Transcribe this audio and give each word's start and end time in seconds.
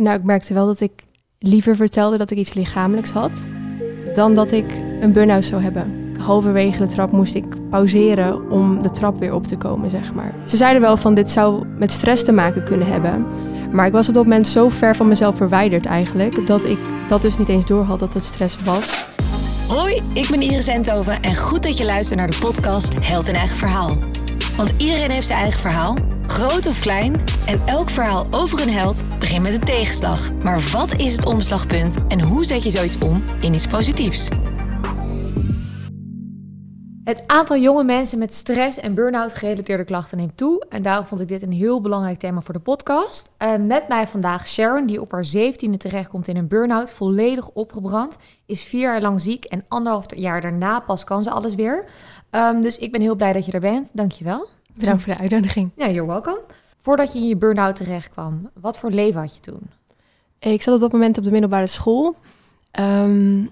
Nou, 0.00 0.18
ik 0.18 0.24
merkte 0.24 0.54
wel 0.54 0.66
dat 0.66 0.80
ik 0.80 0.92
liever 1.38 1.76
vertelde 1.76 2.18
dat 2.18 2.30
ik 2.30 2.38
iets 2.38 2.54
lichamelijks 2.54 3.10
had, 3.10 3.30
dan 4.14 4.34
dat 4.34 4.52
ik 4.52 4.64
een 5.00 5.12
burn-out 5.12 5.44
zou 5.44 5.62
hebben. 5.62 6.14
Halverwege 6.18 6.78
de 6.78 6.86
trap 6.86 7.12
moest 7.12 7.34
ik 7.34 7.68
pauzeren 7.70 8.50
om 8.50 8.82
de 8.82 8.90
trap 8.90 9.18
weer 9.18 9.34
op 9.34 9.46
te 9.46 9.56
komen, 9.56 9.90
zeg 9.90 10.14
maar. 10.14 10.34
Ze 10.46 10.56
zeiden 10.56 10.82
wel 10.82 10.96
van 10.96 11.14
dit 11.14 11.30
zou 11.30 11.66
met 11.66 11.92
stress 11.92 12.24
te 12.24 12.32
maken 12.32 12.64
kunnen 12.64 12.86
hebben. 12.86 13.26
Maar 13.72 13.86
ik 13.86 13.92
was 13.92 14.08
op 14.08 14.14
dat 14.14 14.22
moment 14.22 14.46
zo 14.46 14.68
ver 14.68 14.96
van 14.96 15.08
mezelf 15.08 15.36
verwijderd 15.36 15.86
eigenlijk, 15.86 16.46
dat 16.46 16.64
ik 16.64 16.78
dat 17.08 17.22
dus 17.22 17.38
niet 17.38 17.48
eens 17.48 17.66
doorhad 17.66 17.98
dat 17.98 18.14
het 18.14 18.24
stress 18.24 18.56
was. 18.64 19.06
Hoi, 19.68 20.02
ik 20.12 20.28
ben 20.30 20.42
Iris 20.42 20.66
Enthoven 20.66 21.22
en 21.22 21.36
goed 21.36 21.62
dat 21.62 21.78
je 21.78 21.84
luistert 21.84 22.18
naar 22.18 22.30
de 22.30 22.38
podcast 22.40 23.06
Held 23.06 23.28
en 23.28 23.34
Eigen 23.34 23.56
Verhaal. 23.56 23.96
Want 24.56 24.74
iedereen 24.76 25.10
heeft 25.10 25.26
zijn 25.26 25.38
eigen 25.38 25.60
verhaal, 25.60 25.96
groot 26.30 26.66
of 26.66 26.80
klein, 26.80 27.20
en 27.46 27.66
elk 27.66 27.90
verhaal 27.90 28.26
over 28.30 28.62
een 28.62 28.70
held 28.70 29.18
begint 29.18 29.42
met 29.42 29.52
een 29.52 29.60
tegenslag. 29.60 30.32
Maar 30.44 30.60
wat 30.72 30.96
is 30.96 31.16
het 31.16 31.26
omslagpunt 31.26 32.06
en 32.08 32.20
hoe 32.20 32.44
zet 32.44 32.62
je 32.62 32.70
zoiets 32.70 32.98
om 32.98 33.24
in 33.40 33.54
iets 33.54 33.66
positiefs? 33.66 34.28
Het 37.04 37.22
aantal 37.26 37.56
jonge 37.56 37.84
mensen 37.84 38.18
met 38.18 38.34
stress 38.34 38.78
en 38.78 38.94
burn-out 38.94 39.34
gerelateerde 39.34 39.84
klachten 39.84 40.18
neemt 40.18 40.36
toe. 40.36 40.64
En 40.68 40.82
daarom 40.82 41.06
vond 41.06 41.20
ik 41.20 41.28
dit 41.28 41.42
een 41.42 41.52
heel 41.52 41.80
belangrijk 41.80 42.18
thema 42.18 42.40
voor 42.40 42.54
de 42.54 42.60
podcast. 42.60 43.28
Uh, 43.38 43.56
met 43.56 43.88
mij 43.88 44.06
vandaag 44.06 44.48
Sharon, 44.48 44.86
die 44.86 45.00
op 45.00 45.12
haar 45.12 45.24
zeventiende 45.24 45.76
terechtkomt 45.76 46.28
in 46.28 46.36
een 46.36 46.48
burn-out, 46.48 46.92
volledig 46.92 47.48
opgebrand. 47.48 48.18
Is 48.46 48.62
vier 48.62 48.80
jaar 48.80 49.00
lang 49.00 49.20
ziek 49.20 49.44
en 49.44 49.64
anderhalf 49.68 50.04
jaar 50.16 50.40
daarna 50.40 50.80
pas 50.80 51.04
kan 51.04 51.22
ze 51.22 51.30
alles 51.30 51.54
weer. 51.54 51.84
Um, 52.30 52.60
dus 52.60 52.78
ik 52.78 52.92
ben 52.92 53.00
heel 53.00 53.14
blij 53.14 53.32
dat 53.32 53.46
je 53.46 53.52
er 53.52 53.60
bent. 53.60 53.90
Dankjewel. 53.92 54.48
Bedankt 54.74 55.02
voor 55.02 55.12
de 55.12 55.18
uitnodiging. 55.18 55.70
Ja, 55.76 55.88
you're 55.88 56.06
welcome. 56.06 56.40
Voordat 56.78 57.12
je 57.12 57.18
in 57.18 57.28
je 57.28 57.36
burn-out 57.36 57.76
terecht 57.76 58.08
kwam, 58.08 58.50
wat 58.60 58.78
voor 58.78 58.90
leven 58.90 59.20
had 59.20 59.34
je 59.34 59.40
toen? 59.40 59.70
Ik 60.38 60.62
zat 60.62 60.74
op 60.74 60.80
dat 60.80 60.92
moment 60.92 61.18
op 61.18 61.24
de 61.24 61.30
middelbare 61.30 61.66
school. 61.66 62.16
Um, 62.80 63.50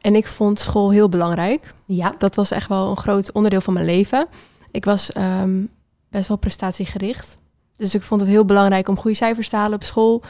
en 0.00 0.14
ik 0.14 0.26
vond 0.26 0.58
school 0.58 0.90
heel 0.90 1.08
belangrijk. 1.08 1.74
Ja. 1.84 2.14
Dat 2.18 2.34
was 2.34 2.50
echt 2.50 2.68
wel 2.68 2.90
een 2.90 2.96
groot 2.96 3.32
onderdeel 3.32 3.60
van 3.60 3.72
mijn 3.72 3.86
leven. 3.86 4.26
Ik 4.70 4.84
was 4.84 5.16
um, 5.16 5.68
best 6.08 6.28
wel 6.28 6.36
prestatiegericht. 6.36 7.38
Dus 7.76 7.94
ik 7.94 8.02
vond 8.02 8.20
het 8.20 8.30
heel 8.30 8.44
belangrijk 8.44 8.88
om 8.88 8.98
goede 8.98 9.16
cijfers 9.16 9.48
te 9.48 9.56
halen 9.56 9.74
op 9.74 9.84
school. 9.84 10.22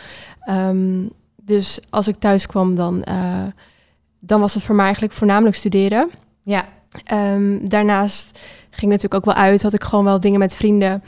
Um, 0.49 1.11
dus 1.37 1.81
als 1.91 2.09
ik 2.09 2.19
thuis 2.19 2.47
kwam, 2.47 2.75
dan, 2.75 3.05
uh, 3.09 3.45
dan 4.19 4.41
was 4.41 4.55
het 4.55 4.63
voor 4.63 4.75
mij 4.75 4.85
eigenlijk 4.85 5.15
voornamelijk 5.15 5.57
studeren. 5.57 6.11
Ja. 6.43 6.65
Um, 7.13 7.69
daarnaast 7.69 8.41
ging 8.81 8.93
natuurlijk 8.93 9.15
ook 9.15 9.35
wel 9.35 9.45
uit, 9.45 9.63
had 9.63 9.73
ik 9.73 9.85
gewoon 9.85 10.05
wel 10.05 10.21
dingen 10.21 10.39
met 10.39 10.55
vrienden. 10.55 11.03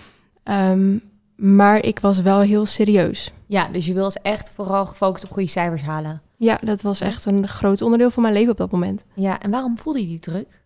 maar 1.36 1.84
ik 1.84 2.00
was 2.00 2.20
wel 2.20 2.40
heel 2.40 2.66
serieus. 2.66 3.32
Ja, 3.46 3.68
dus 3.68 3.86
je 3.86 3.94
was 3.94 4.16
echt 4.16 4.52
vooral 4.52 4.86
gefocust 4.86 5.24
op 5.24 5.30
goede 5.30 5.48
cijfers 5.48 5.82
halen. 5.82 6.22
Ja, 6.36 6.58
dat 6.62 6.82
was 6.82 7.00
echt 7.00 7.24
een 7.24 7.48
groot 7.48 7.82
onderdeel 7.82 8.10
van 8.10 8.22
mijn 8.22 8.34
leven 8.34 8.50
op 8.50 8.56
dat 8.56 8.70
moment. 8.70 9.04
Ja, 9.14 9.40
en 9.40 9.50
waarom 9.50 9.78
voelde 9.78 10.00
je 10.00 10.06
die 10.06 10.18
druk? 10.18 10.60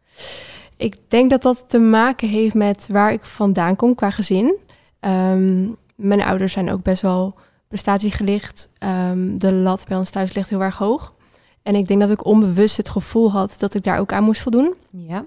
Ik 0.76 0.96
denk 1.08 1.30
dat 1.30 1.42
dat 1.42 1.64
te 1.68 1.78
maken 1.78 2.28
heeft 2.28 2.54
met 2.54 2.86
waar 2.90 3.12
ik 3.12 3.24
vandaan 3.24 3.76
kom 3.76 3.94
qua 3.94 4.10
gezin. 4.10 4.56
Um, 5.00 5.76
mijn 5.94 6.22
ouders 6.22 6.52
zijn 6.52 6.70
ook 6.70 6.82
best 6.82 7.02
wel 7.02 7.34
prestatiegelicht. 7.68 8.70
Um, 9.10 9.38
de 9.38 9.52
lat 9.52 9.84
bij 9.88 9.96
ons 9.96 10.10
thuis 10.10 10.34
ligt 10.34 10.50
heel 10.50 10.62
erg 10.62 10.78
hoog. 10.78 11.14
En 11.62 11.74
ik 11.74 11.86
denk 11.88 12.00
dat 12.00 12.10
ik 12.10 12.24
onbewust 12.24 12.76
het 12.76 12.88
gevoel 12.88 13.30
had 13.30 13.54
dat 13.58 13.74
ik 13.74 13.82
daar 13.82 13.98
ook 13.98 14.12
aan 14.12 14.24
moest 14.24 14.42
voldoen. 14.42 14.74
Ja. 14.90 15.24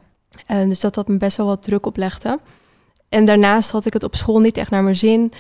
Uh, 0.52 0.64
dus 0.64 0.80
dat 0.80 0.94
dat 0.94 1.08
me 1.08 1.18
best 1.18 1.38
wel 1.38 1.46
wat 1.46 1.64
druk 1.64 1.86
oplegde. 1.86 2.40
En 3.10 3.26
daarnaast 3.26 3.72
had 3.72 3.86
ik 3.86 3.94
het 3.94 4.04
op 4.04 4.16
school 4.16 4.40
niet 4.40 4.58
echt 4.58 4.72
naar 4.72 4.84
mijn 4.84 4.96
zin 4.96 5.32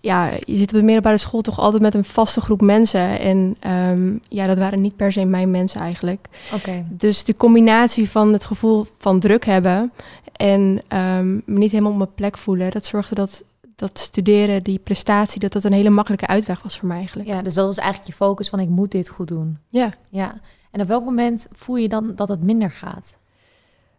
ja, 0.00 0.30
je 0.44 0.56
zit 0.56 0.72
op 0.72 0.78
de 0.78 0.82
middelbare 0.82 1.18
school 1.18 1.40
toch 1.40 1.58
altijd 1.58 1.82
met 1.82 1.94
een 1.94 2.04
vaste 2.04 2.40
groep 2.40 2.60
mensen. 2.60 3.20
En 3.20 3.56
um, 3.70 4.20
ja, 4.28 4.46
dat 4.46 4.58
waren 4.58 4.80
niet 4.80 4.96
per 4.96 5.12
se 5.12 5.24
mijn 5.24 5.50
mensen 5.50 5.80
eigenlijk. 5.80 6.28
Oké. 6.54 6.84
Dus 6.88 7.24
de 7.24 7.36
combinatie 7.36 8.10
van 8.10 8.32
het 8.32 8.44
gevoel 8.44 8.86
van 8.98 9.20
druk 9.20 9.44
hebben 9.44 9.92
en 10.32 10.80
um, 10.88 11.42
me 11.44 11.58
niet 11.58 11.70
helemaal 11.70 11.92
op 11.92 11.98
mijn 11.98 12.14
plek 12.14 12.38
voelen, 12.38 12.70
dat 12.70 12.84
zorgde 12.84 13.14
dat 13.14 13.44
dat 13.76 13.98
studeren, 13.98 14.62
die 14.62 14.78
prestatie, 14.78 15.40
dat 15.40 15.52
dat 15.52 15.64
een 15.64 15.72
hele 15.72 15.90
makkelijke 15.90 16.26
uitweg 16.26 16.62
was 16.62 16.78
voor 16.78 16.88
mij 16.88 16.96
eigenlijk. 16.96 17.28
Ja, 17.28 17.42
dus 17.42 17.54
dat 17.54 17.66
was 17.66 17.78
eigenlijk 17.78 18.08
je 18.08 18.16
focus 18.16 18.48
van 18.48 18.60
ik 18.60 18.68
moet 18.68 18.90
dit 18.90 19.08
goed 19.08 19.28
doen. 19.28 19.58
Ja. 19.68 19.92
Ja. 20.10 20.40
En 20.70 20.80
op 20.80 20.88
welk 20.88 21.04
moment 21.04 21.46
voel 21.52 21.76
je 21.76 21.88
dan 21.88 22.12
dat 22.14 22.28
het 22.28 22.42
minder 22.42 22.70
gaat? 22.70 23.16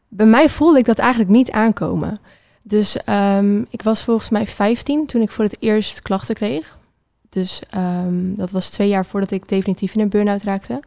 Bij 0.09 0.25
mij 0.25 0.49
voelde 0.49 0.79
ik 0.79 0.85
dat 0.85 0.99
eigenlijk 0.99 1.31
niet 1.31 1.51
aankomen. 1.51 2.19
Dus 2.63 2.97
um, 3.05 3.65
ik 3.69 3.81
was 3.81 4.03
volgens 4.03 4.29
mij 4.29 4.47
15 4.47 5.05
toen 5.05 5.21
ik 5.21 5.31
voor 5.31 5.43
het 5.43 5.57
eerst 5.59 6.01
klachten 6.01 6.35
kreeg. 6.35 6.77
Dus 7.29 7.61
um, 7.75 8.35
dat 8.35 8.51
was 8.51 8.69
twee 8.69 8.87
jaar 8.87 9.05
voordat 9.05 9.31
ik 9.31 9.49
definitief 9.49 9.93
in 9.93 10.01
een 10.01 10.09
burn-out 10.09 10.43
raakte. 10.43 10.79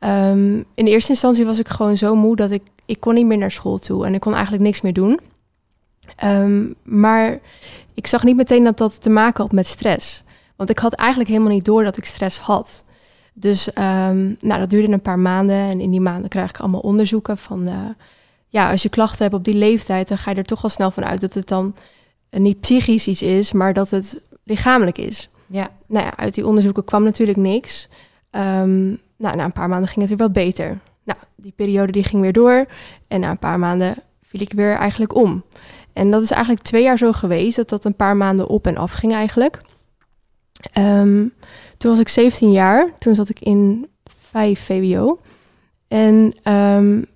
Um, 0.00 0.64
in 0.74 0.86
eerste 0.86 1.10
instantie 1.10 1.44
was 1.44 1.58
ik 1.58 1.68
gewoon 1.68 1.96
zo 1.96 2.14
moe 2.14 2.36
dat 2.36 2.50
ik, 2.50 2.62
ik 2.84 3.00
kon 3.00 3.14
niet 3.14 3.26
meer 3.26 3.38
naar 3.38 3.50
school 3.50 3.78
toe 3.78 4.06
en 4.06 4.14
ik 4.14 4.20
kon 4.20 4.32
eigenlijk 4.32 4.62
niks 4.62 4.80
meer 4.80 4.92
doen. 4.92 5.20
maar 6.82 7.40
ik 7.94 8.06
zag 8.06 8.24
niet 8.24 8.36
meteen 8.36 8.64
dat 8.64 8.78
dat 8.78 9.02
te 9.02 9.10
maken 9.10 9.42
had 9.42 9.52
met 9.52 9.66
stress. 9.66 10.22
Want 10.56 10.70
ik 10.70 10.78
had 10.78 10.92
eigenlijk 10.92 11.30
helemaal 11.30 11.52
niet 11.52 11.64
door 11.64 11.84
dat 11.84 11.96
ik 11.96 12.04
stress 12.04 12.38
had. 12.38 12.84
Dus 13.32 13.68
nou, 14.40 14.58
dat 14.58 14.70
duurde 14.70 14.92
een 14.92 15.02
paar 15.02 15.18
maanden 15.18 15.56
en 15.56 15.80
in 15.80 15.90
die 15.90 16.00
maanden 16.00 16.30
krijg 16.30 16.50
ik 16.50 16.60
allemaal 16.60 16.80
onderzoeken 16.80 17.38
van... 17.38 17.68
Uh, 17.68 17.74
ja, 18.50 18.70
als 18.70 18.82
je 18.82 18.88
klachten 18.88 19.22
hebt 19.22 19.34
op 19.34 19.44
die 19.44 19.54
leeftijd, 19.54 20.08
dan 20.08 20.18
ga 20.18 20.30
je 20.30 20.36
er 20.36 20.44
toch 20.44 20.62
wel 20.62 20.70
snel 20.70 20.90
van 20.90 21.04
uit 21.04 21.20
dat 21.20 21.34
het 21.34 21.48
dan 21.48 21.74
niet 22.30 22.60
psychisch 22.60 23.08
iets 23.08 23.22
is, 23.22 23.52
maar 23.52 23.72
dat 23.72 23.90
het 23.90 24.22
lichamelijk 24.44 24.98
is. 24.98 25.28
Ja. 25.46 25.68
Nou 25.86 26.04
ja, 26.04 26.16
uit 26.16 26.34
die 26.34 26.46
onderzoeken 26.46 26.84
kwam 26.84 27.04
natuurlijk 27.04 27.38
niks. 27.38 27.88
Um, 28.30 29.00
nou, 29.16 29.36
na 29.36 29.44
een 29.44 29.52
paar 29.52 29.68
maanden 29.68 29.88
ging 29.88 30.00
het 30.00 30.08
weer 30.08 30.26
wat 30.26 30.32
beter. 30.32 30.78
Nou, 31.04 31.18
die 31.36 31.52
periode 31.56 31.92
die 31.92 32.04
ging 32.04 32.22
weer 32.22 32.32
door. 32.32 32.66
En 33.08 33.20
na 33.20 33.30
een 33.30 33.38
paar 33.38 33.58
maanden 33.58 33.96
viel 34.22 34.40
ik 34.40 34.52
weer 34.52 34.74
eigenlijk 34.74 35.14
om. 35.14 35.44
En 35.92 36.10
dat 36.10 36.22
is 36.22 36.30
eigenlijk 36.30 36.62
twee 36.62 36.82
jaar 36.82 36.98
zo 36.98 37.12
geweest, 37.12 37.56
dat 37.56 37.68
dat 37.68 37.84
een 37.84 37.94
paar 37.94 38.16
maanden 38.16 38.48
op 38.48 38.66
en 38.66 38.76
af 38.76 38.92
ging 38.92 39.12
eigenlijk. 39.12 39.60
Um, 40.78 41.32
toen 41.76 41.90
was 41.90 42.00
ik 42.00 42.08
17 42.08 42.50
jaar, 42.50 42.98
toen 42.98 43.14
zat 43.14 43.28
ik 43.28 43.40
in 43.40 43.88
5 44.04 44.60
VWO. 44.60 45.20
En 45.88 46.34
um, 46.52 47.06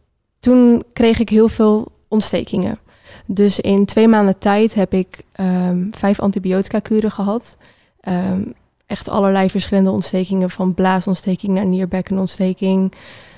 toen 0.44 0.84
kreeg 0.92 1.18
ik 1.18 1.28
heel 1.28 1.48
veel 1.48 1.92
ontstekingen. 2.08 2.78
Dus 3.26 3.60
in 3.60 3.84
twee 3.84 4.08
maanden 4.08 4.38
tijd 4.38 4.74
heb 4.74 4.92
ik 4.92 5.22
um, 5.40 5.90
vijf 5.90 6.20
antibiotica-kuren 6.20 7.10
gehad. 7.10 7.56
Um, 8.08 8.52
echt 8.86 9.08
allerlei 9.08 9.50
verschillende 9.50 9.90
ontstekingen, 9.90 10.50
van 10.50 10.74
blaasontsteking 10.74 11.54
naar 11.54 11.66
nierbekkenontsteking, 11.66 12.92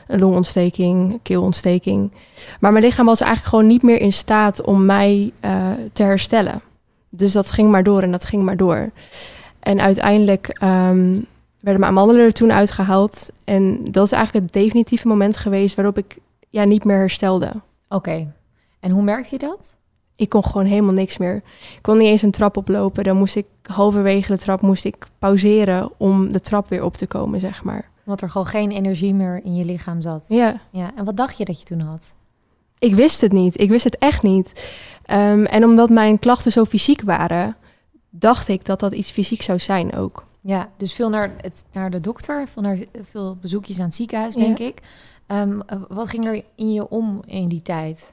longontsteking, 0.06 1.20
keelontsteking. 1.22 2.12
Maar 2.60 2.72
mijn 2.72 2.84
lichaam 2.84 3.06
was 3.06 3.20
eigenlijk 3.20 3.50
gewoon 3.50 3.66
niet 3.66 3.82
meer 3.82 4.00
in 4.00 4.12
staat 4.12 4.62
om 4.62 4.84
mij 4.84 5.32
uh, 5.44 5.70
te 5.92 6.02
herstellen. 6.02 6.60
Dus 7.08 7.32
dat 7.32 7.50
ging 7.50 7.70
maar 7.70 7.82
door 7.82 8.02
en 8.02 8.10
dat 8.10 8.24
ging 8.24 8.42
maar 8.42 8.56
door. 8.56 8.90
En 9.60 9.80
uiteindelijk 9.80 10.46
um, 10.62 11.26
werden 11.60 11.80
mijn 11.80 11.92
amandelen 11.92 12.24
er 12.24 12.32
toen 12.32 12.52
uitgehaald. 12.52 13.30
En 13.44 13.78
dat 13.90 14.04
is 14.04 14.12
eigenlijk 14.12 14.44
het 14.44 14.62
definitieve 14.62 15.08
moment 15.08 15.36
geweest 15.36 15.74
waarop 15.74 15.98
ik 15.98 16.16
ja, 16.48 16.64
niet 16.64 16.84
meer 16.84 16.98
herstelde. 16.98 17.48
Oké. 17.48 17.62
Okay. 17.88 18.32
En 18.80 18.90
hoe 18.90 19.02
merkte 19.02 19.28
je 19.30 19.38
dat? 19.38 19.76
Ik 20.16 20.28
kon 20.28 20.44
gewoon 20.44 20.66
helemaal 20.66 20.94
niks 20.94 21.16
meer. 21.16 21.36
Ik 21.74 21.82
kon 21.82 21.96
niet 21.96 22.06
eens 22.06 22.22
een 22.22 22.30
trap 22.30 22.56
oplopen. 22.56 23.04
Dan 23.04 23.16
moest 23.16 23.36
ik 23.36 23.46
halverwege 23.62 24.32
de 24.32 24.38
trap 24.38 24.60
moest 24.60 24.84
ik 24.84 25.06
pauzeren 25.18 25.90
om 25.96 26.32
de 26.32 26.40
trap 26.40 26.68
weer 26.68 26.84
op 26.84 26.96
te 26.96 27.06
komen, 27.06 27.40
zeg 27.40 27.64
maar. 27.64 27.90
Want 28.04 28.20
er 28.20 28.30
gewoon 28.30 28.46
geen 28.46 28.70
energie 28.70 29.14
meer 29.14 29.44
in 29.44 29.54
je 29.54 29.64
lichaam 29.64 30.00
zat. 30.00 30.24
Ja. 30.28 30.60
ja. 30.70 30.90
En 30.96 31.04
wat 31.04 31.16
dacht 31.16 31.38
je 31.38 31.44
dat 31.44 31.58
je 31.58 31.64
toen 31.64 31.80
had? 31.80 32.14
Ik 32.78 32.94
wist 32.94 33.20
het 33.20 33.32
niet. 33.32 33.60
Ik 33.60 33.68
wist 33.68 33.84
het 33.84 33.98
echt 33.98 34.22
niet. 34.22 34.70
Um, 35.10 35.44
en 35.44 35.64
omdat 35.64 35.90
mijn 35.90 36.18
klachten 36.18 36.52
zo 36.52 36.64
fysiek 36.64 37.02
waren, 37.02 37.56
dacht 38.10 38.48
ik 38.48 38.64
dat 38.64 38.80
dat 38.80 38.92
iets 38.92 39.10
fysiek 39.10 39.42
zou 39.42 39.58
zijn 39.58 39.94
ook. 39.94 40.24
Ja, 40.40 40.68
dus 40.76 40.92
veel 40.92 41.08
naar, 41.08 41.32
het, 41.40 41.64
naar 41.72 41.90
de 41.90 42.00
dokter, 42.00 42.48
veel, 42.48 42.62
naar, 42.62 42.78
veel 43.02 43.36
bezoekjes 43.40 43.78
aan 43.78 43.84
het 43.84 43.94
ziekenhuis, 43.94 44.34
denk 44.34 44.58
ja. 44.58 44.66
ik. 44.66 44.80
Um, 45.32 45.62
wat 45.88 46.08
ging 46.08 46.24
er 46.24 46.42
in 46.54 46.72
je 46.72 46.88
om 46.88 47.22
in 47.26 47.48
die 47.48 47.62
tijd? 47.62 48.12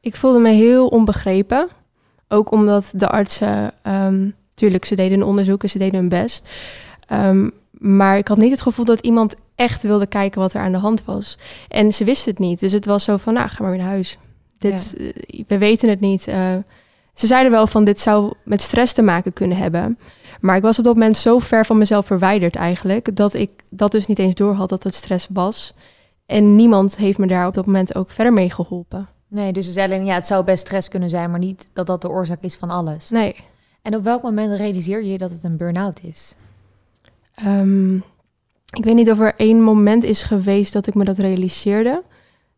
Ik 0.00 0.16
voelde 0.16 0.38
me 0.38 0.50
heel 0.50 0.88
onbegrepen. 0.88 1.68
Ook 2.28 2.50
omdat 2.50 2.90
de 2.92 3.08
artsen, 3.08 3.72
um, 3.82 4.34
tuurlijk, 4.54 4.84
ze 4.84 4.96
deden 4.96 5.20
een 5.20 5.26
onderzoek 5.26 5.62
en 5.62 5.70
ze 5.70 5.78
deden 5.78 6.00
hun 6.00 6.08
best. 6.08 6.50
Um, 7.12 7.52
maar 7.70 8.18
ik 8.18 8.28
had 8.28 8.38
niet 8.38 8.50
het 8.50 8.60
gevoel 8.60 8.84
dat 8.84 9.00
iemand 9.00 9.34
echt 9.54 9.82
wilde 9.82 10.06
kijken 10.06 10.40
wat 10.40 10.52
er 10.52 10.60
aan 10.60 10.72
de 10.72 10.78
hand 10.78 11.04
was. 11.04 11.38
En 11.68 11.92
ze 11.92 12.04
wisten 12.04 12.30
het 12.30 12.40
niet. 12.40 12.60
Dus 12.60 12.72
het 12.72 12.84
was 12.84 13.04
zo 13.04 13.16
van, 13.16 13.34
nou, 13.34 13.48
ga 13.48 13.62
maar 13.62 13.70
weer 13.70 13.80
naar 13.80 13.88
huis. 13.88 14.18
Dit, 14.58 14.94
ja. 14.98 15.04
uh, 15.04 15.44
we 15.46 15.58
weten 15.58 15.88
het 15.88 16.00
niet. 16.00 16.28
Uh, 16.28 16.54
ze 17.14 17.26
zeiden 17.26 17.52
wel 17.52 17.66
van, 17.66 17.84
dit 17.84 18.00
zou 18.00 18.32
met 18.44 18.62
stress 18.62 18.92
te 18.92 19.02
maken 19.02 19.32
kunnen 19.32 19.56
hebben. 19.56 19.98
Maar 20.40 20.56
ik 20.56 20.62
was 20.62 20.78
op 20.78 20.84
dat 20.84 20.94
moment 20.94 21.16
zo 21.16 21.38
ver 21.38 21.66
van 21.66 21.78
mezelf 21.78 22.06
verwijderd 22.06 22.56
eigenlijk... 22.56 23.16
dat 23.16 23.34
ik 23.34 23.50
dat 23.70 23.90
dus 23.90 24.06
niet 24.06 24.18
eens 24.18 24.34
door 24.34 24.54
had 24.54 24.68
dat 24.68 24.82
het 24.82 24.94
stress 24.94 25.28
was... 25.30 25.74
En 26.26 26.56
niemand 26.56 26.96
heeft 26.96 27.18
me 27.18 27.26
daar 27.26 27.46
op 27.46 27.54
dat 27.54 27.66
moment 27.66 27.94
ook 27.94 28.10
verder 28.10 28.32
mee 28.32 28.50
geholpen. 28.50 29.08
Nee, 29.28 29.52
dus 29.52 29.66
ze 29.66 29.72
zeiden 29.72 30.04
ja, 30.04 30.14
het 30.14 30.26
zou 30.26 30.44
best 30.44 30.66
stress 30.66 30.88
kunnen 30.88 31.10
zijn, 31.10 31.30
maar 31.30 31.38
niet 31.38 31.68
dat 31.72 31.86
dat 31.86 32.02
de 32.02 32.08
oorzaak 32.08 32.42
is 32.42 32.54
van 32.54 32.70
alles. 32.70 33.10
Nee. 33.10 33.36
En 33.82 33.94
op 33.94 34.04
welk 34.04 34.22
moment 34.22 34.52
realiseer 34.52 35.04
je 35.04 35.18
dat 35.18 35.30
het 35.30 35.44
een 35.44 35.56
burn-out 35.56 36.00
is? 36.02 36.34
Ehm, 37.34 37.94
ik 38.70 38.84
weet 38.84 38.94
niet 38.94 39.10
of 39.10 39.20
er 39.20 39.34
één 39.36 39.62
moment 39.62 40.04
is 40.04 40.22
geweest 40.22 40.72
dat 40.72 40.86
ik 40.86 40.94
me 40.94 41.04
dat 41.04 41.18
realiseerde. 41.18 42.02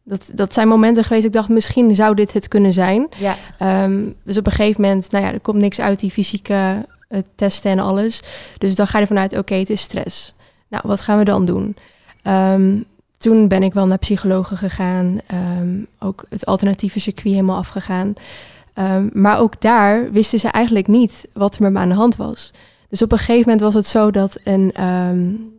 Dat, 0.02 0.30
dat 0.34 0.54
zijn 0.54 0.68
momenten 0.68 1.04
geweest, 1.04 1.26
ik 1.26 1.32
dacht 1.32 1.48
misschien 1.48 1.94
zou 1.94 2.14
dit 2.14 2.32
het 2.32 2.48
kunnen 2.48 2.72
zijn. 2.72 3.08
Ja. 3.16 3.36
Ehm, 3.58 4.10
dus 4.24 4.36
op 4.36 4.46
een 4.46 4.52
gegeven 4.52 4.80
moment, 4.80 5.10
nou 5.10 5.24
ja, 5.24 5.32
er 5.32 5.40
komt 5.40 5.58
niks 5.58 5.80
uit 5.80 6.00
die 6.00 6.10
fysieke 6.10 6.86
uh, 7.08 7.18
testen 7.34 7.70
en 7.70 7.78
alles. 7.78 8.22
Dus 8.58 8.74
dan 8.74 8.86
ga 8.86 8.98
je 8.98 9.02
ervan 9.02 9.18
uit, 9.18 9.38
oké, 9.38 9.54
het 9.54 9.70
is 9.70 9.80
stress. 9.80 10.34
Nou, 10.68 10.82
wat 10.86 11.00
gaan 11.00 11.18
we 11.18 11.24
dan 11.24 11.44
doen? 11.44 11.76
Um, 12.22 12.84
toen 13.18 13.48
ben 13.48 13.62
ik 13.62 13.72
wel 13.72 13.86
naar 13.86 13.98
psychologen 13.98 14.56
gegaan, 14.56 15.18
um, 15.60 15.86
ook 15.98 16.24
het 16.28 16.46
alternatieve 16.46 17.00
circuit 17.00 17.34
helemaal 17.34 17.56
afgegaan. 17.56 18.14
maar 19.12 19.38
ook 19.38 19.60
daar 19.60 20.12
wisten 20.12 20.38
ze 20.38 20.48
eigenlijk 20.48 20.86
niet 20.86 21.28
wat 21.32 21.56
er 21.56 21.62
met 21.62 21.72
me 21.72 21.78
aan 21.78 21.88
de 21.88 21.94
hand 21.94 22.16
was. 22.16 22.52
Dus 22.88 23.02
op 23.02 23.12
een 23.12 23.18
gegeven 23.18 23.40
moment 23.40 23.60
was 23.60 23.74
het 23.74 23.86
zo 23.86 24.10
dat 24.10 24.40
een 24.44 24.72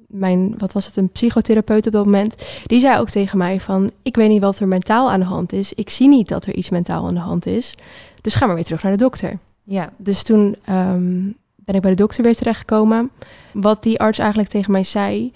mijn, 0.10 0.54
wat 0.58 0.74
was 0.74 0.86
het, 0.86 0.96
een 0.96 1.10
psychotherapeut 1.10 1.88
op 1.88 1.94
dat 1.94 2.06
moment, 2.06 2.36
die 2.66 2.80
zei 2.80 3.00
ook 3.00 3.10
tegen 3.10 3.38
mij 3.38 3.60
van, 3.60 3.92
ik 4.02 4.16
weet 4.16 4.30
niet 4.30 4.42
wat 4.42 4.60
er 4.60 4.68
mentaal 4.68 5.12
aan 5.12 5.20
de 5.20 5.26
hand 5.26 5.54
is. 5.54 5.74
Ik 5.74 5.90
zie 5.90 6.08
niet 6.08 6.28
dat 6.28 6.46
er 6.46 6.56
iets 6.56 6.70
mentaal 6.70 7.08
aan 7.08 7.14
de 7.14 7.20
hand 7.20 7.46
is. 7.46 7.76
Dus 8.22 8.36
ga 8.36 8.46
maar 8.46 8.56
weer 8.56 8.64
terug 8.64 8.84
naar 8.84 8.92
de 8.92 8.98
dokter. 8.98 9.38
Ja. 9.64 9.90
Dus 9.98 10.24
toen 10.24 10.56
um, 10.70 11.36
ben 11.56 11.76
ik 11.76 11.82
bij 11.82 11.90
de 11.90 11.96
dokter 11.96 12.24
weer 12.24 12.36
terechtgekomen. 12.36 13.12
Wat 13.54 13.84
die 13.84 14.00
arts 14.00 14.20
eigenlijk 14.20 14.50
tegen 14.50 14.72
mij 14.72 14.84
zei, 14.84 15.32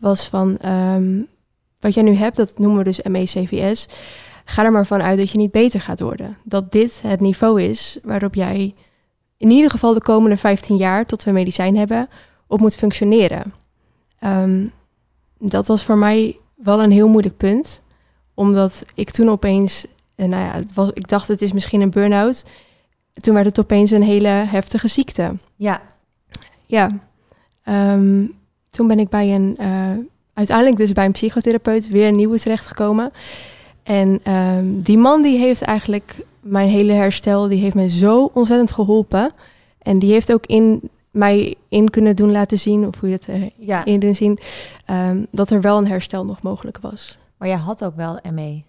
was 0.00 0.28
van, 0.28 0.58
um, 0.66 1.26
wat 1.84 1.94
jij 1.94 2.02
nu 2.02 2.14
hebt, 2.14 2.36
dat 2.36 2.58
noemen 2.58 2.78
we 2.78 2.84
dus 2.84 3.02
ME-CVS. 3.02 3.88
Ga 4.44 4.64
er 4.64 4.72
maar 4.72 4.86
van 4.86 5.02
uit 5.02 5.18
dat 5.18 5.30
je 5.30 5.38
niet 5.38 5.50
beter 5.50 5.80
gaat 5.80 6.00
worden. 6.00 6.36
Dat 6.44 6.72
dit 6.72 7.02
het 7.02 7.20
niveau 7.20 7.62
is 7.62 7.98
waarop 8.02 8.34
jij 8.34 8.74
in 9.36 9.50
ieder 9.50 9.70
geval 9.70 9.94
de 9.94 10.00
komende 10.00 10.36
15 10.36 10.76
jaar, 10.76 11.06
tot 11.06 11.24
we 11.24 11.30
medicijn 11.30 11.76
hebben, 11.76 12.08
op 12.46 12.60
moet 12.60 12.76
functioneren. 12.76 13.54
Um, 14.20 14.72
dat 15.38 15.66
was 15.66 15.84
voor 15.84 15.98
mij 15.98 16.38
wel 16.54 16.82
een 16.82 16.90
heel 16.90 17.08
moeilijk 17.08 17.36
punt. 17.36 17.82
Omdat 18.34 18.84
ik 18.94 19.10
toen 19.10 19.28
opeens, 19.30 19.86
eh, 20.14 20.26
nou 20.26 20.42
ja, 20.42 20.50
het 20.52 20.74
was, 20.74 20.90
ik 20.92 21.08
dacht 21.08 21.28
het 21.28 21.42
is 21.42 21.52
misschien 21.52 21.80
een 21.80 21.90
burn-out. 21.90 22.44
Toen 23.14 23.34
werd 23.34 23.46
het 23.46 23.58
opeens 23.58 23.90
een 23.90 24.02
hele 24.02 24.28
heftige 24.28 24.88
ziekte. 24.88 25.34
Ja. 25.56 25.82
Ja. 26.66 26.90
Um, 27.64 28.34
toen 28.70 28.86
ben 28.86 28.98
ik 28.98 29.08
bij 29.08 29.34
een, 29.34 29.56
uh, 29.60 30.04
uiteindelijk 30.34 30.76
dus 30.76 30.92
bij 30.92 31.04
een 31.04 31.12
psychotherapeut 31.12 31.88
weer 31.88 32.08
een 32.08 32.16
nieuwe 32.16 32.38
terechtgekomen. 32.38 33.12
En 33.82 34.32
um, 34.32 34.82
die 34.82 34.98
man 34.98 35.22
die 35.22 35.38
heeft 35.38 35.62
eigenlijk 35.62 36.16
mijn 36.40 36.68
hele 36.68 36.92
herstel, 36.92 37.48
die 37.48 37.60
heeft 37.60 37.74
mij 37.74 37.88
zo 37.88 38.30
ontzettend 38.34 38.70
geholpen. 38.70 39.32
En 39.78 39.98
die 39.98 40.12
heeft 40.12 40.32
ook 40.32 40.46
in 40.46 40.90
mij 41.10 41.54
in 41.68 41.90
kunnen 41.90 42.16
doen 42.16 42.30
laten 42.30 42.58
zien, 42.58 42.86
of 42.86 43.00
hoe 43.00 43.08
je 43.08 43.18
dat 43.18 43.36
uh, 43.36 43.48
ja. 43.56 43.84
in 43.84 44.00
doen 44.00 44.14
zien, 44.14 44.38
um, 44.90 45.26
dat 45.30 45.50
er 45.50 45.60
wel 45.60 45.78
een 45.78 45.86
herstel 45.86 46.24
nog 46.24 46.42
mogelijk 46.42 46.78
was. 46.80 47.18
Maar 47.36 47.48
jij 47.48 47.56
had 47.56 47.84
ook 47.84 47.96
wel 47.96 48.18
ME. 48.32 48.62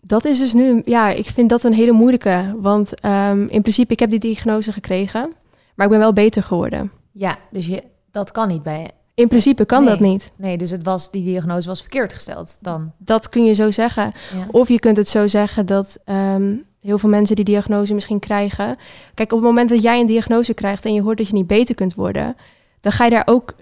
Dat 0.00 0.24
is 0.24 0.38
dus 0.38 0.52
nu, 0.52 0.82
ja, 0.84 1.10
ik 1.10 1.26
vind 1.26 1.50
dat 1.50 1.62
een 1.62 1.72
hele 1.72 1.92
moeilijke. 1.92 2.56
Want 2.58 3.04
um, 3.04 3.48
in 3.48 3.60
principe, 3.60 3.92
ik 3.92 3.98
heb 3.98 4.10
die 4.10 4.18
diagnose 4.18 4.72
gekregen, 4.72 5.32
maar 5.74 5.86
ik 5.86 5.92
ben 5.92 6.00
wel 6.00 6.12
beter 6.12 6.42
geworden. 6.42 6.90
Ja, 7.12 7.36
dus 7.50 7.66
je, 7.66 7.82
dat 8.10 8.30
kan 8.30 8.48
niet 8.48 8.62
bij 8.62 8.90
in 9.14 9.28
principe 9.28 9.64
kan 9.64 9.84
nee. 9.84 9.90
dat 9.90 10.00
niet. 10.00 10.32
Nee, 10.36 10.58
dus 10.58 10.70
het 10.70 10.84
was, 10.84 11.10
die 11.10 11.24
diagnose 11.24 11.68
was 11.68 11.80
verkeerd 11.80 12.12
gesteld 12.12 12.58
dan. 12.60 12.92
Dat 12.98 13.28
kun 13.28 13.44
je 13.44 13.54
zo 13.54 13.70
zeggen. 13.70 14.12
Ja. 14.36 14.46
Of 14.50 14.68
je 14.68 14.78
kunt 14.78 14.96
het 14.96 15.08
zo 15.08 15.26
zeggen 15.26 15.66
dat 15.66 15.98
um, 16.06 16.64
heel 16.80 16.98
veel 16.98 17.08
mensen 17.08 17.36
die 17.36 17.44
diagnose 17.44 17.94
misschien 17.94 18.18
krijgen. 18.18 18.76
Kijk, 19.14 19.32
op 19.32 19.38
het 19.38 19.48
moment 19.48 19.68
dat 19.68 19.82
jij 19.82 20.00
een 20.00 20.06
diagnose 20.06 20.54
krijgt 20.54 20.84
en 20.84 20.94
je 20.94 21.02
hoort 21.02 21.18
dat 21.18 21.26
je 21.26 21.34
niet 21.34 21.46
beter 21.46 21.74
kunt 21.74 21.94
worden, 21.94 22.36
dan 22.80 22.92
ga 22.92 23.04
je 23.04 23.10
daar 23.10 23.26
ook 23.26 23.54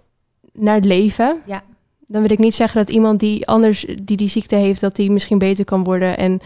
naar 0.52 0.75
het 0.75 0.84
leven. 0.84 1.40
Ja. 1.46 1.62
Dan 2.06 2.22
wil 2.22 2.31
ik 2.31 2.38
niet 2.38 2.54
zeggen 2.54 2.84
dat 2.84 2.94
iemand 2.94 3.20
die 3.20 3.46
anders 3.46 3.87
die 4.02 4.16
die 4.16 4.28
ziekte 4.28 4.56
heeft, 4.56 4.81
dat 4.81 4.96
die 4.96 5.10
misschien 5.10 5.38
beter 5.38 5.64
kan 5.64 5.84
worden 5.84 6.16
en 6.16 6.40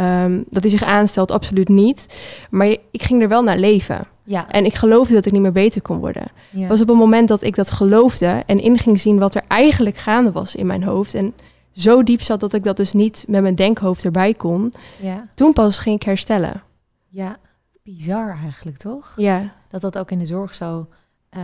um, 0.00 0.44
dat 0.50 0.62
hij 0.62 0.70
zich 0.70 0.82
aanstelt, 0.82 1.30
absoluut 1.30 1.68
niet. 1.68 2.06
Maar 2.50 2.66
ik 2.90 3.02
ging 3.02 3.22
er 3.22 3.28
wel 3.28 3.42
naar 3.42 3.58
leven. 3.58 4.06
Ja. 4.24 4.48
En 4.48 4.64
ik 4.64 4.74
geloofde 4.74 5.14
dat 5.14 5.26
ik 5.26 5.32
niet 5.32 5.40
meer 5.40 5.52
beter 5.52 5.82
kon 5.82 5.98
worden. 5.98 6.26
Ja. 6.50 6.68
Was 6.68 6.80
op 6.80 6.88
het 6.88 6.96
moment 6.96 7.28
dat 7.28 7.42
ik 7.42 7.54
dat 7.54 7.70
geloofde 7.70 8.42
en 8.46 8.60
in 8.60 8.78
ging 8.78 9.00
zien 9.00 9.18
wat 9.18 9.34
er 9.34 9.42
eigenlijk 9.48 9.96
gaande 9.96 10.32
was 10.32 10.54
in 10.54 10.66
mijn 10.66 10.82
hoofd. 10.82 11.14
En 11.14 11.34
zo 11.72 12.02
diep 12.02 12.22
zat 12.22 12.40
dat 12.40 12.52
ik 12.52 12.64
dat 12.64 12.76
dus 12.76 12.92
niet 12.92 13.24
met 13.28 13.42
mijn 13.42 13.54
denkhoofd 13.54 14.04
erbij 14.04 14.34
kon. 14.34 14.72
Ja. 15.00 15.28
Toen 15.34 15.52
pas 15.52 15.78
ging 15.78 15.96
ik 15.96 16.02
herstellen. 16.02 16.62
Ja, 17.08 17.36
bizar 17.82 18.38
eigenlijk 18.42 18.76
toch? 18.76 19.12
Ja. 19.16 19.52
Dat 19.68 19.80
dat 19.80 19.98
ook 19.98 20.10
in 20.10 20.18
de 20.18 20.26
zorg 20.26 20.54
zo, 20.54 20.88
uh, 21.36 21.42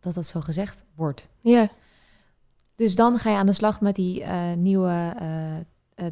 dat 0.00 0.14
dat 0.14 0.26
zo 0.26 0.40
gezegd 0.40 0.84
wordt. 0.94 1.28
Ja. 1.40 1.68
Dus 2.74 2.94
dan 2.94 3.18
ga 3.18 3.30
je 3.30 3.36
aan 3.36 3.46
de 3.46 3.52
slag 3.52 3.80
met 3.80 3.94
die 3.94 4.20
uh, 4.20 4.52
nieuwe 4.56 5.14
uh, 5.22 5.56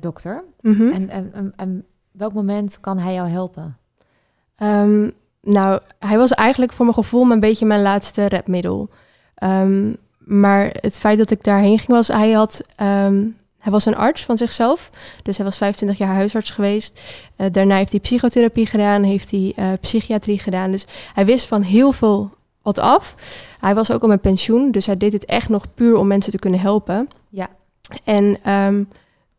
dokter. 0.00 0.44
Mm 0.60 0.74
-hmm. 0.74 0.92
en, 0.92 1.10
en, 1.10 1.52
en 1.56 1.84
welk 2.10 2.32
moment 2.32 2.80
kan 2.80 2.98
hij 2.98 3.14
jou 3.14 3.28
helpen? 3.28 3.76
Um, 4.62 5.12
nou, 5.42 5.80
hij 5.98 6.18
was 6.18 6.30
eigenlijk 6.30 6.72
voor 6.72 6.84
mijn 6.84 6.96
gevoel 6.96 7.30
een 7.30 7.40
beetje 7.40 7.66
mijn 7.66 7.82
laatste 7.82 8.26
redmiddel. 8.26 8.88
Um, 9.42 9.96
maar 10.18 10.76
het 10.80 10.98
feit 10.98 11.18
dat 11.18 11.30
ik 11.30 11.44
daarheen 11.44 11.78
ging 11.78 11.90
was, 11.90 12.08
hij 12.08 12.30
had, 12.30 12.64
um, 12.80 13.36
hij 13.58 13.72
was 13.72 13.86
een 13.86 13.96
arts 13.96 14.24
van 14.24 14.38
zichzelf. 14.38 14.90
Dus 15.22 15.36
hij 15.36 15.46
was 15.46 15.56
25 15.56 15.98
jaar 15.98 16.14
huisarts 16.14 16.50
geweest. 16.50 17.00
Uh, 17.36 17.46
daarna 17.52 17.76
heeft 17.76 17.90
hij 17.90 18.00
psychotherapie 18.00 18.66
gedaan, 18.66 19.02
heeft 19.02 19.30
hij 19.30 19.52
uh, 19.58 19.72
psychiatrie 19.80 20.38
gedaan. 20.38 20.70
Dus 20.70 20.86
hij 21.14 21.24
wist 21.24 21.46
van 21.46 21.62
heel 21.62 21.92
veel 21.92 22.30
wat 22.62 22.78
af. 22.78 23.14
Hij 23.60 23.74
was 23.74 23.90
ook 23.90 24.02
al 24.02 24.08
met 24.08 24.20
pensioen, 24.20 24.70
dus 24.70 24.86
hij 24.86 24.96
deed 24.96 25.12
het 25.12 25.24
echt 25.24 25.48
nog 25.48 25.74
puur 25.74 25.96
om 25.96 26.06
mensen 26.06 26.32
te 26.32 26.38
kunnen 26.38 26.60
helpen. 26.60 27.08
Ja. 27.28 27.48
En 28.04 28.52
um, 28.52 28.88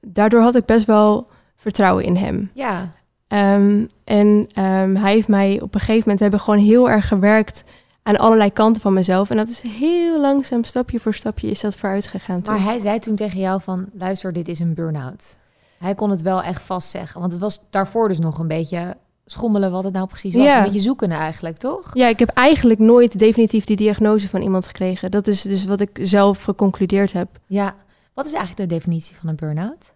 daardoor 0.02 0.42
had 0.42 0.56
ik 0.56 0.66
best 0.66 0.86
wel 0.86 1.28
vertrouwen 1.56 2.04
in 2.04 2.16
hem. 2.16 2.52
Ja. 2.54 2.92
Um, 3.28 3.88
en 4.04 4.28
um, 4.28 4.96
hij 4.96 5.14
heeft 5.14 5.28
mij 5.28 5.62
op 5.62 5.74
een 5.74 5.80
gegeven 5.80 6.00
moment, 6.00 6.18
we 6.18 6.24
hebben 6.24 6.40
gewoon 6.40 6.60
heel 6.60 6.90
erg 6.90 7.08
gewerkt 7.08 7.64
aan 8.04 8.18
allerlei 8.18 8.54
kanten 8.54 8.82
van 8.82 8.94
mezelf. 8.94 9.30
En 9.30 9.38
dat 9.38 9.50
is 9.50 9.62
heel 9.62 10.22
langzaam, 10.22 10.64
stapje 10.64 11.00
voor 11.00 11.14
stapje, 11.14 11.50
is 11.50 11.62
dat 11.62 11.76
vooruit 11.76 12.08
gegaan. 12.08 12.42
Maar 12.46 12.64
hij 12.64 12.80
zei 12.80 13.00
toen 13.00 13.16
tegen 13.16 13.40
jou 13.40 13.62
van, 13.62 13.86
luister, 13.94 14.34
dit 14.34 14.48
is 14.48 14.60
een 14.60 14.74
burn-out. 14.74 15.38
Hij 15.78 15.96
kon 15.96 16.10
het 16.10 16.22
wel 16.22 16.44
echt 16.44 16.62
vastzeggen, 16.62 17.20
want 17.20 17.32
het 17.32 17.42
was 17.42 17.62
daarvoor 17.70 18.08
dus 18.08 18.20
nog 18.20 18.40
een 18.40 18.48
beetje 18.48 18.96
schommelen 19.26 19.72
wat 19.72 19.84
het 19.84 19.94
nou 19.94 20.08
precies 20.08 20.34
was. 20.34 20.44
Ja. 20.44 20.58
Een 20.58 20.64
beetje 20.64 20.80
zoeken 20.80 21.12
eigenlijk, 21.12 21.58
toch? 21.58 21.90
Ja, 21.94 22.08
ik 22.08 22.20
heb 22.20 22.30
eigenlijk 22.30 22.80
nooit 22.80 23.20
definitief 23.20 23.66
die 23.66 23.76
diagnose 23.76 24.30
van 24.30 24.42
iemand 24.42 24.68
gekregen. 24.68 25.12
Dat 25.12 25.28
is 25.28 25.42
dus 25.42 25.66
wat 25.66 25.80
ik 25.80 26.00
zelf 26.02 26.44
geconcludeerd 26.44 27.14
heb. 27.14 27.28
Ja. 27.48 27.76
Wat 28.18 28.26
is 28.26 28.34
eigenlijk 28.34 28.70
de 28.70 28.76
definitie 28.76 29.16
van 29.16 29.30
een 29.30 29.36
burn-out? 29.36 29.94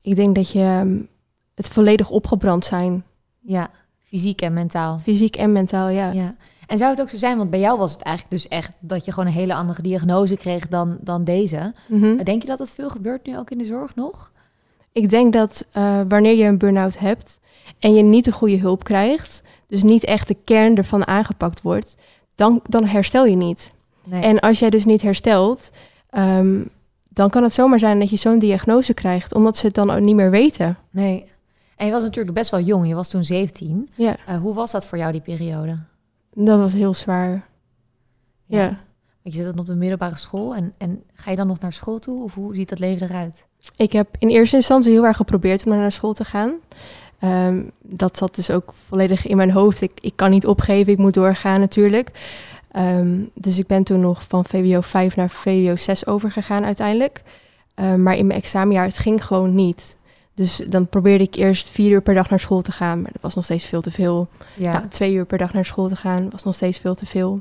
Ik 0.00 0.16
denk 0.16 0.34
dat 0.34 0.50
je 0.50 0.80
um, 0.84 1.08
het 1.54 1.68
volledig 1.68 2.10
opgebrand 2.10 2.64
zijn. 2.64 3.04
Ja, 3.40 3.70
fysiek 4.02 4.40
en 4.40 4.52
mentaal. 4.52 4.98
Fysiek 4.98 5.36
en 5.36 5.52
mentaal, 5.52 5.88
ja. 5.88 6.12
ja. 6.12 6.36
En 6.66 6.78
zou 6.78 6.90
het 6.90 7.00
ook 7.00 7.08
zo 7.08 7.16
zijn, 7.16 7.38
want 7.38 7.50
bij 7.50 7.60
jou 7.60 7.78
was 7.78 7.92
het 7.92 8.02
eigenlijk 8.02 8.36
dus 8.36 8.48
echt 8.48 8.72
dat 8.80 9.04
je 9.04 9.12
gewoon 9.12 9.28
een 9.28 9.34
hele 9.34 9.54
andere 9.54 9.82
diagnose 9.82 10.36
kreeg 10.36 10.68
dan, 10.68 10.96
dan 11.00 11.24
deze. 11.24 11.74
Mm 11.86 12.02
-hmm. 12.02 12.24
Denk 12.24 12.42
je 12.42 12.48
dat 12.48 12.58
dat 12.58 12.70
veel 12.70 12.90
gebeurt 12.90 13.26
nu 13.26 13.38
ook 13.38 13.50
in 13.50 13.58
de 13.58 13.64
zorg 13.64 13.94
nog? 13.94 14.32
Ik 14.92 15.10
denk 15.10 15.32
dat 15.32 15.66
uh, 15.76 16.00
wanneer 16.08 16.36
je 16.36 16.44
een 16.44 16.58
burn-out 16.58 16.98
hebt 16.98 17.40
en 17.78 17.94
je 17.94 18.02
niet 18.02 18.24
de 18.24 18.32
goede 18.32 18.58
hulp 18.58 18.84
krijgt, 18.84 19.42
dus 19.66 19.82
niet 19.82 20.04
echt 20.04 20.28
de 20.28 20.36
kern 20.44 20.76
ervan 20.76 21.06
aangepakt 21.06 21.62
wordt, 21.62 21.96
dan, 22.34 22.60
dan 22.62 22.84
herstel 22.84 23.26
je 23.26 23.36
niet. 23.36 23.70
Nee. 24.04 24.22
En 24.22 24.40
als 24.40 24.58
jij 24.58 24.70
dus 24.70 24.84
niet 24.84 25.02
herstelt, 25.02 25.70
um, 26.10 26.74
dan 27.16 27.30
kan 27.30 27.42
het 27.42 27.52
zomaar 27.52 27.78
zijn 27.78 27.98
dat 27.98 28.10
je 28.10 28.16
zo'n 28.16 28.38
diagnose 28.38 28.94
krijgt, 28.94 29.34
omdat 29.34 29.56
ze 29.56 29.66
het 29.66 29.74
dan 29.74 29.90
ook 29.90 30.00
niet 30.00 30.14
meer 30.14 30.30
weten. 30.30 30.78
Nee. 30.90 31.24
En 31.76 31.86
je 31.86 31.92
was 31.92 32.02
natuurlijk 32.02 32.34
best 32.34 32.50
wel 32.50 32.60
jong, 32.60 32.88
je 32.88 32.94
was 32.94 33.08
toen 33.08 33.24
17. 33.24 33.88
Ja. 33.94 34.16
Uh, 34.28 34.40
hoe 34.40 34.54
was 34.54 34.70
dat 34.70 34.84
voor 34.84 34.98
jou, 34.98 35.12
die 35.12 35.20
periode? 35.20 35.78
Dat 36.34 36.58
was 36.58 36.72
heel 36.72 36.94
zwaar. 36.94 37.46
Ja. 38.46 38.62
ja. 38.62 38.66
Want 39.22 39.34
je 39.34 39.42
zit 39.42 39.44
dan 39.44 39.58
op 39.58 39.66
de 39.66 39.74
middelbare 39.74 40.16
school 40.16 40.54
en, 40.54 40.74
en 40.78 41.02
ga 41.14 41.30
je 41.30 41.36
dan 41.36 41.46
nog 41.46 41.58
naar 41.58 41.72
school 41.72 41.98
toe? 41.98 42.22
Of 42.22 42.34
hoe 42.34 42.54
ziet 42.54 42.68
dat 42.68 42.78
leven 42.78 43.08
eruit? 43.08 43.46
Ik 43.76 43.92
heb 43.92 44.08
in 44.18 44.28
eerste 44.28 44.56
instantie 44.56 44.92
heel 44.92 45.06
erg 45.06 45.16
geprobeerd 45.16 45.66
om 45.66 45.70
naar 45.72 45.92
school 45.92 46.12
te 46.12 46.24
gaan. 46.24 46.52
Um, 47.24 47.70
dat 47.82 48.16
zat 48.16 48.34
dus 48.34 48.50
ook 48.50 48.74
volledig 48.86 49.26
in 49.26 49.36
mijn 49.36 49.50
hoofd. 49.50 49.80
Ik, 49.80 49.92
ik 50.00 50.12
kan 50.16 50.30
niet 50.30 50.46
opgeven, 50.46 50.92
ik 50.92 50.98
moet 50.98 51.14
doorgaan 51.14 51.60
natuurlijk. 51.60 52.10
Um, 52.78 53.30
dus 53.34 53.58
ik 53.58 53.66
ben 53.66 53.82
toen 53.82 54.00
nog 54.00 54.22
van 54.28 54.44
VWO 54.44 54.80
5 54.80 55.16
naar 55.16 55.30
VWO 55.30 55.76
6 55.76 56.06
overgegaan 56.06 56.64
uiteindelijk. 56.64 57.22
Um, 57.74 58.02
maar 58.02 58.16
in 58.16 58.26
mijn 58.26 58.40
examenjaar, 58.40 58.84
het 58.84 58.98
ging 58.98 59.24
gewoon 59.24 59.54
niet. 59.54 59.96
Dus 60.34 60.56
dan 60.68 60.88
probeerde 60.88 61.24
ik 61.24 61.34
eerst 61.34 61.68
vier 61.68 61.90
uur 61.90 62.02
per 62.02 62.14
dag 62.14 62.30
naar 62.30 62.40
school 62.40 62.62
te 62.62 62.72
gaan, 62.72 63.02
maar 63.02 63.12
dat 63.12 63.22
was 63.22 63.34
nog 63.34 63.44
steeds 63.44 63.64
veel 63.64 63.80
te 63.80 63.90
veel. 63.90 64.28
Ja. 64.54 64.72
Nou, 64.72 64.88
twee 64.88 65.14
uur 65.14 65.26
per 65.26 65.38
dag 65.38 65.52
naar 65.52 65.64
school 65.64 65.88
te 65.88 65.96
gaan 65.96 66.30
was 66.30 66.44
nog 66.44 66.54
steeds 66.54 66.78
veel 66.78 66.94
te 66.94 67.06
veel. 67.06 67.40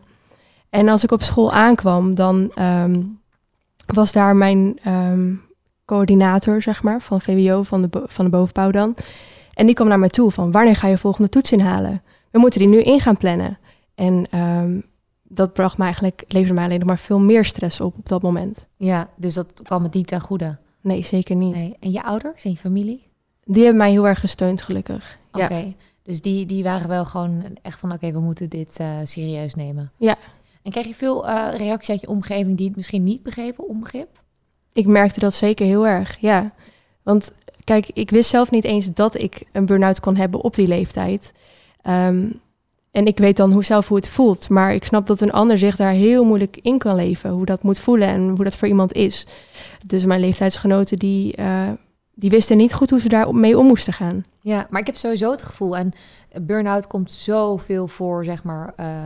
En 0.70 0.90
als 0.90 1.04
ik 1.04 1.12
op 1.12 1.22
school 1.22 1.54
aankwam, 1.54 2.16
dan 2.16 2.52
um, 2.60 3.20
was 3.86 4.12
daar 4.12 4.36
mijn 4.36 4.80
um, 4.88 5.42
coördinator, 5.86 6.62
zeg 6.62 6.84
maar, 6.84 7.02
van 7.02 7.22
VWO, 7.22 7.64
van 7.64 7.82
de, 7.82 7.90
van 8.06 8.26
de 8.26 8.32
bovenbouw 8.32 8.72
dan. 8.72 8.96
En 9.54 9.66
die 9.66 9.76
kwam 9.76 9.88
naar 9.88 10.00
mij 10.00 10.10
toe 10.10 10.32
van, 10.32 10.52
wanneer 10.52 10.76
ga 10.76 10.88
je 10.88 10.98
volgende 10.98 11.30
toets 11.30 11.52
inhalen? 11.52 12.02
We 12.32 12.40
moeten 12.40 12.60
die 12.60 12.70
nu 12.70 12.82
in 12.82 13.00
gaan 13.00 13.18
plannen. 13.18 13.58
En 13.96 14.40
um, 14.40 14.84
dat 15.36 15.54
bracht 15.54 15.78
mij 15.78 15.86
eigenlijk, 15.86 16.24
leverde 16.28 16.54
mij 16.54 16.64
alleen 16.64 16.80
nog 16.80 16.88
maar 16.88 17.00
veel 17.00 17.20
meer 17.20 17.46
stress 17.46 17.80
op 17.82 17.98
op 17.98 18.10
dat 18.10 18.22
moment. 18.22 18.68
Ja, 18.78 19.10
dus 19.16 19.34
dat 19.34 19.54
kwam 19.64 19.84
het 19.84 19.94
niet 19.94 20.08
ten 20.08 20.22
goede. 20.22 20.58
Nee, 20.82 21.04
zeker 21.06 21.36
niet. 21.36 21.56
Nee. 21.56 21.76
En 21.80 21.92
je 21.92 22.04
ouders 22.04 22.44
en 22.44 22.50
je 22.52 22.58
familie? 22.58 23.08
Die 23.44 23.64
hebben 23.64 23.82
mij 23.82 23.92
heel 23.92 24.08
erg 24.08 24.20
gesteund, 24.20 24.62
gelukkig. 24.62 25.18
Oké, 25.32 25.56
Ja. 25.56 25.64
dus 26.04 26.22
die, 26.22 26.46
die 26.46 26.64
waren 26.64 26.88
wel 26.88 27.06
gewoon 27.06 27.44
echt 27.62 27.80
van... 27.80 27.92
oké, 27.92 28.12
we 28.12 28.20
moeten 28.20 28.50
dit 28.50 28.78
eh, 28.80 28.88
serieus 29.04 29.54
nemen. 29.56 29.92
Ja. 29.98 30.16
En 30.64 30.72
kreeg 30.72 30.88
je 30.88 30.96
veel 30.96 31.28
eh, 31.28 31.48
reacties 31.58 31.90
uit 31.90 32.02
je 32.02 32.08
omgeving... 32.08 32.58
die 32.58 32.68
het 32.68 32.76
misschien 32.76 33.04
niet 33.04 33.24
begrepen, 33.24 33.68
onbegrip? 33.68 34.24
Ik 34.74 34.86
merkte 34.86 35.20
dat 35.20 35.34
zeker 35.34 35.66
heel 35.66 35.88
erg, 35.88 36.18
ja. 36.20 36.54
Want 37.04 37.34
kijk, 37.64 37.90
ik 37.94 38.10
wist 38.10 38.30
zelf 38.30 38.52
niet 38.52 38.64
eens 38.64 38.94
dat 38.94 39.20
ik 39.20 39.44
een 39.52 39.66
burn-out 39.66 40.00
kon 40.00 40.16
hebben 40.16 40.42
op 40.42 40.56
die 40.56 40.68
leeftijd. 40.68 41.34
Ehm, 41.82 42.26
en 42.96 43.06
ik 43.06 43.18
weet 43.18 43.38
dan 43.38 43.52
hoe 43.52 43.64
zelf 43.64 43.88
hoe 43.88 43.98
het 43.98 44.08
voelt. 44.08 44.50
Maar 44.50 44.74
ik 44.74 44.86
snap 44.86 45.08
dat 45.08 45.22
een 45.22 45.32
ander 45.32 45.58
zich 45.58 45.76
daar 45.76 45.92
heel 45.92 46.24
moeilijk 46.24 46.58
in 46.62 46.78
kan 46.78 46.96
leven. 46.96 47.30
Hoe 47.30 47.46
dat 47.46 47.64
moet 47.64 47.80
voelen 47.80 48.08
en 48.08 48.30
hoe 48.30 48.44
dat 48.44 48.58
voor 48.58 48.68
iemand 48.68 48.94
is. 48.94 49.28
Dus 49.86 50.06
mijn 50.06 50.20
leeftijdsgenoten 50.20 51.00
die, 51.00 51.36
eh, 51.36 51.70
die 52.14 52.30
wisten 52.30 52.58
niet 52.58 52.74
goed 52.74 52.90
hoe 52.90 53.00
ze 53.00 53.10
daar 53.10 53.36
mee 53.36 53.58
om 53.58 53.66
moesten 53.66 53.94
gaan. 53.94 54.26
Ja, 54.42 54.68
maar 54.70 54.82
ik 54.82 54.88
heb 54.88 54.98
sowieso 54.98 55.32
het 55.32 55.42
gevoel... 55.42 55.78
en 55.78 55.92
burn-out 56.42 56.88
komt 56.88 57.12
zoveel 57.12 57.88
voor, 57.88 58.26
zeg 58.26 58.44
maar... 58.44 58.74
eh, 58.76 59.06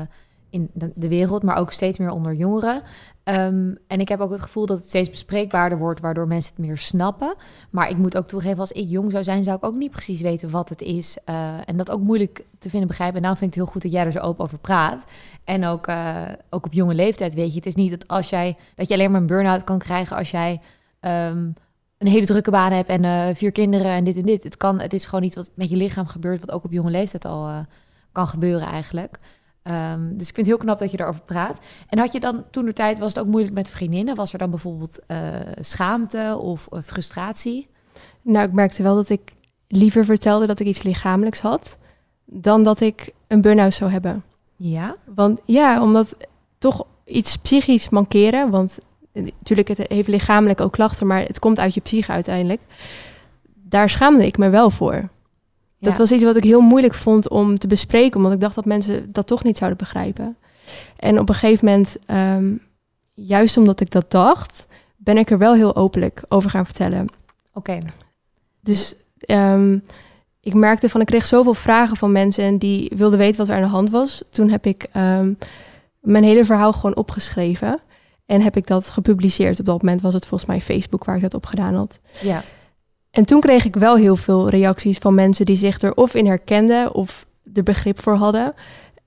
in 0.50 0.70
de, 0.74 0.92
de 0.96 1.08
wereld, 1.08 1.44
maar 1.44 1.58
ook 1.58 1.72
steeds 1.72 1.98
meer 1.98 2.12
onder 2.12 2.34
jongeren. 2.34 2.82
Ehm, 3.30 3.74
en 3.88 4.00
ik 4.00 4.10
heb 4.10 4.20
ook 4.20 4.32
het 4.32 4.42
gevoel 4.42 4.66
dat 4.66 4.78
het 4.78 4.88
steeds 4.88 5.10
bespreekbaarder 5.10 5.78
wordt, 5.78 6.00
waardoor 6.00 6.28
mensen 6.28 6.54
het 6.56 6.66
meer 6.66 6.78
snappen. 6.78 7.36
Maar 7.70 7.90
ik 7.90 7.98
moet 7.98 8.18
ook 8.18 8.28
toegeven, 8.28 8.60
als 8.60 8.72
ik 8.72 8.90
jong 8.90 9.12
zou 9.12 9.24
zijn, 9.24 9.44
zou 9.44 9.58
ik 9.58 9.66
ook 9.66 9.76
niet 9.76 9.92
precies 9.92 10.22
weten 10.22 10.50
wat 10.50 10.70
het 10.70 10.82
is. 10.82 11.18
eh, 11.26 11.54
en 11.66 11.78
dat 11.78 11.92
ook 11.92 12.02
moeilijk 12.02 12.46
te 12.60 12.70
vinden 12.70 12.88
begrijpen. 12.88 13.16
En 13.16 13.22
daarom 13.22 13.40
vind 13.40 13.54
ik 13.54 13.60
het 13.60 13.66
heel 13.66 13.74
goed 13.74 13.92
dat 13.92 13.92
jij 13.92 14.06
er 14.06 14.12
zo 14.12 14.28
open 14.28 14.44
over 14.44 14.58
praat. 14.58 15.06
En 15.44 15.66
ook, 15.66 15.88
eh, 15.88 16.22
ook 16.50 16.66
op 16.66 16.74
jonge 16.74 16.94
leeftijd, 16.94 17.34
weet 17.34 17.50
je. 17.50 17.56
Het 17.56 17.66
is 17.66 17.76
niet 17.76 17.92
dat, 17.92 18.08
als 18.08 18.30
jij, 18.30 18.56
dat 18.76 18.88
je 18.88 18.94
alleen 18.94 19.12
maar 19.12 19.22
een 19.22 19.28
burn-out 19.28 19.64
kan 19.64 19.80
krijgen 19.80 20.18
als 20.18 20.32
jij 20.32 20.62
ehm, 21.00 21.50
een 21.98 22.08
hele 22.08 22.26
drukke 22.26 22.52
baan 22.52 22.72
hebt 22.72 22.90
en 22.90 23.04
eh, 23.04 23.28
vier 23.34 23.52
kinderen 23.52 23.92
en 23.92 24.04
dit 24.04 24.16
en 24.16 24.26
dit. 24.26 24.44
Het, 24.44 24.58
kan, 24.58 24.80
het 24.80 24.94
is 24.94 25.06
gewoon 25.06 25.24
iets 25.24 25.36
wat 25.36 25.52
met 25.54 25.70
je 25.70 25.76
lichaam 25.76 26.08
gebeurt, 26.08 26.40
wat 26.40 26.52
ook 26.52 26.64
op 26.64 26.72
jonge 26.72 26.92
leeftijd 26.92 27.26
al 27.26 27.66
kan 28.12 28.28
gebeuren 28.28 28.68
eigenlijk. 28.68 29.20
Ehm, 29.70 30.00
dus 30.02 30.28
ik 30.28 30.36
vind 30.36 30.38
het 30.38 30.46
heel 30.46 30.58
knap 30.58 30.80
dat 30.80 30.92
je 30.92 30.98
daarover 30.98 31.22
praat. 31.22 31.60
En 31.88 32.00
had 32.00 32.12
je 32.12 32.20
dan 32.20 32.44
toen 32.52 32.66
de 32.66 32.74
tijd, 32.74 33.00
was 33.00 33.14
het 33.14 33.20
ook 33.20 33.30
moeilijk 33.30 33.54
met 33.54 33.70
vriendinnen? 33.70 34.16
Was 34.16 34.34
er 34.34 34.40
dan 34.40 34.50
bijvoorbeeld 34.50 35.06
eh, 35.06 35.20
schaamte 35.60 36.38
of 36.42 36.68
eh, 36.72 36.80
frustratie? 36.84 37.68
Nou, 38.22 38.48
ik 38.48 38.54
merkte 38.54 38.84
wel 38.84 38.96
dat 38.96 39.10
ik 39.10 39.32
liever 39.68 40.06
vertelde 40.06 40.48
dat 40.48 40.60
ik 40.60 40.68
iets 40.68 40.84
lichamelijks 40.84 41.40
had... 41.40 41.78
dan 42.26 42.64
dat 42.64 42.80
ik 42.80 43.12
een 43.28 43.42
burn-out 43.42 43.74
zou 43.74 43.92
hebben. 43.92 44.24
Ja? 44.56 44.96
Want 45.06 45.42
ja, 45.46 45.82
omdat 45.82 46.18
toch 46.58 46.86
iets 47.06 47.38
psychisch 47.38 47.90
mankeren, 47.90 48.50
want 48.50 48.80
natuurlijk 49.14 49.68
het 49.68 49.78
heeft 49.88 50.08
lichamelijk 50.08 50.62
ook 50.62 50.72
klachten, 50.72 51.08
maar 51.08 51.22
het 51.22 51.40
komt 51.40 51.60
uit 51.60 51.74
je 51.74 51.82
psyche 51.82 52.12
uiteindelijk. 52.12 52.62
Daar 53.54 53.90
schaamde 53.90 54.26
ik 54.26 54.38
me 54.38 54.50
wel 54.50 54.70
voor. 54.70 55.10
Dat 55.80 55.98
was 55.98 56.12
iets 56.12 56.24
wat 56.24 56.36
ik 56.36 56.44
heel 56.44 56.62
moeilijk 56.62 56.94
vond 56.94 57.30
om 57.30 57.58
te 57.58 57.68
bespreken, 57.68 58.18
omdat 58.18 58.34
ik 58.34 58.40
dacht 58.40 58.56
dat 58.56 58.66
mensen 58.66 59.12
dat 59.12 59.28
toch 59.28 59.44
niet 59.44 59.58
zouden 59.58 59.80
begrijpen. 59.80 60.38
En 60.96 61.20
op 61.20 61.30
een 61.30 61.36
gegeven 61.36 61.66
moment, 61.66 61.98
ehm, 62.06 62.54
juist 63.14 63.58
omdat 63.58 63.80
ik 63.80 63.92
dat 63.92 64.12
dacht, 64.12 64.68
ben 64.98 65.18
ik 65.18 65.30
er 65.30 65.38
wel 65.38 65.54
heel 65.54 65.76
openlijk 65.76 66.24
over 66.28 66.50
gaan 66.50 66.66
vertellen. 66.66 67.06
Oké. 67.54 67.78
Dus 68.60 68.96
ehm, 69.20 69.78
ik 70.40 70.54
merkte 70.54 70.90
van, 70.90 71.02
ik 71.02 71.08
kreeg 71.08 71.28
zoveel 71.28 71.54
vragen 71.54 71.98
van 71.98 72.12
mensen 72.12 72.44
en 72.44 72.58
die 72.58 72.92
wilden 72.96 73.20
weten 73.20 73.38
wat 73.38 73.48
er 73.48 73.56
aan 73.56 73.62
de 73.62 73.68
hand 73.68 73.90
was. 73.90 74.24
Toen 74.30 74.50
heb 74.50 74.66
ik 74.66 74.88
ehm, 74.92 75.34
mijn 76.00 76.24
hele 76.24 76.46
verhaal 76.46 76.74
gewoon 76.74 76.96
opgeschreven 76.96 77.80
en 78.26 78.42
heb 78.42 78.58
ik 78.58 78.68
dat 78.68 78.90
gepubliceerd. 78.90 79.60
Op 79.60 79.66
dat 79.66 79.82
moment 79.82 80.02
was 80.02 80.14
het 80.14 80.26
volgens 80.26 80.50
mij 80.50 80.62
Facebook 80.62 81.06
waar 81.06 81.16
ik 81.16 81.22
dat 81.22 81.34
op 81.34 81.46
gedaan 81.46 81.76
had. 81.76 82.00
Ja. 82.22 82.44
En 83.12 83.26
toen 83.26 83.40
kreeg 83.40 83.66
ik 83.66 83.76
wel 83.76 83.96
heel 83.96 84.16
veel 84.16 84.50
reacties 84.50 84.98
van 84.98 85.14
mensen 85.14 85.46
die 85.46 85.56
zich 85.56 85.82
er 85.82 85.96
of 85.96 86.14
in 86.14 86.26
herkenden 86.26 86.94
of 86.94 87.26
er 87.54 87.64
begrip 87.64 88.02
voor 88.02 88.14
hadden. 88.16 88.54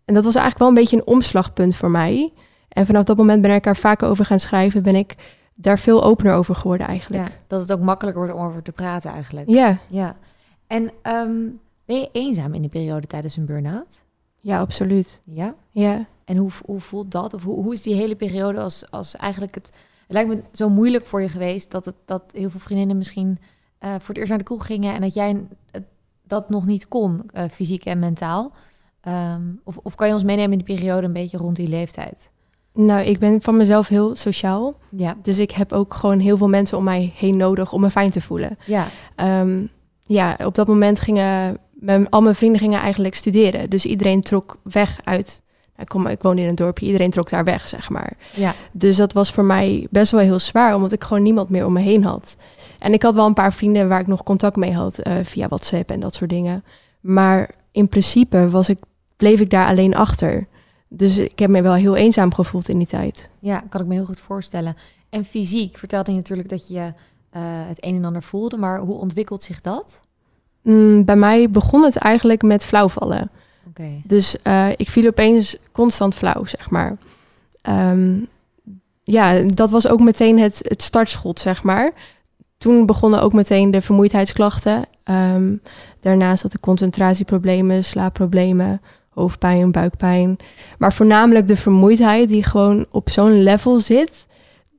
En 0.04 0.14
dat 0.14 0.24
was 0.24 0.34
eigenlijk 0.34 0.58
wel 0.58 0.68
een 0.68 0.74
beetje 0.74 0.96
een 0.96 1.14
omslagpunt 1.14 1.76
voor 1.76 1.90
mij. 1.90 2.32
En 2.68 2.86
vanaf 2.86 3.04
dat 3.04 3.16
moment 3.16 3.42
ben 3.42 3.54
ik 3.54 3.66
er 3.66 3.76
vaker 3.76 4.08
over 4.08 4.24
gaan 4.24 4.40
schrijven, 4.40 4.82
ben 4.82 4.94
ik 4.94 5.14
daar 5.54 5.78
veel 5.78 6.04
opener 6.04 6.34
over 6.34 6.54
geworden 6.54 6.86
eigenlijk. 6.86 7.28
ja. 7.28 7.34
Dat 7.46 7.60
het 7.60 7.72
ook 7.72 7.80
makkelijker 7.80 8.22
wordt 8.22 8.38
om 8.38 8.46
over 8.46 8.62
te 8.62 8.72
praten 8.72 9.10
eigenlijk. 9.10 9.48
Ja, 9.48 9.78
Ja. 9.88 10.16
En 10.66 10.90
ehm, 11.02 11.40
ben 11.84 11.96
je 11.96 12.08
eenzaam 12.12 12.54
in 12.54 12.60
die 12.60 12.70
periode 12.70 13.06
tijdens 13.06 13.36
een 13.36 13.44
burn-out? 13.44 14.02
ja 14.40 14.60
absoluut. 14.60 15.20
Ja. 15.24 15.54
Ja. 15.70 16.06
En 16.24 16.36
hoe, 16.36 16.50
hoe 16.64 16.80
voelt 16.80 17.10
dat? 17.10 17.34
Of 17.34 17.42
hoe, 17.42 17.62
hoe 17.62 17.72
is 17.72 17.82
die 17.82 17.94
hele 17.94 18.16
periode 18.16 18.60
als, 18.60 18.90
als 18.90 19.16
eigenlijk 19.16 19.54
het... 19.54 19.70
Het 20.02 20.24
lijkt 20.24 20.28
me 20.28 20.56
zo 20.56 20.68
moeilijk 20.68 21.06
voor 21.06 21.22
je 21.22 21.28
geweest 21.28 21.70
dat, 21.70 21.84
het, 21.84 21.94
dat 22.04 22.22
heel 22.32 22.50
veel 22.50 22.60
vriendinnen 22.60 22.96
misschien 22.96 23.38
voor 23.90 24.08
het 24.08 24.16
eerst 24.16 24.28
naar 24.28 24.38
de 24.38 24.44
kroeg 24.44 24.66
gingen... 24.66 24.94
en 24.94 25.00
dat 25.00 25.14
jij 25.14 25.44
dat 26.26 26.50
nog 26.50 26.66
niet 26.66 26.88
kon, 26.88 27.20
eh, 27.32 27.44
fysiek 27.50 27.84
en 27.84 27.98
mentaal. 27.98 28.52
Ehm, 29.00 29.42
of, 29.64 29.76
of 29.76 29.94
kan 29.94 30.08
je 30.08 30.14
ons 30.14 30.22
meenemen 30.24 30.58
in 30.58 30.64
die 30.64 30.76
periode 30.76 31.06
een 31.06 31.12
beetje 31.12 31.36
rond 31.36 31.56
die 31.56 31.68
leeftijd? 31.68 32.30
Nou, 32.74 33.04
ik 33.04 33.18
ben 33.18 33.42
van 33.42 33.56
mezelf 33.56 33.88
heel 33.88 34.14
sociaal. 34.16 34.74
Ja, 34.88 35.16
Dus 35.22 35.38
ik 35.38 35.50
heb 35.50 35.72
ook 35.72 35.94
gewoon 35.94 36.18
heel 36.18 36.36
veel 36.36 36.48
mensen 36.48 36.78
om 36.78 36.84
mij 36.84 37.12
heen 37.16 37.36
nodig 37.36 37.72
om 37.72 37.80
me 37.80 37.90
fijn 37.90 38.10
te 38.10 38.20
voelen. 38.20 38.56
ja, 38.66 38.86
Ehm, 39.16 39.62
ja, 40.02 40.36
op 40.44 40.54
dat 40.54 40.66
moment 40.66 41.00
gingen 41.00 41.58
mijn, 41.72 42.08
al 42.10 42.22
mijn 42.22 42.34
vrienden 42.34 42.60
gingen 42.60 42.80
eigenlijk 42.80 43.14
studeren. 43.14 43.70
Dus 43.70 43.86
iedereen 43.86 44.20
trok 44.20 44.56
weg 44.62 45.00
uit. 45.04 45.42
Nou, 45.46 45.82
ik, 45.82 45.88
kom, 45.88 46.06
ik 46.06 46.22
woon 46.22 46.38
in 46.38 46.48
een 46.48 46.54
dorpje, 46.54 46.86
iedereen 46.86 47.10
trok 47.10 47.28
daar 47.30 47.44
weg, 47.44 47.68
zeg 47.68 47.88
maar. 47.90 48.12
ja. 48.34 48.54
Dus 48.72 48.96
dat 48.96 49.12
was 49.12 49.32
voor 49.32 49.44
mij 49.44 49.86
best 49.90 50.10
wel 50.10 50.20
heel 50.20 50.38
zwaar, 50.38 50.74
omdat 50.74 50.92
ik 50.92 51.04
gewoon 51.04 51.22
niemand 51.22 51.48
meer 51.48 51.66
om 51.66 51.72
me 51.72 51.80
heen 51.80 52.04
had. 52.04 52.36
En 52.82 52.92
ik 52.92 53.02
had 53.02 53.14
wel 53.14 53.26
een 53.26 53.34
paar 53.34 53.52
vrienden 53.52 53.88
waar 53.88 54.00
ik 54.00 54.06
nog 54.06 54.22
contact 54.22 54.56
mee 54.56 54.72
had 54.72 54.98
eh, 54.98 55.14
via 55.22 55.48
WhatsApp 55.48 55.90
en 55.90 56.00
dat 56.00 56.14
soort 56.14 56.30
dingen. 56.30 56.64
Maar 57.00 57.50
in 57.70 57.88
principe 57.88 58.50
was 58.50 58.68
ik, 58.68 58.78
bleef 59.16 59.40
ik 59.40 59.50
daar 59.50 59.66
alleen 59.68 59.94
achter. 59.94 60.46
Dus 60.88 61.18
ik 61.18 61.38
heb 61.38 61.50
me 61.50 61.62
wel 61.62 61.74
heel 61.74 61.96
eenzaam 61.96 62.34
gevoeld 62.34 62.68
in 62.68 62.78
die 62.78 62.86
tijd. 62.86 63.30
Ja, 63.38 63.62
kan 63.68 63.80
ik 63.80 63.86
me 63.86 63.94
heel 63.94 64.04
goed 64.04 64.20
voorstellen. 64.20 64.76
En 65.10 65.24
fysiek 65.24 65.78
vertelde 65.78 66.10
je 66.10 66.16
natuurlijk 66.16 66.48
dat 66.48 66.68
je 66.68 66.92
eh, 67.30 67.42
het 67.42 67.84
een 67.84 67.94
en 67.94 68.04
ander 68.04 68.22
voelde, 68.22 68.56
maar 68.56 68.78
hoe 68.78 68.98
ontwikkelt 68.98 69.42
zich 69.42 69.60
dat? 69.60 70.00
Mm, 70.62 71.04
bij 71.04 71.16
mij 71.16 71.50
begon 71.50 71.82
het 71.82 71.96
eigenlijk 71.96 72.42
met 72.42 72.64
flauwvallen. 72.64 73.30
Oké. 73.68 74.00
Dus 74.04 74.42
eh, 74.42 74.68
ik 74.76 74.90
viel 74.90 75.06
opeens 75.06 75.56
constant 75.72 76.14
flauw, 76.14 76.44
zeg 76.44 76.70
maar. 76.70 76.96
Ehm, 77.62 78.18
ja, 79.02 79.42
dat 79.42 79.70
was 79.70 79.88
ook 79.88 80.00
meteen 80.00 80.38
het, 80.38 80.60
het 80.62 80.82
startschot, 80.82 81.40
zeg 81.40 81.62
maar. 81.62 81.92
Toen 82.62 82.86
begonnen 82.86 83.22
ook 83.22 83.32
meteen 83.32 83.70
de 83.70 83.80
vermoeidheidsklachten. 83.80 84.84
Ehm, 85.04 85.56
daarnaast 86.00 86.42
had 86.42 86.54
ik 86.54 86.60
concentratieproblemen, 86.60 87.84
slaapproblemen, 87.84 88.80
hoofdpijn, 89.08 89.72
buikpijn. 89.72 90.36
Maar 90.78 90.92
voornamelijk 90.92 91.48
de 91.48 91.56
vermoeidheid 91.56 92.28
die 92.28 92.44
gewoon 92.44 92.86
op 92.90 93.10
zo'n 93.10 93.42
level 93.42 93.80
zit... 93.80 94.26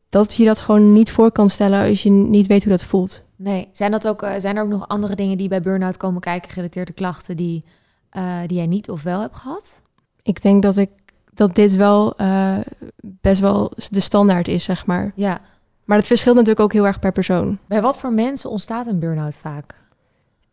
dat 0.09 0.35
je 0.35 0.45
dat 0.45 0.59
gewoon 0.59 0.93
niet 0.93 1.11
voor 1.11 1.31
kan 1.31 1.49
stellen 1.49 1.87
als 1.87 2.03
je 2.03 2.09
niet 2.09 2.47
weet 2.47 2.63
hoe 2.63 2.71
dat 2.71 2.83
voelt. 2.83 3.23
Nee, 3.35 3.69
zijn, 3.71 3.91
dat 3.91 4.07
ook, 4.07 4.21
eh, 4.21 4.31
zijn 4.37 4.55
er 4.55 4.63
ook 4.63 4.69
nog 4.69 4.87
andere 4.87 5.15
dingen 5.15 5.37
die 5.37 5.47
bij 5.47 5.61
burn-out 5.61 5.97
komen 5.97 6.21
kijken, 6.21 6.49
gerelateerde 6.49 6.93
klachten 6.93 7.37
die, 7.37 7.63
eh, 8.09 8.39
die 8.47 8.57
jij 8.57 8.67
niet 8.67 8.89
of 8.89 9.03
wel 9.03 9.21
hebt 9.21 9.35
gehad? 9.35 9.81
Ik 10.21 10.41
denk 10.41 10.61
dat, 10.63 10.77
ik, 10.77 10.89
dat 11.33 11.55
dit 11.55 11.75
wel 11.75 12.15
eh, 12.15 12.59
best 13.01 13.41
wel 13.41 13.71
de 13.89 13.99
standaard 13.99 14.47
is, 14.47 14.63
zeg 14.63 14.85
maar. 14.85 15.11
Ja. 15.15 15.41
Maar 15.83 15.97
het 15.97 16.07
verschilt 16.07 16.35
natuurlijk 16.35 16.65
ook 16.65 16.73
heel 16.73 16.85
erg 16.85 16.99
per 16.99 17.11
persoon. 17.11 17.57
Bij 17.65 17.81
wat 17.81 17.97
voor 17.97 18.13
mensen 18.13 18.49
ontstaat 18.49 18.87
een 18.87 18.99
burn-out 18.99 19.37
vaak? 19.37 19.75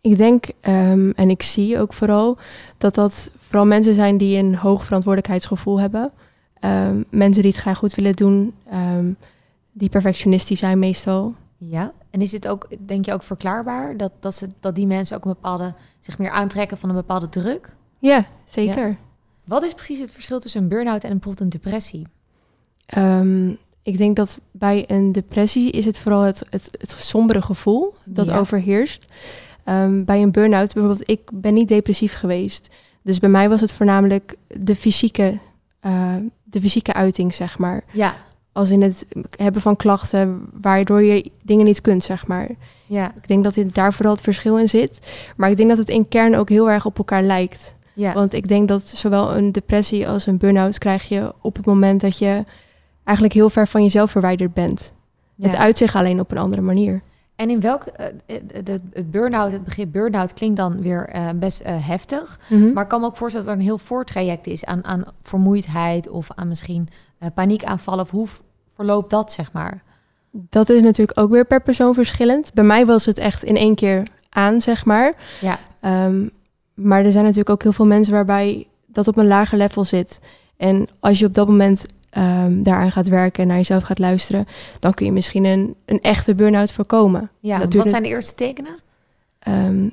Ik 0.00 0.16
denk, 0.16 0.44
ehm, 0.60 1.10
en 1.10 1.30
ik 1.30 1.42
zie 1.42 1.78
ook 1.78 1.92
vooral, 1.92 2.38
dat 2.78 2.94
dat 2.94 3.30
vooral 3.38 3.66
mensen 3.66 3.94
zijn 3.94 4.16
die 4.16 4.38
een 4.38 4.56
hoog 4.56 4.84
verantwoordelijkheidsgevoel 4.84 5.80
hebben. 5.80 6.12
Ehm, 6.54 7.02
mensen 7.10 7.42
die 7.42 7.52
het 7.52 7.60
graag 7.60 7.78
goed 7.78 7.94
willen 7.94 8.16
doen, 8.16 8.54
ehm, 8.70 9.12
die 9.72 9.88
perfectionistisch 9.88 10.58
zijn 10.58 10.78
meestal. 10.78 11.34
Ja. 11.56 11.92
En 12.10 12.20
is 12.20 12.30
dit 12.30 12.49
ook, 12.49 12.68
denk 12.87 13.04
je, 13.04 13.12
ook 13.12 13.22
verklaarbaar 13.22 13.96
dat, 13.96 14.12
dat, 14.20 14.34
ze, 14.34 14.49
dat 14.60 14.75
die 14.75 14.87
mensen 14.87 15.16
ook 15.16 15.25
een 15.25 15.32
bepaalde, 15.32 15.75
zich 15.99 16.18
meer 16.18 16.30
aantrekken 16.30 16.78
van 16.78 16.88
een 16.88 16.94
bepaalde 16.94 17.28
druk? 17.28 17.76
Ja, 17.99 18.26
zeker. 18.44 18.96
Wat 19.44 19.62
is 19.62 19.75
precies 19.75 19.99
het 20.00 20.12
verschil 20.12 20.40
tussen 20.40 20.62
een 20.62 20.68
burn-out 20.68 21.04
en 21.04 21.10
bijvoorbeeld 21.10 21.40
een 21.40 21.60
depressie? 21.60 22.06
Ik 23.92 23.99
denk 23.99 24.16
dat 24.16 24.38
bij 24.50 24.85
een 24.87 25.12
depressie 25.12 25.70
is 25.70 25.85
het 25.85 25.99
vooral 25.99 26.20
het, 26.23 26.47
het, 26.50 26.68
het 26.78 26.94
sombere 26.99 27.42
gevoel 27.42 27.94
dat 28.04 28.26
Ja. 28.26 28.38
overheerst. 28.38 29.06
Ehm, 29.64 30.04
bij 30.04 30.23
een 30.23 30.30
burn-out 30.30 30.73
bijvoorbeeld, 30.75 31.11
ik 31.11 31.20
ben 31.32 31.54
niet 31.54 31.68
depressief 31.68 32.12
geweest. 32.14 32.68
Dus 33.02 33.18
bij 33.18 33.28
mij 33.28 33.49
was 33.49 33.61
het 33.61 33.73
voornamelijk 33.73 34.35
de 34.47 34.75
fysieke, 34.75 35.38
eh, 35.80 36.14
de 36.44 36.61
fysieke 36.61 36.92
uiting, 36.92 37.35
zeg 37.35 37.59
maar. 37.59 37.85
Ja. 37.92 38.14
Als 38.52 38.70
in 38.70 38.82
het 38.82 39.06
hebben 39.37 39.62
van 39.62 39.76
klachten 39.76 40.49
waardoor 40.61 41.02
je 41.02 41.30
dingen 41.42 41.64
niet 41.64 41.80
kunt, 41.80 42.04
zeg 42.04 42.26
maar. 42.26 42.49
Ja. 42.87 43.14
Ik 43.14 43.28
denk 43.28 43.44
dat 43.44 43.54
dit 43.54 43.75
daar 43.75 43.92
vooral 43.92 44.14
het 44.14 44.23
verschil 44.23 44.59
in 44.59 44.68
zit. 44.68 45.23
Maar 45.37 45.50
ik 45.50 45.56
denk 45.56 45.68
dat 45.68 45.78
het 45.78 45.88
in 45.88 46.09
kern 46.09 46.37
ook 46.37 46.49
heel 46.49 46.70
erg 46.70 46.87
op 46.87 46.99
elkaar 46.99 47.23
lijkt. 47.23 47.75
Ja. 47.94 48.12
Want 48.12 48.32
ik 48.35 48.49
denk 48.49 48.68
dat 48.68 48.82
zowel 48.88 49.37
een 49.37 49.52
depressie 49.52 50.09
als 50.09 50.26
een 50.26 50.37
burn-out 50.38 50.78
krijg 50.78 51.09
je 51.09 51.32
op 51.40 51.56
het 51.56 51.66
moment 51.66 52.00
dat 52.00 52.18
je 52.18 52.44
eigenlijk 53.11 53.35
heel 53.35 53.50
ver 53.50 53.69
van 53.69 53.83
jezelf 53.83 54.11
verwijderd 54.11 54.55
bent. 54.55 54.93
Het 55.40 55.52
Ja. 55.52 55.59
uit 55.59 55.79
zich 55.79 55.97
alleen 55.97 56.21
op 56.21 56.31
een 56.31 56.38
andere 56.38 56.62
manier. 56.62 57.02
En 57.37 57.50
in 57.50 57.61
welk... 57.61 57.83
eh, 57.85 58.07
eh, 58.26 58.43
de, 58.64 58.81
het 58.93 59.11
burn-out, 59.11 59.52
het 59.52 59.64
begrip 59.64 59.93
burn-out 59.93 60.33
klinkt 60.33 60.57
dan 60.57 60.81
weer 60.83 61.09
eh, 61.09 61.29
best 61.35 61.61
eh, 61.61 61.87
heftig. 61.87 62.38
Mhm. 62.49 62.73
Maar 62.73 62.83
ik 62.83 62.88
kan 62.88 63.00
me 63.00 63.07
ook 63.07 63.17
voorstellen 63.17 63.47
dat 63.47 63.55
er 63.55 63.61
een 63.61 63.67
heel 63.67 63.79
voortraject 63.79 64.47
is 64.47 64.64
aan, 64.64 64.85
aan 64.85 65.05
vermoeidheid 65.23 66.09
of 66.09 66.29
aan 66.35 66.49
misschien 66.49 66.88
eh, 67.19 67.29
paniekaanvallen. 67.35 68.05
Of 68.05 68.11
hoe 68.11 68.29
verloopt 68.75 69.11
dat, 69.11 69.33
zeg 69.33 69.52
maar? 69.52 69.83
Dat 70.31 70.69
is 70.71 70.83
natuurlijk 70.83 71.19
ook 71.19 71.31
weer 71.31 71.45
per 71.45 71.62
persoon 71.62 71.95
verschillend. 71.95 72.52
Bij 72.55 72.64
mij 72.64 72.87
was 72.87 73.07
het 73.07 73.19
echt 73.19 73.43
in 73.45 73.57
één 73.57 73.75
keer 73.75 74.02
aan, 74.29 74.61
zeg 74.61 74.85
maar. 74.85 75.12
Ja. 75.40 75.59
Ehm, 75.81 76.26
maar 76.75 77.05
er 77.05 77.12
zijn 77.12 77.25
natuurlijk 77.25 77.50
ook 77.50 77.62
heel 77.62 77.73
veel 77.73 77.87
mensen 77.87 78.12
waarbij 78.12 78.67
dat 78.87 79.09
op 79.09 79.17
een 79.17 79.26
lager 79.26 79.59
level 79.59 79.85
zit. 79.85 80.21
En 80.57 80.88
als 81.00 81.19
je 81.19 81.26
op 81.26 81.35
dat 81.35 81.47
moment 81.49 81.85
ehm, 82.11 82.62
daaraan 82.62 82.93
gaat 82.93 83.09
werken 83.09 83.43
en 83.43 83.49
naar 83.49 83.57
jezelf 83.57 83.83
gaat 83.83 83.99
luisteren, 83.99 84.47
dan 84.79 84.95
kun 84.95 85.07
je 85.07 85.12
misschien 85.12 85.45
een, 85.45 85.75
een 85.85 86.00
echte 86.00 86.35
burn-out 86.35 86.73
voorkomen. 86.73 87.31
Ja, 87.40 87.69
wat 87.69 87.90
zijn 87.90 88.02
de 88.02 88.09
eerste 88.09 88.35
tekenen? 88.35 88.79
Ehm, 89.38 89.88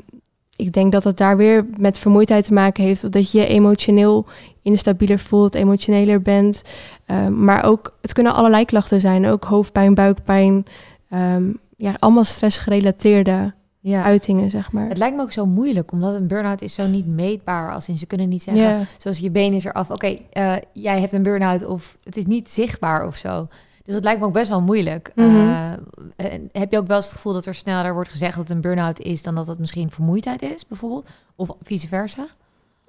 ik 0.56 0.74
denk 0.74 0.92
dat 0.92 1.04
het 1.04 1.18
daar 1.18 1.38
weer 1.38 1.66
met 1.78 2.00
vermoeidheid 2.00 2.46
te 2.46 2.54
maken 2.54 2.84
heeft. 2.84 3.04
of 3.04 3.10
Dat 3.10 3.32
je 3.32 3.40
je 3.40 3.48
emotioneel 3.48 4.26
instabieler 4.62 5.20
voelt, 5.20 5.56
emotioneler 5.56 6.22
bent. 6.22 6.62
Ehm, 7.06 7.44
maar 7.44 7.64
ook, 7.64 7.98
het 8.02 8.14
kunnen 8.14 8.34
allerlei 8.34 8.66
klachten 8.66 9.02
zijn. 9.02 9.26
Ook 9.28 9.44
hoofdpijn, 9.44 9.94
buikpijn. 9.94 10.66
ehm, 11.10 11.44
ja, 11.78 11.96
allemaal 12.00 12.24
stressgerelateerde 12.24 13.54
Ja. 13.90 14.04
uitingen, 14.04 14.50
zeg 14.50 14.72
maar. 14.72 14.88
Het 14.88 14.98
lijkt 14.98 15.16
me 15.16 15.22
ook 15.22 15.32
zo 15.32 15.46
moeilijk, 15.46 15.92
omdat 15.92 16.16
een 16.16 16.28
burn-out 16.28 16.62
is 16.62 16.74
zo 16.74 16.88
niet 16.88 17.14
meetbaar. 17.14 17.74
Als 17.74 17.88
in 17.88 17.98
ze 17.98 18.06
kunnen 18.06 18.30
niet 18.30 18.44
zeggen, 18.44 18.64
Ja. 18.64 18.82
zoals 18.98 19.20
je 19.20 19.30
been 19.32 19.54
is 19.54 19.64
eraf. 19.66 19.90
Oké, 19.92 20.18
eh, 20.32 20.54
jij 20.74 21.00
hebt 21.00 21.14
een 21.14 21.24
burn-out 21.24 21.66
of 21.66 21.98
het 22.04 22.18
is 22.18 22.26
niet 22.26 22.50
zichtbaar 22.52 23.08
of 23.08 23.16
zo. 23.16 23.48
Dus 23.84 23.94
dat 23.96 24.04
lijkt 24.04 24.20
me 24.20 24.26
ook 24.26 24.34
best 24.34 24.50
wel 24.50 24.62
moeilijk. 24.62 25.12
En 25.16 26.50
heb 26.52 26.72
je 26.72 26.78
ook 26.78 26.88
wel 26.88 26.96
eens 26.98 27.06
het 27.06 27.16
gevoel 27.16 27.34
dat 27.34 27.46
er 27.46 27.56
sneller 27.56 27.94
wordt 27.94 28.10
gezegd 28.10 28.36
dat 28.36 28.48
het 28.48 28.52
een 28.56 28.62
burn-out 28.62 29.00
is 29.00 29.24
dan 29.24 29.36
dat 29.36 29.48
het 29.48 29.60
misschien 29.60 29.92
vermoeidheid 29.92 30.42
is, 30.42 30.68
bijvoorbeeld? 30.68 31.10
Of 31.36 31.50
vice 31.62 31.88
versa? 31.88 32.26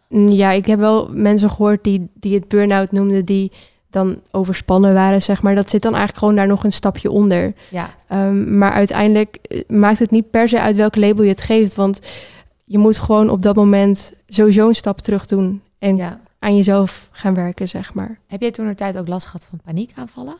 Mm, 0.09 0.29
Ja, 0.29 0.51
ik 0.51 0.67
heb 0.67 0.79
wel 0.79 1.09
mensen 1.13 1.51
gehoord 1.51 1.85
die, 1.85 2.09
die 2.15 2.35
het 2.35 2.49
burn-out 2.49 2.93
noemden, 2.93 3.25
die 3.25 3.53
dan 3.91 4.21
overspannen 4.31 4.95
waren, 4.95 5.23
zeg 5.23 5.43
maar. 5.43 5.55
Dat 5.55 5.71
zit 5.71 5.83
dan 5.83 5.91
eigenlijk 5.95 6.19
gewoon 6.19 6.35
daar 6.35 6.47
nog 6.47 6.65
een 6.65 6.73
stapje 6.73 7.11
onder. 7.11 7.55
Ja, 7.71 7.91
Ehm, 8.07 8.59
maar 8.59 8.73
uiteindelijk 8.73 9.37
eh, 9.43 9.61
maakt 9.69 9.99
het 9.99 10.11
niet 10.11 10.31
per 10.31 10.49
se 10.49 10.61
uit 10.61 10.77
welk 10.77 10.97
label 10.97 11.23
je 11.25 11.31
het 11.31 11.41
geeft. 11.41 11.75
Want 11.75 12.01
je 12.65 12.79
moet 12.79 12.99
gewoon 12.99 13.31
op 13.31 13.43
dat 13.43 13.57
moment 13.57 14.13
sowieso 14.27 14.69
een 14.69 14.75
stap 14.75 14.99
terug 14.99 15.27
doen. 15.27 15.63
En 15.79 15.97
ja. 15.97 16.21
aan 16.39 16.57
jezelf 16.57 17.09
gaan 17.13 17.35
werken, 17.35 17.69
zeg 17.69 17.95
maar. 17.95 18.19
Heb 18.27 18.41
jij 18.41 18.51
toen 18.51 18.67
de 18.67 18.75
tijd 18.75 18.99
ook 18.99 19.09
last 19.09 19.27
gehad 19.27 19.45
van 19.45 19.61
paniekaanvallen? 19.65 20.37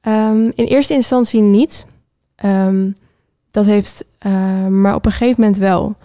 Ehm, 0.00 0.50
in 0.54 0.64
eerste 0.64 0.94
instantie 0.94 1.40
niet. 1.40 1.86
Ehm, 2.34 2.90
dat 3.50 3.64
heeft, 3.64 4.04
eh, 4.18 4.66
maar 4.66 4.94
op 4.94 5.06
een 5.06 5.12
gegeven 5.12 5.40
moment 5.40 5.58
wel. 5.58 5.96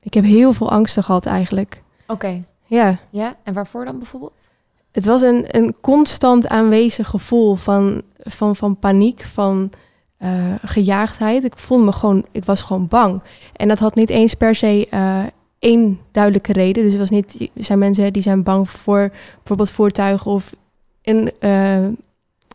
Ik 0.00 0.14
heb 0.14 0.24
heel 0.24 0.52
veel 0.52 0.70
angsten 0.70 1.04
gehad 1.04 1.26
eigenlijk. 1.26 1.82
Oké. 2.06 2.44
Ja, 2.66 2.98
Ja, 3.10 3.34
en 3.42 3.54
waarvoor 3.54 3.84
dan 3.84 3.98
bijvoorbeeld? 3.98 4.48
Het 4.92 5.06
was 5.06 5.22
een, 5.22 5.44
een 5.56 5.74
constant 5.80 6.48
aanwezig 6.48 7.08
gevoel 7.08 7.54
van, 7.54 8.02
van, 8.18 8.56
van 8.56 8.78
paniek, 8.78 9.22
van 9.22 9.70
eh, 10.16 10.54
gejaagdheid. 10.62 11.44
Ik 11.44 11.58
voelde 11.58 11.84
me 11.84 11.92
gewoon, 11.92 12.26
ik 12.32 12.44
was 12.44 12.62
gewoon 12.62 12.88
bang. 12.88 13.22
En 13.52 13.68
dat 13.68 13.78
had 13.78 13.94
niet 13.94 14.10
eens 14.10 14.34
per 14.34 14.54
se 14.54 14.86
eh, 14.90 15.24
één 15.58 16.00
duidelijke 16.12 16.52
reden. 16.52 16.82
Dus 16.82 16.92
het 16.92 17.00
was 17.00 17.10
niet, 17.10 17.50
er 17.54 17.64
zijn 17.64 17.78
mensen 17.78 18.12
die 18.12 18.22
zijn 18.22 18.42
bang 18.42 18.70
voor 18.70 19.12
bijvoorbeeld 19.36 19.70
voertuigen 19.70 20.30
of 20.30 20.54
een, 21.02 21.32
eh, 21.38 21.82
een, 21.82 21.96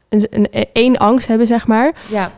een, 0.09 0.47
één 0.73 0.97
angst 0.97 1.27
hebben, 1.27 1.47
zeg 1.47 1.67
maar. 1.67 2.01
Ja, 2.09 2.31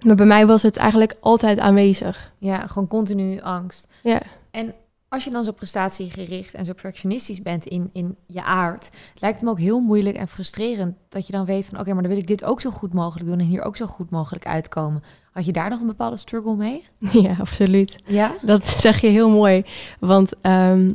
Maar 0.00 0.14
bij 0.14 0.26
mij 0.26 0.46
was 0.46 0.62
het 0.62 0.76
eigenlijk 0.76 1.14
altijd 1.20 1.58
aanwezig. 1.58 2.32
ja 2.38 2.66
gewoon 2.66 2.88
continu 2.88 3.40
angst. 3.40 3.86
Ja. 4.02 4.20
En 4.50 4.74
als 5.14 5.24
je 5.24 5.30
dan 5.30 5.44
zo 5.44 5.52
prestatiegericht 5.52 6.54
en 6.54 6.64
zo 6.64 6.72
perfectionistisch 6.72 7.42
bent 7.42 7.66
in, 7.66 7.90
in 7.92 8.16
je 8.26 8.42
aard, 8.42 8.90
lijkt 9.14 9.36
het 9.36 9.44
me 9.44 9.50
ook 9.50 9.60
heel 9.60 9.80
moeilijk 9.80 10.16
en 10.16 10.28
frustrerend 10.28 10.96
dat 11.08 11.26
je 11.26 11.32
dan 11.32 11.44
weet 11.44 11.66
van 11.66 11.80
oké, 11.80 11.92
maar 11.92 12.02
dan 12.02 12.12
wil 12.12 12.20
ik 12.20 12.26
dit 12.26 12.44
ook 12.44 12.60
zo 12.60 12.70
goed 12.70 12.92
mogelijk 12.92 13.28
doen 13.28 13.38
en 13.38 13.46
hier 13.46 13.62
ook 13.62 13.76
zo 13.76 13.86
goed 13.86 14.10
mogelijk 14.10 14.46
uitkomen. 14.46 15.02
Had 15.32 15.44
je 15.44 15.52
daar 15.52 15.70
nog 15.70 15.80
een 15.80 15.86
bepaalde 15.86 16.16
struggle 16.16 16.56
mee? 16.56 16.84
Ja, 17.22 17.36
absoluut. 17.40 17.96
Ja? 18.06 18.34
Dat 18.42 18.66
zeg 18.86 19.00
je 19.00 19.06
heel 19.06 19.30
mooi. 19.30 19.64
Want 20.00 20.32
ehm, 20.40 20.92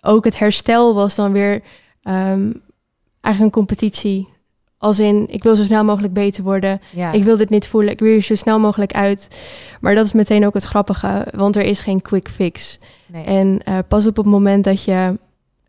ook 0.00 0.24
het 0.24 0.38
herstel 0.38 0.94
was 0.94 1.14
dan 1.14 1.32
weer 1.32 1.62
ehm, 2.02 2.52
eigenlijk 3.20 3.40
een 3.40 3.50
competitie. 3.50 4.28
Als 4.78 4.98
in, 4.98 5.26
ik 5.28 5.42
wil 5.42 5.56
zo 5.56 5.62
snel 5.62 5.84
mogelijk 5.84 6.12
beter 6.12 6.42
worden. 6.42 6.80
Ja. 6.90 7.12
Ik 7.12 7.24
wil 7.24 7.36
dit 7.36 7.50
niet 7.50 7.66
voelen. 7.68 7.92
Ik 7.92 7.98
wil 7.98 8.12
hier 8.12 8.22
zo 8.22 8.34
snel 8.34 8.58
mogelijk 8.58 8.92
uit. 8.92 9.28
Maar 9.80 9.94
dat 9.94 10.04
is 10.04 10.12
meteen 10.12 10.46
ook 10.46 10.54
het 10.54 10.64
grappige. 10.64 11.26
Want 11.34 11.56
er 11.56 11.62
is 11.62 11.80
geen 11.80 12.02
quick 12.02 12.28
fix. 12.28 12.78
nee. 13.06 13.24
En 13.24 13.60
eh, 13.64 13.78
pas 13.88 14.06
op 14.06 14.16
het 14.16 14.26
moment 14.26 14.64
dat 14.64 14.84
je 14.84 15.18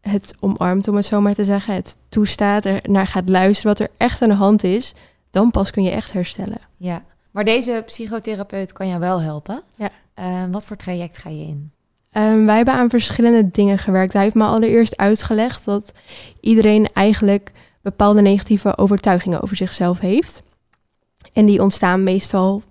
het 0.02 0.34
omarmt, 0.40 0.88
om 0.88 0.96
het 0.96 1.06
zo 1.06 1.22
maar 1.22 1.34
te 1.34 1.44
zeggen. 1.44 1.74
Het 1.74 1.98
toestaat, 2.10 2.66
er 2.66 2.80
naar 2.84 3.08
gaat 3.08 3.30
luisteren 3.30 3.78
wat 3.78 3.88
er 3.88 3.94
echt 3.98 4.22
aan 4.22 4.30
de 4.30 4.36
hand 4.36 4.64
is. 4.64 4.94
Dan 5.32 5.52
pas 5.52 5.72
kun 5.72 5.84
je 5.84 5.92
echt 5.92 6.14
herstellen. 6.14 6.60
ja. 6.78 7.04
Maar 7.32 7.44
deze 7.46 7.84
psychotherapeut 7.86 8.74
kan 8.74 8.88
jou 8.88 9.00
wel 9.00 9.22
helpen. 9.22 9.62
Ja. 9.76 9.90
Eh, 10.14 10.44
wat 10.52 10.66
voor 10.66 10.76
traject 10.76 11.18
ga 11.18 11.30
je 11.30 11.42
in? 11.46 11.72
Ehm, 12.12 12.46
wij 12.46 12.56
hebben 12.56 12.74
aan 12.74 12.90
verschillende 12.90 13.52
dingen 13.52 13.78
gewerkt. 13.78 14.14
Hij 14.14 14.22
heeft 14.24 14.36
me 14.36 14.44
allereerst 14.44 14.98
uitgelegd 14.98 15.66
dat 15.66 15.92
iedereen 16.42 16.90
eigenlijk 16.94 17.52
bepaalde 17.86 18.22
negatieve 18.22 18.78
overtuigingen 18.78 19.42
over 19.42 19.56
zichzelf 19.56 20.00
heeft. 20.00 20.44
En 21.34 21.46
die 21.46 21.62
ontstaan 21.62 22.04
meestal 22.04 22.64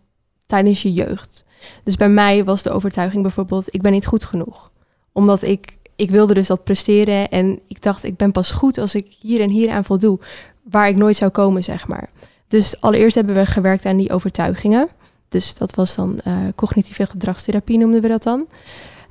tijdens 0.47 0.83
je 0.83 0.93
jeugd. 0.93 1.45
Dus 1.85 1.97
bij 1.97 2.09
mij 2.09 2.45
was 2.45 2.63
de 2.63 2.71
overtuiging 2.71 3.23
bijvoorbeeld, 3.23 3.75
ik 3.75 3.83
ben 3.83 3.93
niet 3.93 4.07
goed 4.07 4.25
genoeg. 4.25 4.71
Omdat 5.13 5.43
ik, 5.43 5.77
ik 5.97 6.11
wilde 6.11 6.35
dus 6.35 6.47
dat 6.47 6.65
presteren 6.65 7.29
en 7.29 7.61
ik 7.67 7.83
dacht, 7.83 8.05
ik 8.05 8.17
ben 8.17 8.33
pas 8.33 8.53
goed 8.53 8.79
als 8.79 8.95
ik 8.95 9.17
hier 9.21 9.41
en 9.41 9.51
hier 9.51 9.71
aan 9.71 9.85
voldoe. 9.85 10.19
Waar 10.71 10.89
ik 10.89 10.97
nooit 10.97 11.17
zou 11.17 11.31
komen, 11.31 11.65
zeg 11.65 11.89
maar. 11.89 12.11
Dus 12.49 12.81
allereerst 12.81 13.15
hebben 13.15 13.35
we 13.35 13.47
gewerkt 13.47 13.87
aan 13.87 13.97
die 13.97 14.13
overtuigingen. 14.13 14.89
Dus 15.29 15.55
dat 15.55 15.75
was 15.75 15.95
dan 15.95 16.19
eh, 16.19 16.37
cognitieve 16.55 17.07
gedragstherapie 17.07 17.79
noemden 17.79 18.03
we 18.03 18.09
dat 18.09 18.23
dan. 18.23 18.47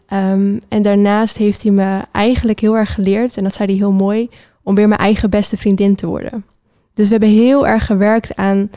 Ehm, 0.07 0.59
en 0.67 0.81
daarnaast 0.81 1.37
heeft 1.37 1.63
hij 1.63 1.71
me 1.71 2.01
eigenlijk 2.11 2.59
heel 2.59 2.77
erg 2.77 2.93
geleerd, 2.93 3.37
en 3.37 3.43
dat 3.43 3.53
zei 3.55 3.69
hij 3.69 3.77
heel 3.77 3.91
mooi, 3.91 4.29
om 4.63 4.75
weer 4.75 4.87
mijn 4.87 4.99
eigen 4.99 5.29
beste 5.29 5.57
vriendin 5.57 5.95
te 5.95 6.07
worden. 6.07 6.45
Dus 6.93 7.05
we 7.05 7.11
hebben 7.11 7.29
heel 7.29 7.67
erg 7.67 7.85
gewerkt 7.85 8.35
aan 8.35 8.69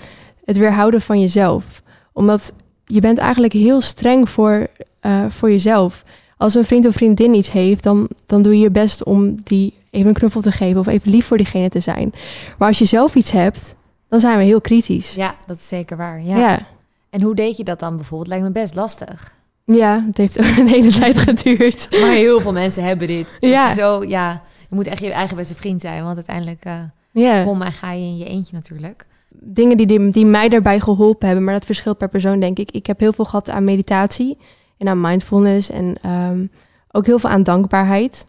het 0.44 0.56
weerhouden 0.56 1.00
van 1.00 1.20
jezelf. 1.20 1.82
Omdat 2.12 2.52
je 2.84 3.00
bent 3.00 3.18
eigenlijk 3.18 3.52
heel 3.52 3.80
streng 3.80 4.28
voor, 4.28 4.66
eh, 5.00 5.24
voor 5.28 5.50
jezelf. 5.50 6.04
Als 6.36 6.54
een 6.54 6.64
vriend 6.64 6.86
of 6.86 6.94
vriendin 6.94 7.34
iets 7.34 7.50
heeft, 7.50 7.82
dan, 7.82 8.08
dan 8.26 8.42
doe 8.42 8.52
je 8.52 8.62
je 8.62 8.70
best 8.70 9.04
om 9.04 9.36
die 9.42 9.74
even 9.90 10.08
een 10.08 10.14
knuffel 10.14 10.40
te 10.40 10.52
geven 10.52 10.80
of 10.80 10.86
even 10.86 11.10
lief 11.10 11.26
voor 11.26 11.36
diegene 11.36 11.68
te 11.68 11.80
zijn. 11.80 12.12
Maar 12.58 12.68
als 12.68 12.78
je 12.78 12.84
zelf 12.84 13.14
iets 13.14 13.30
hebt, 13.30 13.76
dan 14.08 14.20
zijn 14.20 14.38
we 14.38 14.44
heel 14.44 14.60
kritisch. 14.60 15.14
Ja, 15.14 15.34
dat 15.46 15.56
is 15.56 15.68
zeker 15.68 15.96
waar. 15.96 16.22
Ja. 16.22 16.36
ja. 16.36 16.66
En 17.10 17.22
hoe 17.22 17.34
deed 17.34 17.56
je 17.56 17.64
dat 17.64 17.80
dan 17.80 17.96
bijvoorbeeld? 17.96 18.28
Lijkt 18.28 18.44
me 18.44 18.50
best 18.50 18.74
lastig. 18.74 19.34
Ja, 19.64 20.04
het 20.06 20.16
heeft 20.16 20.38
ook 20.38 20.56
een 20.58 20.68
hele 20.68 20.90
tijd 20.90 21.18
geduurd. 21.18 21.88
Maar 22.00 22.10
heel 22.10 22.40
veel 22.40 22.52
mensen 22.52 22.84
hebben 22.84 23.06
dit. 23.06 23.36
Ja. 23.40 23.74
zo, 23.74 24.04
ja, 24.04 24.42
je 24.68 24.74
moet 24.74 24.86
echt 24.86 25.00
je 25.02 25.12
eigen 25.12 25.36
beste 25.36 25.54
vriend 25.54 25.80
zijn. 25.80 26.02
Want 26.04 26.16
uiteindelijk 26.16 26.64
Ja. 27.10 27.44
kom 27.44 27.62
en 27.62 27.72
ga 27.72 27.92
je 27.92 28.04
in 28.04 28.16
je 28.16 28.24
eentje 28.24 28.54
natuurlijk. 28.54 29.06
Dingen 29.28 29.76
die, 29.76 29.86
die, 29.86 30.10
die 30.10 30.26
mij 30.26 30.48
daarbij 30.48 30.80
geholpen 30.80 31.26
hebben, 31.26 31.44
maar 31.44 31.54
dat 31.54 31.64
verschilt 31.64 31.98
per 31.98 32.08
persoon, 32.08 32.40
denk 32.40 32.58
ik. 32.58 32.70
Ik 32.70 32.86
heb 32.86 33.00
heel 33.00 33.12
veel 33.12 33.24
gehad 33.24 33.50
aan 33.50 33.64
meditatie 33.64 34.38
en 34.78 34.88
aan 34.88 35.00
mindfulness 35.00 35.70
en 35.70 35.94
ehm, 36.02 36.46
ook 36.90 37.06
heel 37.06 37.18
veel 37.18 37.30
aan 37.30 37.42
dankbaarheid. 37.42 38.24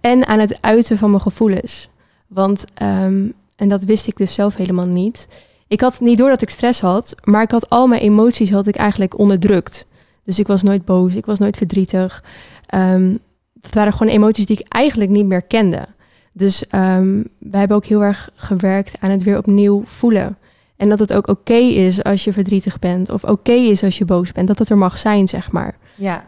En 0.00 0.26
aan 0.26 0.38
het 0.38 0.58
uiten 0.60 0.98
van 0.98 1.10
mijn 1.10 1.22
gevoelens. 1.22 1.88
Want, 2.26 2.64
ehm, 2.74 3.26
en 3.56 3.68
dat 3.68 3.84
wist 3.84 4.06
ik 4.06 4.16
dus 4.16 4.34
zelf 4.34 4.54
helemaal 4.56 4.86
niet. 4.86 5.28
Ik 5.68 5.80
had 5.80 6.00
niet 6.00 6.18
door 6.18 6.28
dat 6.28 6.42
ik 6.42 6.50
stress 6.50 6.80
had, 6.80 7.14
maar 7.24 7.42
ik 7.42 7.50
had 7.50 7.70
al 7.70 7.86
mijn 7.86 8.00
emoties 8.02 8.50
had 8.50 8.66
ik 8.66 8.76
eigenlijk 8.76 9.18
onderdrukt. 9.18 9.86
Dus 10.24 10.38
ik 10.38 10.46
was 10.46 10.62
nooit 10.62 10.84
boos, 10.84 11.14
ik 11.14 11.26
was 11.26 11.38
nooit 11.38 11.56
verdrietig. 11.56 12.24
Ehm 12.66 13.14
het 13.64 13.74
waren 13.74 13.92
gewoon 13.92 14.12
emoties 14.12 14.46
die 14.46 14.58
ik 14.58 14.66
eigenlijk 14.68 15.10
niet 15.10 15.26
meer 15.26 15.42
kende. 15.42 15.86
Dus 16.32 16.66
ehm 16.66 17.22
wij 17.38 17.58
hebben 17.58 17.76
ook 17.76 17.84
heel 17.84 18.02
erg 18.02 18.30
gewerkt 18.34 18.96
aan 19.00 19.10
het 19.10 19.22
weer 19.22 19.38
opnieuw 19.38 19.82
voelen. 19.86 20.38
En 20.76 20.88
dat 20.88 20.98
het 20.98 21.12
ook 21.12 21.28
oké 21.28 21.54
is 21.54 22.02
als 22.02 22.24
je 22.24 22.32
verdrietig 22.32 22.78
bent. 22.78 23.10
Of 23.10 23.24
oké 23.24 23.52
is 23.52 23.82
als 23.82 23.98
je 23.98 24.04
boos 24.04 24.32
bent. 24.32 24.48
Dat 24.48 24.58
het 24.58 24.70
er 24.70 24.78
mag 24.78 24.98
zijn, 24.98 25.28
zeg 25.28 25.52
maar. 25.52 25.76
Ja, 25.94 26.24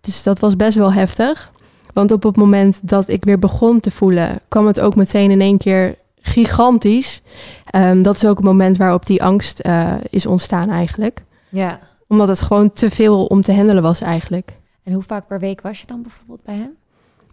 Dus 0.00 0.22
dat 0.22 0.38
was 0.38 0.56
best 0.56 0.76
wel 0.76 0.92
heftig. 0.92 1.52
Want 1.92 2.12
op 2.12 2.22
het 2.22 2.36
moment 2.36 2.78
dat 2.82 3.08
ik 3.08 3.24
weer 3.24 3.38
begon 3.38 3.80
te 3.80 3.90
voelen, 3.90 4.40
kwam 4.48 4.66
het 4.66 4.80
ook 4.80 4.96
meteen 4.96 5.30
in 5.30 5.40
één 5.40 5.58
keer 5.58 5.96
gigantisch. 6.20 7.22
Ehm, 7.64 8.02
dat 8.02 8.14
is 8.16 8.24
ook 8.26 8.36
het 8.36 8.46
moment 8.46 8.76
waarop 8.76 9.06
die 9.06 9.22
angst 9.22 9.58
eh, 9.58 9.94
is 10.10 10.26
ontstaan 10.26 10.70
eigenlijk. 10.70 11.22
ja. 11.48 11.78
Omdat 12.08 12.28
het 12.28 12.40
gewoon 12.40 12.70
te 12.70 12.90
veel 12.90 13.24
om 13.26 13.42
te 13.42 13.52
handelen 13.54 13.82
was 13.82 14.00
eigenlijk. 14.00 14.52
En 14.90 14.96
hoe 14.96 15.04
vaak 15.04 15.26
per 15.26 15.40
week 15.40 15.60
was 15.60 15.80
je 15.80 15.86
dan 15.86 16.02
bijvoorbeeld 16.02 16.42
bij 16.42 16.54
hem? 16.54 16.76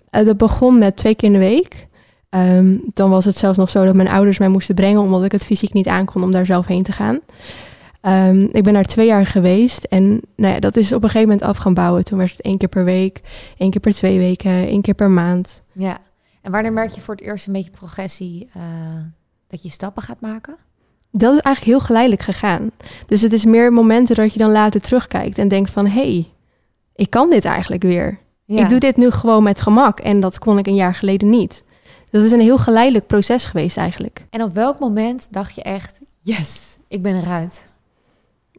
Eh, 0.10 0.26
dat 0.26 0.38
begon 0.38 0.78
met 0.78 0.96
twee 0.96 1.16
keer 1.16 1.28
in 1.28 1.34
de 1.34 1.46
week. 1.46 1.88
Ehm, 2.30 2.78
dan 2.94 3.10
was 3.10 3.26
het 3.26 3.38
zelfs 3.38 3.58
nog 3.58 3.70
zo 3.70 3.86
dat 3.86 3.96
mijn 3.96 4.08
ouders 4.08 4.38
mij 4.38 4.48
moesten 4.48 4.76
brengen, 4.76 5.02
omdat 5.02 5.24
ik 5.24 5.32
het 5.32 5.44
fysiek 5.44 5.74
niet 5.74 5.88
aankon 5.88 6.24
om 6.24 6.32
daar 6.32 6.46
zelf 6.46 6.66
heen 6.68 6.84
te 6.84 6.92
gaan. 6.92 7.20
Ehm, 8.02 8.42
ik 8.52 8.64
ben 8.64 8.74
daar 8.74 8.84
twee 8.84 9.06
jaar 9.06 9.26
geweest 9.26 9.84
en 9.84 10.22
nou 10.36 10.54
ja, 10.54 10.60
dat 10.60 10.78
is 10.78 10.92
op 10.92 11.04
een 11.04 11.10
gegeven 11.10 11.30
moment 11.30 11.48
af 11.48 11.58
gaan 11.58 11.74
bouwen. 11.74 12.06
Toen 12.06 12.18
werd 12.18 12.32
het 12.32 12.42
één 12.42 12.58
keer 12.58 12.70
per 12.70 12.84
week, 12.84 13.22
één 13.58 13.72
keer 13.72 13.82
per 13.82 13.94
twee 13.94 14.18
weken, 14.18 14.52
één 14.52 14.82
keer 14.82 14.94
per 14.94 15.10
maand. 15.10 15.62
Ja, 15.74 15.98
en 16.42 16.52
wanneer 16.52 16.74
merk 16.74 16.92
je 16.92 17.02
voor 17.02 17.16
het 17.16 17.24
eerst 17.24 17.48
een 17.48 17.54
beetje 17.54 17.72
progressie 17.72 18.50
uh, 18.58 18.64
dat 19.48 19.64
je 19.64 19.70
stappen 19.70 20.04
gaat 20.04 20.22
maken? 20.22 20.56
Dat 21.12 21.36
is 21.36 21.40
eigenlijk 21.40 21.78
heel 21.78 21.86
geleidelijk 21.86 22.22
gegaan. 22.22 22.72
Dus 23.06 23.22
het 23.22 23.34
is 23.34 23.46
meer 23.46 23.74
momenten 23.74 24.16
dat 24.16 24.34
je 24.34 24.40
dan 24.40 24.52
later 24.52 24.82
terugkijkt 24.82 25.38
en 25.38 25.48
denkt 25.48 25.70
van... 25.72 25.86
hé, 25.86 26.12
hey, 26.12 26.32
ik 26.98 27.10
kan 27.10 27.30
dit 27.30 27.46
eigenlijk 27.46 27.84
weer. 27.84 28.20
Ik 28.46 28.70
doe 28.70 28.80
dit 28.80 28.98
nu 28.98 29.12
gewoon 29.12 29.44
met 29.44 29.62
gemak 29.62 30.00
en 30.00 30.20
dat 30.20 30.40
kon 30.40 30.58
ik 30.58 30.68
een 30.68 30.76
jaar 30.76 30.96
geleden 30.96 31.30
niet. 31.30 31.64
Dat 32.10 32.24
is 32.24 32.32
een 32.32 32.40
heel 32.40 32.58
geleidelijk 32.58 33.08
proces 33.08 33.46
geweest 33.46 33.78
eigenlijk. 33.78 34.26
En 34.30 34.44
op 34.44 34.54
welk 34.54 34.80
moment 34.80 35.28
dacht 35.32 35.56
je 35.56 35.62
echt, 35.62 36.02
yes, 36.20 36.78
ik 36.88 37.02
ben 37.02 37.16
eruit? 37.16 37.70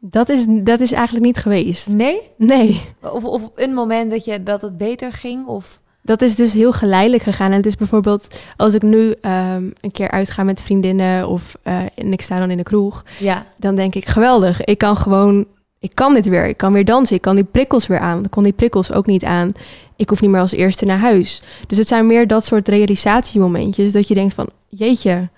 Dat 0.01 0.29
is, 0.29 0.45
dat 0.49 0.81
is 0.81 0.93
eigenlijk 0.93 1.27
niet 1.27 1.37
geweest. 1.37 1.89
Nee? 1.89 2.21
Nee. 2.37 2.81
Of, 3.03 3.25
of 3.25 3.43
op 3.43 3.53
een 3.55 3.75
moment 3.75 4.11
dat, 4.11 4.25
je, 4.25 4.43
dat 4.43 4.61
het 4.61 4.77
beter 4.77 5.13
ging? 5.13 5.47
Of... 5.47 5.81
Dat 6.03 6.23
is 6.23 6.35
dus 6.35 6.53
heel 6.53 6.73
geleidelijk 6.73 7.23
gegaan. 7.23 7.51
En 7.51 7.57
het 7.57 7.67
is 7.67 7.77
bijvoorbeeld 7.77 8.45
als 8.57 8.75
ik 8.75 8.83
nu 8.83 9.01
um, 9.01 9.73
een 9.81 9.93
keer 9.93 10.11
uitga 10.11 10.43
met 10.43 10.63
vriendinnen 10.63 11.29
of 11.29 11.57
uh, 11.65 11.83
en 11.95 12.13
ik 12.13 12.23
sta 12.23 12.39
dan 12.39 12.51
in 12.51 12.57
de 12.57 12.63
kroeg, 12.63 13.05
ja. 13.19 13.47
dan 13.57 13.75
denk 13.75 13.95
ik 13.95 14.07
geweldig. 14.07 14.65
Ik 14.65 14.79
kan 14.79 14.97
gewoon, 14.97 15.47
ik 15.79 15.95
kan 15.95 16.15
dit 16.15 16.27
weer. 16.27 16.47
Ik 16.47 16.57
kan 16.57 16.73
weer 16.73 16.85
dansen. 16.85 17.17
Ik 17.17 17.23
kan 17.23 17.35
die 17.35 17.45
prikkels 17.45 17.87
weer 17.87 17.99
aan. 17.99 18.25
Ik 18.25 18.31
kon 18.31 18.43
die 18.43 18.53
prikkels 18.53 18.93
ook 18.93 19.07
niet 19.07 19.25
aan. 19.25 19.53
Ik 19.97 20.09
hoef 20.09 20.21
niet 20.21 20.31
meer 20.31 20.41
als 20.41 20.53
eerste 20.53 20.85
naar 20.85 20.99
huis. 20.99 21.43
Dus 21.67 21.79
het 21.79 21.89
zijn 21.89 22.07
meer 22.07 22.27
dat 22.27 22.45
soort 22.45 22.69
realisatiemomentjes 22.69 23.93
dat 23.93 24.09
je 24.09 24.15
denkt 24.15 24.35
van, 24.35 24.49
jeetje, 24.69 25.29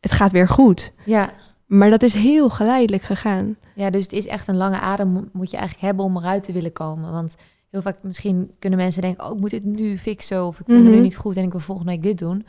het 0.00 0.12
gaat 0.12 0.32
weer 0.32 0.48
goed. 0.48 0.92
Ja. 1.04 1.30
Maar 1.66 1.90
dat 1.90 2.02
is 2.02 2.14
heel 2.14 2.48
geleidelijk 2.48 3.02
gegaan. 3.02 3.56
Ja, 3.74 3.90
dus 3.90 4.02
het 4.02 4.12
is 4.12 4.26
echt 4.26 4.48
een 4.48 4.56
lange 4.56 4.78
adem 4.78 5.28
moet 5.32 5.50
je 5.50 5.56
eigenlijk 5.56 5.86
hebben 5.86 6.04
om 6.04 6.16
eruit 6.16 6.42
te 6.42 6.52
willen 6.52 6.72
komen. 6.72 7.12
Want 7.12 7.34
heel 7.70 7.82
vaak 7.82 7.98
misschien 8.02 8.50
kunnen 8.58 8.78
mensen 8.78 9.02
denken, 9.02 9.26
oh, 9.26 9.32
ik 9.32 9.40
moet 9.40 9.50
dit 9.50 9.64
nu 9.64 9.98
fixen 9.98 10.46
of 10.46 10.60
ik 10.60 10.66
voel 10.66 10.76
me 10.76 10.82
nu 10.82 10.90
mhm. 10.90 11.02
niet 11.02 11.16
goed 11.16 11.36
en 11.36 11.44
ik 11.44 11.50
wil 11.50 11.60
volgende 11.60 11.92
week 11.92 12.02
dit 12.02 12.18
doen. 12.18 12.46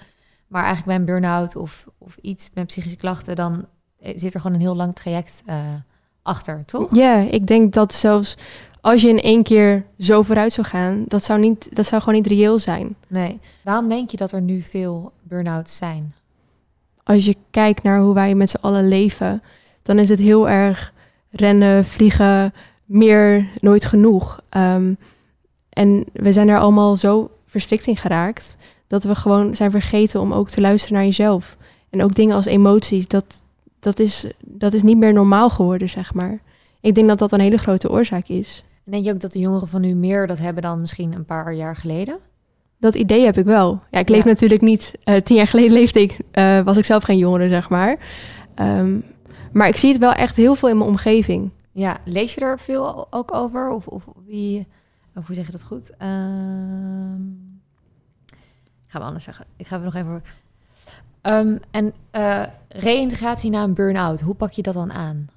Maar 0.47 0.63
eigenlijk 0.63 0.87
bij 0.87 0.95
een 0.95 1.05
burn-out 1.05 1.55
of, 1.55 1.87
of 1.97 2.17
iets 2.21 2.49
met 2.53 2.65
psychische 2.65 2.97
klachten, 2.97 3.35
dan 3.35 3.65
eh, 3.99 4.13
zit 4.15 4.33
er 4.33 4.39
gewoon 4.39 4.55
een 4.55 4.61
heel 4.61 4.75
lang 4.75 4.95
traject 4.95 5.41
uh, 5.45 5.55
achter, 6.29 6.63
toch? 6.65 6.95
Ja, 6.95 7.15
ik 7.15 7.47
denk 7.47 7.73
dat 7.73 7.93
zelfs 7.93 8.35
als 8.81 9.01
je 9.01 9.09
in 9.09 9.21
één 9.21 9.43
keer 9.43 9.85
zo 9.97 10.21
vooruit 10.21 10.53
zou 10.53 10.67
gaan, 10.67 11.03
dat 11.07 11.23
zou, 11.23 11.39
niet, 11.39 11.75
dat 11.75 11.85
zou 11.85 12.01
gewoon 12.01 12.21
niet 12.21 12.31
reëel 12.31 12.59
zijn. 12.59 12.95
Nee. 13.07 13.39
Waarom 13.63 13.87
denk 13.87 14.09
je 14.09 14.17
dat 14.17 14.31
er 14.31 14.41
nu 14.41 14.61
veel 14.61 15.11
burn-outs 15.21 15.77
zijn? 15.77 16.13
Als 17.03 17.25
je 17.25 17.35
kijkt 17.51 17.83
naar 17.83 17.99
hoe 17.99 18.13
wij 18.13 18.35
met 18.35 18.49
z'n 18.49 18.61
allen 18.61 18.87
leven, 18.87 19.43
dan 19.81 19.99
is 19.99 20.09
het 20.09 20.19
heel 20.19 20.49
erg 20.49 20.93
rennen, 21.31 21.85
vliegen, 21.85 22.53
meer, 22.85 23.49
nooit 23.59 23.85
genoeg. 23.85 24.39
Um, 24.57 24.97
en 25.69 26.05
we 26.13 26.33
zijn 26.33 26.49
er 26.49 26.59
allemaal 26.59 26.95
zo 26.95 27.31
verstrikt 27.45 27.87
in 27.87 27.97
geraakt 27.97 28.57
dat 28.87 29.03
we 29.03 29.15
gewoon 29.15 29.55
zijn 29.55 29.71
vergeten 29.71 30.21
om 30.21 30.33
ook 30.33 30.49
te 30.49 30.61
luisteren 30.61 30.97
naar 30.97 31.05
jezelf. 31.05 31.57
En 31.89 32.03
ook 32.03 32.15
dingen 32.15 32.35
als 32.35 32.45
emoties, 32.45 33.07
dat, 33.07 33.43
dat, 33.79 33.99
is, 33.99 34.31
dat 34.39 34.73
is 34.73 34.83
niet 34.83 34.97
meer 34.97 35.13
normaal 35.13 35.49
geworden, 35.49 35.89
zeg 35.89 36.13
maar. 36.13 36.41
Ik 36.81 36.95
denk 36.95 37.07
dat 37.07 37.19
dat 37.19 37.31
een 37.31 37.39
hele 37.39 37.57
grote 37.57 37.89
oorzaak 37.89 38.27
is. 38.27 38.63
En 38.85 38.91
denk 38.91 39.05
je 39.05 39.13
ook 39.13 39.19
dat 39.19 39.31
de 39.31 39.39
jongeren 39.39 39.67
van 39.67 39.81
nu 39.81 39.95
meer 39.95 40.27
dat 40.27 40.37
hebben 40.37 40.63
dan 40.63 40.79
misschien 40.79 41.13
een 41.13 41.25
paar 41.25 41.53
jaar 41.53 41.75
geleden? 41.75 42.19
Dat 42.77 42.95
idee 42.95 43.25
heb 43.25 43.37
ik 43.37 43.45
wel. 43.45 43.81
Ja, 43.91 43.99
ik 43.99 44.09
leef 44.09 44.25
natuurlijk 44.25 44.61
niet. 44.61 44.93
Uh, 45.05 45.15
tien 45.15 45.35
jaar 45.35 45.47
geleden 45.47 45.71
leefde 45.71 46.01
ik, 46.01 46.17
uh, 46.33 46.61
was 46.61 46.77
ik 46.77 46.85
zelf 46.85 47.03
geen 47.03 47.17
jongere, 47.17 47.47
zeg 47.47 47.69
maar. 47.69 47.97
Um, 48.55 49.03
maar 49.51 49.67
ik 49.67 49.77
zie 49.77 49.91
het 49.91 49.99
wel 49.99 50.11
echt 50.11 50.35
heel 50.35 50.55
veel 50.55 50.69
in 50.69 50.77
mijn 50.77 50.89
omgeving. 50.89 51.51
Ja, 51.71 51.97
lees 52.05 52.33
je 52.33 52.41
er 52.41 52.59
veel 52.59 53.07
ook 53.09 53.35
over? 53.35 53.69
Of, 53.69 53.87
of 53.87 54.05
wie, 54.25 54.67
of 55.15 55.25
hoe 55.27 55.35
zeg 55.35 55.45
je 55.45 55.51
dat 55.51 55.63
goed? 55.63 55.91
Uh, 56.01 56.07
ik 58.85 58.95
ga 58.95 58.99
we 58.99 59.05
anders 59.05 59.23
zeggen. 59.23 59.45
Ik 59.57 59.67
ga 59.67 59.75
even 59.75 59.85
nog 59.85 59.95
even. 59.95 60.23
Um, 61.21 61.59
en 61.71 61.93
uh, 62.15 62.43
reïntegratie 62.67 63.49
na 63.49 63.63
een 63.63 63.73
burn-out, 63.73 64.21
hoe 64.21 64.35
pak 64.35 64.51
je 64.51 64.61
dat 64.61 64.73
dan 64.73 64.93
aan? 64.93 65.27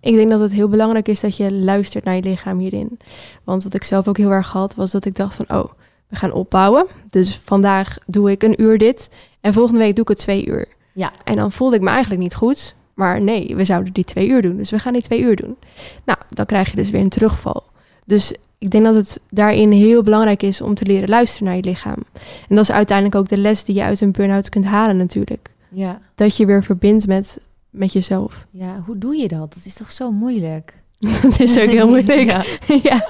Ik 0.00 0.14
denk 0.14 0.30
dat 0.30 0.40
het 0.40 0.52
heel 0.52 0.68
belangrijk 0.68 1.08
is 1.08 1.20
dat 1.20 1.36
je 1.36 1.52
luistert 1.52 2.04
naar 2.04 2.14
je 2.14 2.22
lichaam 2.22 2.58
hierin. 2.58 2.98
Want 3.44 3.62
wat 3.62 3.74
ik 3.74 3.84
zelf 3.84 4.08
ook 4.08 4.16
heel 4.16 4.30
erg 4.30 4.52
had, 4.52 4.74
was 4.74 4.90
dat 4.90 5.04
ik 5.04 5.16
dacht 5.16 5.34
van, 5.34 5.44
oh, 5.48 5.64
we 6.08 6.16
gaan 6.16 6.32
opbouwen. 6.32 6.86
Dus 7.10 7.36
vandaag 7.36 7.98
doe 8.06 8.30
ik 8.30 8.42
een 8.42 8.62
uur 8.62 8.78
dit 8.78 9.10
en 9.40 9.52
volgende 9.52 9.80
week 9.80 9.94
doe 9.94 10.04
ik 10.04 10.10
het 10.10 10.18
twee 10.18 10.46
uur. 10.46 10.68
Ja. 10.92 11.12
En 11.24 11.36
dan 11.36 11.52
voelde 11.52 11.76
ik 11.76 11.82
me 11.82 11.88
eigenlijk 11.88 12.20
niet 12.20 12.34
goed. 12.34 12.74
Maar 12.94 13.22
nee, 13.22 13.56
we 13.56 13.64
zouden 13.64 13.92
die 13.92 14.04
twee 14.04 14.28
uur 14.28 14.42
doen. 14.42 14.56
Dus 14.56 14.70
we 14.70 14.78
gaan 14.78 14.92
die 14.92 15.02
twee 15.02 15.20
uur 15.20 15.36
doen. 15.36 15.56
Nou, 16.04 16.18
dan 16.28 16.46
krijg 16.46 16.70
je 16.70 16.76
dus 16.76 16.90
weer 16.90 17.00
een 17.00 17.08
terugval. 17.08 17.64
Dus 18.04 18.34
ik 18.58 18.70
denk 18.70 18.84
dat 18.84 18.94
het 18.94 19.20
daarin 19.30 19.70
heel 19.70 20.02
belangrijk 20.02 20.42
is 20.42 20.60
om 20.60 20.74
te 20.74 20.84
leren 20.84 21.08
luisteren 21.08 21.46
naar 21.46 21.56
je 21.56 21.62
lichaam. 21.62 22.04
En 22.48 22.56
dat 22.56 22.64
is 22.64 22.70
uiteindelijk 22.70 23.16
ook 23.16 23.28
de 23.28 23.38
les 23.38 23.64
die 23.64 23.74
je 23.74 23.82
uit 23.82 24.00
een 24.00 24.12
burn-out 24.12 24.48
kunt 24.48 24.64
halen 24.64 24.96
natuurlijk. 24.96 25.50
Ja. 25.68 25.98
Dat 26.14 26.36
je 26.36 26.46
weer 26.46 26.64
verbindt 26.64 27.06
met, 27.06 27.40
met 27.70 27.92
jezelf. 27.92 28.46
Ja, 28.50 28.82
hoe 28.86 28.98
doe 28.98 29.16
je 29.16 29.28
dat? 29.28 29.54
Dat 29.54 29.64
is 29.64 29.74
toch 29.74 29.90
zo 29.90 30.10
moeilijk? 30.10 30.74
Het 31.22 31.40
is 31.40 31.58
ook 31.58 31.70
heel 31.70 31.88
moeilijk. 31.88 32.30
ja. 32.30 32.44
ja. 32.82 33.08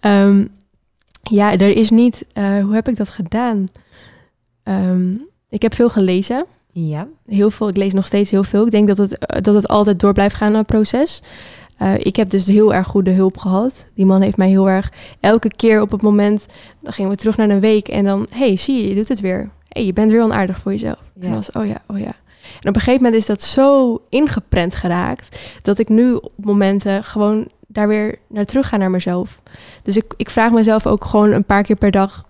Ehm, 0.00 0.44
ja, 1.22 1.52
er 1.52 1.76
is 1.76 1.90
niet... 1.90 2.24
Uh, 2.34 2.62
hoe 2.62 2.74
heb 2.74 2.88
ik 2.88 2.96
dat 2.96 3.08
gedaan? 3.08 3.68
Um, 4.64 5.28
ik 5.48 5.62
heb 5.62 5.74
veel 5.74 5.88
gelezen. 5.88 6.46
Ja. 6.72 7.08
Heel 7.26 7.50
veel. 7.50 7.68
Ik 7.68 7.76
lees 7.76 7.92
nog 7.92 8.06
steeds 8.06 8.30
heel 8.30 8.44
veel. 8.44 8.64
Ik 8.64 8.70
denk 8.70 8.88
dat 8.88 8.98
het, 8.98 9.18
eh, 9.18 9.42
dat 9.42 9.54
het 9.54 9.68
altijd 9.68 10.00
door 10.00 10.12
blijft 10.12 10.34
gaan, 10.34 10.54
een 10.54 10.64
proces. 10.64 11.22
Uh, 11.82 11.94
ik 11.98 12.16
heb 12.16 12.30
dus 12.30 12.46
heel 12.46 12.74
erg 12.74 12.86
goede 12.86 13.10
hulp 13.10 13.36
gehad. 13.36 13.86
Die 13.94 14.06
man 14.06 14.22
heeft 14.22 14.36
mij 14.36 14.48
heel 14.48 14.68
erg 14.68 14.92
elke 15.20 15.48
keer 15.56 15.80
op 15.80 15.90
het 15.90 16.02
moment. 16.02 16.46
Dan 16.80 16.92
gingen 16.92 17.10
we 17.10 17.16
terug 17.16 17.36
naar 17.36 17.50
een 17.50 17.60
week 17.60 17.88
en 17.88 18.04
dan, 18.04 18.26
hey, 18.30 18.56
zie 18.56 18.82
je, 18.82 18.88
je 18.88 18.94
doet 18.94 19.08
het 19.08 19.20
weer. 19.20 19.50
hey, 19.68 19.84
je 19.84 19.92
bent 19.92 20.10
weer 20.10 20.22
onaardig 20.22 20.60
voor 20.60 20.72
jezelf. 20.72 21.02
Ja. 21.20 21.26
En 21.26 21.34
was, 21.34 21.52
oh 21.52 21.66
ja, 21.66 21.82
oh 21.86 21.98
ja. 21.98 22.12
En 22.60 22.68
op 22.68 22.74
een 22.74 22.80
gegeven 22.80 23.02
moment 23.02 23.14
is 23.14 23.26
dat 23.26 23.42
zo 23.42 24.00
ingeprent 24.08 24.74
geraakt 24.74 25.40
dat 25.62 25.78
ik 25.78 25.88
nu 25.88 26.14
op 26.14 26.32
momenten 26.36 27.04
gewoon 27.04 27.48
daar 27.66 27.88
weer 27.88 28.18
naar 28.28 28.44
terug 28.44 28.68
ga 28.68 28.76
naar 28.76 28.90
mezelf. 28.90 29.40
Dus 29.82 29.96
ik, 29.96 30.14
ik 30.16 30.30
vraag 30.30 30.52
mezelf 30.52 30.86
ook 30.86 31.04
gewoon 31.04 31.32
een 31.32 31.44
paar 31.44 31.62
keer 31.62 31.76
per 31.76 31.90
dag. 31.90 32.26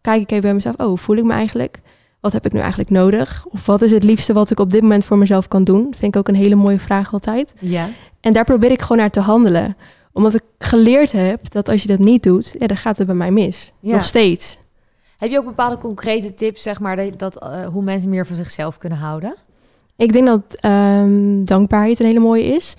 Kijk 0.00 0.22
ik 0.22 0.30
even 0.30 0.42
bij 0.42 0.54
mezelf. 0.54 0.74
Oh, 0.76 0.86
hoe 0.86 0.98
voel 0.98 1.16
ik 1.16 1.24
me 1.24 1.32
eigenlijk? 1.32 1.80
wat 2.20 2.32
heb 2.32 2.46
ik 2.46 2.52
nu 2.52 2.58
eigenlijk 2.58 2.90
nodig? 2.90 3.46
Of 3.50 3.66
wat 3.66 3.82
is 3.82 3.90
het 3.90 4.02
liefste 4.02 4.32
wat 4.32 4.50
ik 4.50 4.60
op 4.60 4.70
dit 4.70 4.82
moment 4.82 5.04
voor 5.04 5.18
mezelf 5.18 5.48
kan 5.48 5.64
doen? 5.64 5.82
Vind 5.96 6.14
ik 6.14 6.16
ook 6.16 6.28
een 6.28 6.34
hele 6.34 6.54
mooie 6.54 6.78
vraag 6.78 7.12
altijd. 7.12 7.52
Ja. 7.58 7.88
En 8.20 8.32
daar 8.32 8.44
probeer 8.44 8.70
ik 8.70 8.82
gewoon 8.82 8.98
naar 8.98 9.10
te 9.10 9.20
handelen. 9.20 9.76
Omdat 10.12 10.34
ik 10.34 10.42
geleerd 10.58 11.12
heb 11.12 11.50
dat 11.50 11.68
als 11.68 11.82
je 11.82 11.88
dat 11.88 11.98
niet 11.98 12.22
doet, 12.22 12.54
ja, 12.58 12.66
dan 12.66 12.76
gaat 12.76 12.98
het 12.98 13.06
bij 13.06 13.16
mij 13.16 13.30
mis. 13.30 13.72
Ja. 13.80 13.94
Nog 13.94 14.04
steeds. 14.04 14.58
Heb 15.18 15.30
je 15.30 15.38
ook 15.38 15.44
bepaalde 15.44 15.78
concrete 15.78 16.34
tips, 16.34 16.62
zeg 16.62 16.80
maar, 16.80 17.16
dat, 17.16 17.42
uh, 17.42 17.66
hoe 17.66 17.82
mensen 17.82 18.08
meer 18.08 18.26
van 18.26 18.36
zichzelf 18.36 18.78
kunnen 18.78 18.98
houden? 18.98 19.34
Ik 19.96 20.12
denk 20.12 20.26
dat 20.26 20.64
um, 20.64 21.44
dankbaarheid 21.44 22.00
een 22.00 22.06
hele 22.06 22.20
mooie 22.20 22.44
is. 22.44 22.74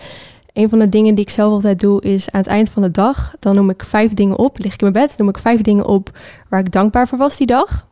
Een 0.54 0.70
van 0.70 0.80
de 0.80 0.90
dingen 0.90 1.16
die 1.16 1.26
ik 1.26 1.32
zelf 1.32 1.52
altijd 1.52 1.80
doe, 1.80 2.02
is 2.02 2.32
aan 2.32 2.40
het 2.40 2.50
eind 2.50 2.70
van 2.70 2.82
de 2.82 2.92
dag, 2.92 3.34
dan 3.40 3.56
noem 3.56 3.70
ik 3.70 3.84
vijf 3.84 4.14
dingen 4.14 4.38
op. 4.38 4.60
Lig 4.60 4.74
ik 4.74 4.82
in 4.82 4.92
mijn 4.92 5.08
bed, 5.08 5.18
noem 5.18 5.30
ik 5.30 5.38
vijf 5.38 5.62
dingen 5.62 5.86
op 5.86 6.18
waar 6.50 6.60
ik 6.60 6.72
dankbaar 6.72 7.08
voor 7.08 7.18
was 7.18 7.38
die 7.38 7.48
dag. 7.48 7.88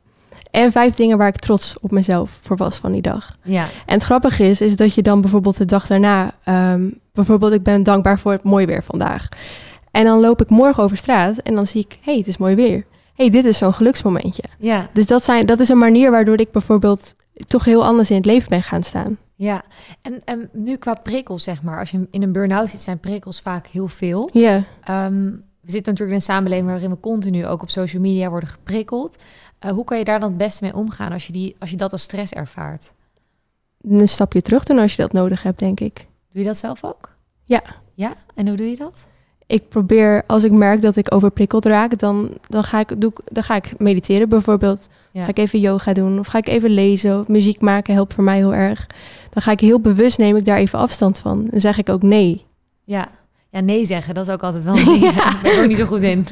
En 0.51 0.71
vijf 0.71 0.95
dingen 0.95 1.17
waar 1.17 1.27
ik 1.27 1.37
trots 1.37 1.75
op 1.81 1.91
mezelf 1.91 2.39
voor 2.41 2.57
was 2.57 2.77
van 2.77 2.91
die 2.91 3.01
dag. 3.01 3.37
Ja. 3.43 3.63
En 3.63 3.93
het 3.93 4.03
grappige 4.03 4.43
is, 4.43 4.61
is 4.61 4.75
dat 4.75 4.93
je 4.93 5.01
dan 5.01 5.21
bijvoorbeeld 5.21 5.57
de 5.57 5.65
dag 5.65 5.87
daarna... 5.87 6.33
Um, 6.45 6.99
bijvoorbeeld, 7.19 7.53
ik 7.53 7.63
ben 7.63 7.83
dankbaar 7.83 8.19
voor 8.19 8.31
het 8.31 8.43
mooi 8.43 8.65
weer 8.65 8.83
vandaag. 8.83 9.27
En 9.91 10.05
dan 10.05 10.19
loop 10.19 10.41
ik 10.41 10.49
morgen 10.49 10.83
over 10.83 10.97
straat 10.97 11.37
en 11.37 11.55
dan 11.55 11.67
zie 11.67 11.81
ik... 11.81 11.91
hé, 11.91 11.99
hey, 12.03 12.17
het 12.17 12.27
is 12.27 12.37
mooi 12.37 12.55
weer. 12.55 12.85
hey, 13.13 13.29
dit 13.29 13.45
is 13.45 13.57
zo'n 13.57 13.73
geluksmomentje. 13.73 14.43
Ja. 14.59 14.89
Dus 14.93 15.07
dat, 15.07 15.23
zijn, 15.23 15.45
dat 15.45 15.59
is 15.59 15.69
een 15.69 15.77
manier 15.77 16.11
waardoor 16.11 16.39
ik 16.39 16.51
bijvoorbeeld... 16.51 17.15
toch 17.33 17.65
heel 17.65 17.85
anders 17.85 18.09
in 18.09 18.15
het 18.15 18.25
leven 18.25 18.49
ben 18.49 18.63
gaan 18.63 18.83
staan. 18.83 19.17
Ja, 19.35 19.61
en, 20.01 20.23
en 20.25 20.49
nu 20.53 20.75
qua 20.75 20.93
prikkels, 20.93 21.43
zeg 21.43 21.61
maar. 21.61 21.79
Als 21.79 21.91
je 21.91 22.07
in 22.11 22.23
een 22.23 22.31
burn-out 22.31 22.69
zit, 22.69 22.81
zijn 22.81 22.99
prikkels 22.99 23.41
vaak 23.41 23.67
heel 23.67 23.87
veel. 23.87 24.29
Ja. 24.33 24.63
Um, 24.89 25.43
we 25.61 25.71
zitten 25.71 25.93
natuurlijk 25.93 26.09
in 26.09 26.15
een 26.15 26.35
samenleving 26.35 26.67
waarin 26.67 26.89
we 26.89 26.99
continu 26.99 27.45
ook 27.45 27.61
op 27.61 27.69
social 27.69 28.01
media 28.01 28.29
worden 28.29 28.49
geprikkeld. 28.49 29.23
Uh, 29.65 29.71
hoe 29.71 29.83
kan 29.83 29.97
je 29.97 30.03
daar 30.03 30.19
dan 30.19 30.29
het 30.29 30.37
beste 30.37 30.63
mee 30.63 30.73
omgaan 30.73 31.11
als 31.11 31.27
je, 31.27 31.31
die, 31.33 31.55
als 31.59 31.69
je 31.69 31.77
dat 31.77 31.91
als 31.91 32.01
stress 32.01 32.33
ervaart? 32.33 32.91
Een 33.81 34.09
stapje 34.09 34.41
terug 34.41 34.63
doen 34.63 34.79
als 34.79 34.95
je 34.95 35.01
dat 35.01 35.11
nodig 35.11 35.43
hebt, 35.43 35.59
denk 35.59 35.79
ik. 35.79 36.07
Doe 36.31 36.41
je 36.41 36.47
dat 36.47 36.57
zelf 36.57 36.83
ook? 36.83 37.15
Ja. 37.43 37.61
Ja? 37.93 38.13
En 38.35 38.47
hoe 38.47 38.57
doe 38.57 38.69
je 38.69 38.75
dat? 38.75 39.07
Ik 39.47 39.69
probeer, 39.69 40.23
als 40.27 40.43
ik 40.43 40.51
merk 40.51 40.81
dat 40.81 40.95
ik 40.95 41.13
overprikkeld 41.13 41.65
raak, 41.65 41.99
dan, 41.99 42.29
dan, 42.47 42.63
ga, 42.63 42.79
ik, 42.79 43.01
doe, 43.01 43.13
dan 43.25 43.43
ga 43.43 43.55
ik 43.55 43.79
mediteren 43.79 44.29
bijvoorbeeld. 44.29 44.89
Ja. 45.11 45.23
Ga 45.23 45.29
ik 45.29 45.37
even 45.37 45.59
yoga 45.59 45.93
doen 45.93 46.19
of 46.19 46.27
ga 46.27 46.37
ik 46.37 46.47
even 46.47 46.69
lezen 46.69 47.19
of 47.19 47.27
muziek 47.27 47.61
maken 47.61 47.93
helpt 47.93 48.13
voor 48.13 48.23
mij 48.23 48.37
heel 48.37 48.53
erg. 48.53 48.87
Dan 49.29 49.41
ga 49.41 49.51
ik 49.51 49.59
heel 49.59 49.79
bewust, 49.79 50.17
neem 50.17 50.35
ik 50.35 50.45
daar 50.45 50.57
even 50.57 50.79
afstand 50.79 51.17
van. 51.17 51.45
Dan 51.45 51.59
zeg 51.59 51.77
ik 51.77 51.89
ook 51.89 52.01
nee. 52.01 52.45
Ja, 52.83 53.07
ja, 53.49 53.59
nee 53.59 53.85
zeggen, 53.85 54.13
dat 54.13 54.27
is 54.27 54.33
ook 54.33 54.43
altijd 54.43 54.63
wel 54.63 54.75
ding. 54.85 55.11
Daar 55.11 55.39
ben 55.43 55.53
ik 55.53 55.59
ook 55.59 55.67
niet 55.67 55.77
zo 55.77 55.85
goed 55.85 56.01
in. 56.01 56.25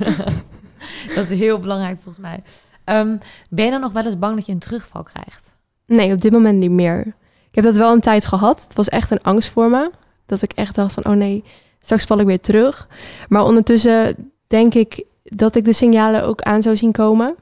dat 1.16 1.30
is 1.30 1.40
heel 1.40 1.60
belangrijk 1.60 1.96
volgens 2.02 2.26
mij. 2.26 2.44
Ehm, 2.84 3.18
ben 3.50 3.66
je 3.66 3.72
dan 3.72 3.82
nog 3.82 3.92
wel 3.92 4.06
eens 4.06 4.20
bang 4.20 4.36
dat 4.36 4.46
je 4.46 4.52
een 4.52 4.60
terugval 4.60 5.04
krijgt? 5.04 5.52
Nee, 5.86 6.14
op 6.14 6.22
dit 6.22 6.32
moment 6.32 6.58
niet 6.58 6.72
meer. 6.72 7.16
Ik 7.58 7.64
heb 7.64 7.72
dat 7.72 7.82
wel 7.82 7.94
een 7.94 8.02
tijd 8.02 8.26
gehad. 8.26 8.64
Het 8.64 8.76
was 8.76 8.90
echt 8.90 9.12
een 9.12 9.22
angst 9.22 9.50
voor 9.50 9.70
me. 9.70 9.92
Dat 10.26 10.42
ik 10.42 10.52
echt 10.52 10.76
dacht 10.76 10.94
van, 10.94 11.06
oh 11.06 11.14
nee, 11.14 11.44
straks 11.80 12.04
val 12.04 12.20
ik 12.20 12.26
weer 12.26 12.40
terug. 12.40 12.88
Maar 13.30 13.44
ondertussen 13.44 14.32
denk 14.48 14.74
ik 14.74 15.04
dat 15.24 15.56
ik 15.56 15.66
de 15.66 15.74
signalen 15.74 16.24
ook 16.24 16.42
aan 16.42 16.62
zou 16.62 16.78
zien 16.78 16.92
komen. 16.92 17.36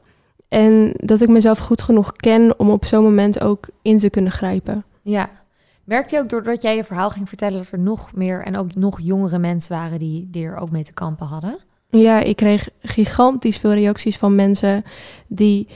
En 0.48 0.94
dat 0.96 1.22
ik 1.22 1.30
mezelf 1.30 1.60
goed 1.60 1.82
genoeg 1.82 2.12
ken 2.12 2.60
om 2.60 2.70
op 2.70 2.86
zo'n 2.86 3.04
moment 3.04 3.42
ook 3.42 3.68
in 3.82 3.98
te 3.98 4.10
kunnen 4.10 4.32
grijpen. 4.32 4.86
Ja. 5.02 5.30
Merkte 5.84 6.16
je 6.16 6.22
ook 6.22 6.30
doordat 6.30 6.62
jij 6.62 6.76
je 6.76 6.84
verhaal 6.84 7.10
ging 7.10 7.28
vertellen 7.28 7.58
dat 7.58 7.72
er 7.72 7.80
nog 7.80 8.14
meer 8.14 8.44
en 8.44 8.58
ook 8.58 8.76
nog 8.76 9.00
jongere 9.02 9.40
mensen 9.40 9.76
waren 9.76 10.00
die, 10.00 10.28
die 10.32 10.46
er 10.46 10.58
ook 10.58 10.72
mee 10.72 10.84
te 10.84 10.94
kampen 10.94 11.28
hadden? 11.28 11.58
Ja, 11.90 12.20
ik 12.20 12.36
kreeg 12.36 12.70
gigantisch 12.82 13.58
veel 13.58 13.74
reacties 13.74 14.18
van 14.18 14.36
mensen 14.36 14.84
die 15.28 15.68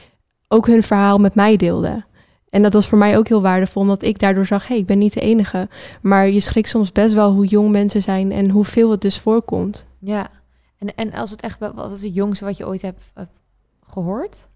ook 0.48 0.68
hun 0.68 0.84
verhaal 0.84 1.18
met 1.18 1.36
mij 1.36 1.58
deelden. 1.58 2.06
En 2.50 2.62
dat 2.62 2.74
was 2.74 2.88
voor 2.88 2.98
mij 2.98 3.18
ook 3.18 3.28
heel 3.28 3.42
waardevol, 3.42 3.82
omdat 3.82 4.02
ik 4.04 4.20
daardoor 4.20 4.46
zag, 4.46 4.62
hé, 4.62 4.68
hey, 4.68 4.78
ik 4.78 4.86
ben 4.86 4.98
niet 4.98 5.14
de 5.14 5.20
enige. 5.22 5.70
Maar 6.02 6.28
je 6.30 6.40
schrikt 6.40 6.70
soms 6.70 6.92
best 6.92 7.14
wel 7.14 7.32
hoe 7.34 7.46
jong 7.46 7.70
mensen 7.72 8.02
zijn 8.02 8.32
en 8.32 8.50
hoeveel 8.50 8.92
het 8.92 9.02
dus 9.02 9.20
voorkomt. 9.20 9.86
Ja, 10.00 10.28
en, 10.78 10.96
en 10.96 11.14
als 11.14 11.32
het 11.32 11.42
echt, 11.42 11.60
wat 11.60 11.92
is 11.92 12.02
het 12.02 12.16
jongste 12.16 12.46
wat 12.46 12.58
je 12.58 12.68
ooit 12.68 12.82
hebt, 12.82 13.04
hebt 13.14 13.32
gehoord? 13.90 14.48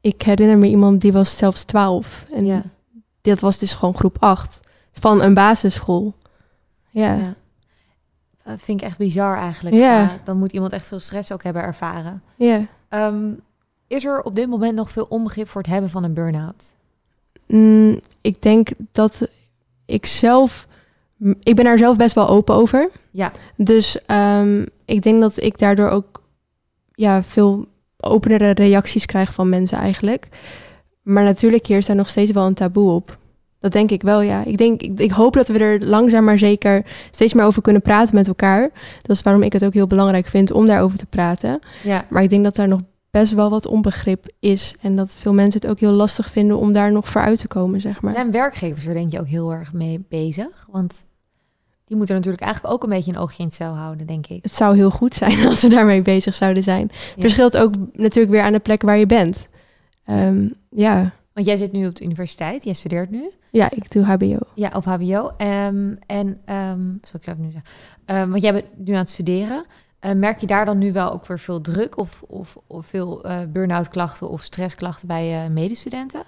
Ik 0.00 0.22
herinner 0.22 0.58
me 0.58 0.66
iemand 0.66 1.00
die 1.00 1.12
was 1.12 1.36
zelfs 1.36 1.64
12. 1.64 2.24
En 2.32 2.44
Ja. 2.46 2.62
dat 3.20 3.40
was 3.40 3.58
dus 3.58 3.74
gewoon 3.74 3.94
groep 3.96 4.16
8 4.20 4.60
van 4.92 5.20
een 5.22 5.34
basisschool. 5.34 6.14
Ja. 6.90 7.14
Ja. 7.14 7.34
Dat 8.44 8.60
vind 8.60 8.80
ik 8.80 8.86
echt 8.86 8.98
bizar 8.98 9.36
eigenlijk. 9.36 9.76
Ja. 9.76 10.00
Ja, 10.00 10.18
dan 10.24 10.38
moet 10.38 10.52
iemand 10.52 10.72
echt 10.72 10.86
veel 10.86 10.98
stress 10.98 11.32
ook 11.32 11.42
hebben 11.42 11.62
ervaren. 11.62 12.22
ja. 12.36 12.66
Ehm, 12.88 13.30
is 13.86 14.04
er 14.04 14.22
op 14.22 14.34
dit 14.36 14.48
moment 14.48 14.74
nog 14.74 14.90
veel 14.90 15.06
onbegrip 15.08 15.48
voor 15.48 15.60
het 15.62 15.70
hebben 15.70 15.90
van 15.90 16.04
een 16.04 16.14
burn-out? 16.14 16.64
Mm, 17.46 18.00
ik 18.20 18.42
denk 18.42 18.68
dat 18.92 19.28
ik 19.86 20.06
zelf... 20.06 20.66
Ik 21.42 21.54
ben 21.54 21.64
daar 21.64 21.78
zelf 21.78 21.96
best 21.96 22.14
wel 22.14 22.28
open 22.28 22.54
over. 22.54 22.90
Ja. 23.10 23.32
Dus 23.56 24.04
ehm, 24.06 24.64
ik 24.84 25.02
denk 25.02 25.20
dat 25.20 25.42
ik 25.42 25.58
daardoor 25.58 25.88
ook 25.88 26.22
ja, 26.92 27.22
veel 27.22 27.66
openere 28.00 28.50
reacties 28.50 29.06
krijg 29.06 29.32
van 29.32 29.48
mensen 29.48 29.78
eigenlijk. 29.78 30.28
Maar 31.02 31.24
natuurlijk 31.24 31.66
heerst 31.66 31.86
daar 31.86 31.96
nog 31.96 32.08
steeds 32.08 32.30
wel 32.30 32.46
een 32.46 32.54
taboe 32.54 32.90
op. 32.90 33.18
Dat 33.60 33.72
denk 33.72 33.90
ik 33.90 34.02
wel, 34.02 34.20
ja. 34.20 34.44
Ik, 34.44 34.58
denk, 34.58 34.82
ik, 34.82 34.98
ik 34.98 35.10
hoop 35.10 35.32
dat 35.32 35.48
we 35.48 35.58
er 35.58 35.84
langzaam 35.84 36.24
maar 36.24 36.38
zeker 36.38 36.84
steeds 37.10 37.32
meer 37.32 37.44
over 37.44 37.62
kunnen 37.62 37.82
praten 37.82 38.14
met 38.14 38.26
elkaar. 38.26 38.70
Dat 39.02 39.16
is 39.16 39.22
waarom 39.22 39.42
ik 39.42 39.52
het 39.52 39.64
ook 39.64 39.74
heel 39.74 39.86
belangrijk 39.86 40.26
vind 40.26 40.50
om 40.50 40.66
daarover 40.66 40.98
te 40.98 41.06
praten. 41.06 41.60
Ja. 41.82 42.04
Maar 42.08 42.22
ik 42.22 42.30
denk 42.30 42.44
dat 42.44 42.56
daar 42.56 42.68
nog 42.68 42.80
best 43.18 43.32
wel 43.32 43.50
wat 43.50 43.66
onbegrip 43.66 44.26
is. 44.40 44.74
En 44.80 44.96
dat 44.96 45.14
veel 45.14 45.32
mensen 45.34 45.60
het 45.60 45.70
ook 45.70 45.80
heel 45.80 45.90
lastig 45.92 46.30
vinden 46.30 46.58
om 46.58 46.72
daar 46.72 46.92
nog 46.92 47.08
voor 47.08 47.20
uit 47.20 47.38
te 47.38 47.48
komen, 47.48 47.80
zeg 47.80 48.02
maar. 48.02 48.12
Zijn 48.12 48.30
werkgevers 48.30 48.86
er 48.86 48.94
denk 48.94 49.12
je 49.12 49.20
ook 49.20 49.26
heel 49.26 49.52
erg 49.52 49.72
mee 49.72 50.04
bezig? 50.08 50.66
Want 50.70 51.04
die 51.84 51.96
moeten 51.96 52.14
natuurlijk 52.14 52.42
eigenlijk 52.42 52.74
ook 52.74 52.82
een 52.82 52.88
beetje 52.88 53.12
een 53.12 53.18
oogje 53.18 53.38
in 53.38 53.44
het 53.44 53.54
cel 53.54 53.74
houden, 53.74 54.06
denk 54.06 54.26
ik. 54.26 54.42
Het 54.42 54.54
zou 54.54 54.76
heel 54.76 54.90
goed 54.90 55.14
zijn 55.14 55.44
als 55.48 55.60
ze 55.60 55.68
daarmee 55.68 56.02
bezig 56.02 56.34
zouden 56.34 56.62
zijn. 56.62 56.82
Het 56.82 57.12
Ja. 57.16 57.20
verschilt 57.22 57.56
ook 57.56 57.74
natuurlijk 57.92 58.32
weer 58.32 58.42
aan 58.42 58.52
de 58.52 58.58
plek 58.58 58.82
waar 58.82 58.98
je 58.98 59.06
bent. 59.06 59.48
Ehm, 60.04 60.48
ja. 60.70 61.12
Want 61.32 61.46
jij 61.46 61.56
zit 61.56 61.72
nu 61.72 61.86
op 61.86 61.94
de 61.94 62.04
universiteit, 62.04 62.64
jij 62.64 62.74
studeert 62.74 63.10
nu. 63.10 63.30
ja, 63.50 63.70
ik 63.70 63.90
doe 63.90 64.04
HBO. 64.04 64.38
Ja, 64.54 64.70
of 64.74 64.84
HBO. 64.84 65.30
Ehm, 65.36 65.94
en, 66.06 66.40
zal 67.02 67.14
ik 67.18 67.24
zelf 67.24 67.38
nu 67.38 67.50
zeggen. 67.50 68.30
Want 68.30 68.42
jij 68.42 68.52
bent 68.52 68.66
nu 68.86 68.92
aan 68.92 68.98
het 68.98 69.10
studeren. 69.10 69.64
Eh, 69.98 70.12
merk 70.12 70.40
je 70.40 70.46
daar 70.46 70.64
dan 70.64 70.78
nu 70.78 70.92
wel 70.92 71.12
ook 71.12 71.26
weer 71.26 71.38
veel 71.38 71.60
druk 71.60 71.98
of, 71.98 72.22
of, 72.26 72.56
of 72.66 72.86
veel 72.86 73.24
eh 73.24 73.38
burn-out 73.52 73.88
klachten 73.88 74.28
of 74.30 74.42
stressklachten 74.42 75.08
bij 75.08 75.44
eh, 75.44 75.50
medestudenten? 75.50 76.22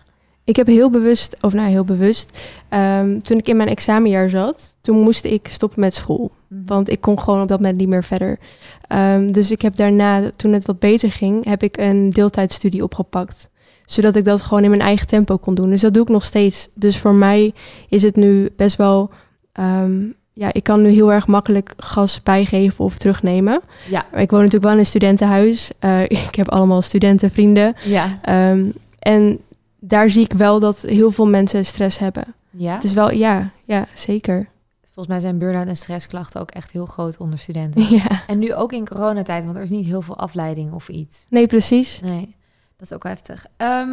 Ik 0.44 0.56
heb 0.56 0.66
heel 0.66 0.90
bewust, 0.90 1.36
of 1.40 1.52
nou 1.52 1.68
heel 1.68 1.84
bewust, 1.84 2.38
ehm, 2.68 3.20
toen 3.20 3.38
ik 3.38 3.48
in 3.48 3.56
mijn 3.56 3.68
examenjaar 3.68 4.30
zat, 4.30 4.76
toen 4.80 5.00
moest 5.00 5.24
ik 5.24 5.48
stoppen 5.48 5.80
met 5.80 5.94
school. 5.94 6.30
Mhm. 6.48 6.60
Want 6.66 6.90
ik 6.90 7.00
kon 7.00 7.20
gewoon 7.20 7.42
op 7.42 7.48
dat 7.48 7.60
moment 7.60 7.78
niet 7.78 7.88
meer 7.88 8.04
verder. 8.04 8.38
Ehm, 8.86 9.26
dus 9.26 9.50
ik 9.50 9.62
heb 9.62 9.76
daarna, 9.76 10.30
toen 10.30 10.52
het 10.52 10.66
wat 10.66 10.78
beter 10.78 11.12
ging, 11.12 11.44
heb 11.44 11.62
ik 11.62 11.76
een 11.76 12.10
deeltijdstudie 12.10 12.82
opgepakt. 12.82 13.50
Zodat 13.84 14.16
ik 14.16 14.24
dat 14.24 14.42
gewoon 14.42 14.64
in 14.64 14.70
mijn 14.70 14.82
eigen 14.82 15.06
tempo 15.06 15.36
kon 15.36 15.54
doen. 15.54 15.70
Dus 15.70 15.80
dat 15.80 15.94
doe 15.94 16.02
ik 16.02 16.08
nog 16.08 16.24
steeds. 16.24 16.68
Dus 16.74 16.98
voor 16.98 17.14
mij 17.14 17.54
is 17.88 18.02
het 18.02 18.16
nu 18.16 18.50
best 18.56 18.76
wel. 18.76 19.10
ehm, 19.52 20.02
ja, 20.38 20.52
ik 20.52 20.62
kan 20.62 20.82
nu 20.82 20.88
heel 20.88 21.12
erg 21.12 21.26
makkelijk 21.26 21.72
gas 21.76 22.22
bijgeven 22.22 22.84
of 22.84 22.98
terugnemen. 22.98 23.60
Ja, 23.88 24.00
Ik 24.14 24.30
woon 24.30 24.38
natuurlijk 24.38 24.64
wel 24.64 24.72
in 24.72 24.78
een 24.78 24.86
studentenhuis. 24.86 25.70
Eh, 25.78 26.02
ik 26.28 26.34
heb 26.34 26.48
allemaal 26.50 26.82
studentenvrienden. 26.82 27.74
ja, 27.84 28.18
Ehm, 28.22 28.64
en 28.98 29.38
daar 29.78 30.10
zie 30.10 30.24
ik 30.24 30.32
wel 30.32 30.60
dat 30.60 30.80
heel 30.80 31.10
veel 31.10 31.26
mensen 31.26 31.64
stress 31.64 31.98
hebben. 31.98 32.24
ja. 32.50 32.74
Het 32.74 32.84
is 32.84 32.92
wel, 32.92 33.10
ja, 33.12 33.50
ja, 33.64 33.86
zeker. 33.94 34.48
Volgens 34.82 35.06
mij 35.06 35.20
zijn 35.20 35.38
burn-out 35.38 35.66
en 35.66 35.76
stressklachten 35.76 36.40
ook 36.40 36.50
echt 36.50 36.72
heel 36.72 36.86
groot 36.86 37.16
onder 37.18 37.38
studenten. 37.38 37.82
Ja, 37.96 38.22
En 38.26 38.38
nu 38.38 38.54
ook 38.54 38.72
in 38.72 38.86
coronatijd, 38.88 39.44
want 39.44 39.56
er 39.56 39.62
is 39.62 39.70
niet 39.70 39.86
heel 39.86 40.02
veel 40.02 40.16
afleiding 40.16 40.72
of 40.72 40.88
iets. 40.88 41.26
nee, 41.30 41.46
precies. 41.46 42.00
Nee, 42.02 42.34
dat 42.76 42.90
is 42.90 42.92
ook 42.92 43.02
heftig. 43.04 43.46
Ehm, 43.56 43.88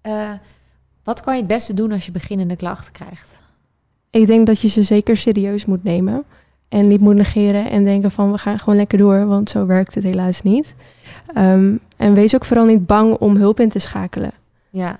eh, 0.00 0.30
wat 1.04 1.20
kan 1.20 1.34
je 1.34 1.38
het 1.38 1.48
beste 1.48 1.74
doen 1.74 1.92
als 1.92 2.06
je 2.06 2.12
beginnende 2.12 2.56
klachten 2.56 2.92
krijgt? 2.92 3.39
Ik 4.10 4.26
denk 4.26 4.46
dat 4.46 4.60
je 4.60 4.68
ze 4.68 4.82
zeker 4.82 5.16
serieus 5.16 5.64
moet 5.64 5.84
nemen. 5.84 6.24
En 6.68 6.88
niet 6.88 7.00
moet 7.00 7.14
negeren 7.14 7.70
en 7.70 7.84
denken 7.84 8.10
van 8.10 8.32
we 8.32 8.38
gaan 8.38 8.58
gewoon 8.58 8.76
lekker 8.76 8.98
door, 8.98 9.26
want 9.26 9.50
zo 9.50 9.66
werkt 9.66 9.94
het 9.94 10.04
helaas 10.04 10.42
niet. 10.42 10.74
Ehm, 11.34 11.74
en 11.96 12.14
wees 12.14 12.34
ook 12.34 12.44
vooral 12.44 12.64
niet 12.66 12.86
bang 12.86 13.14
om 13.14 13.36
hulp 13.36 13.60
in 13.60 13.68
te 13.68 13.78
schakelen. 13.78 14.32
Ja, 14.70 14.98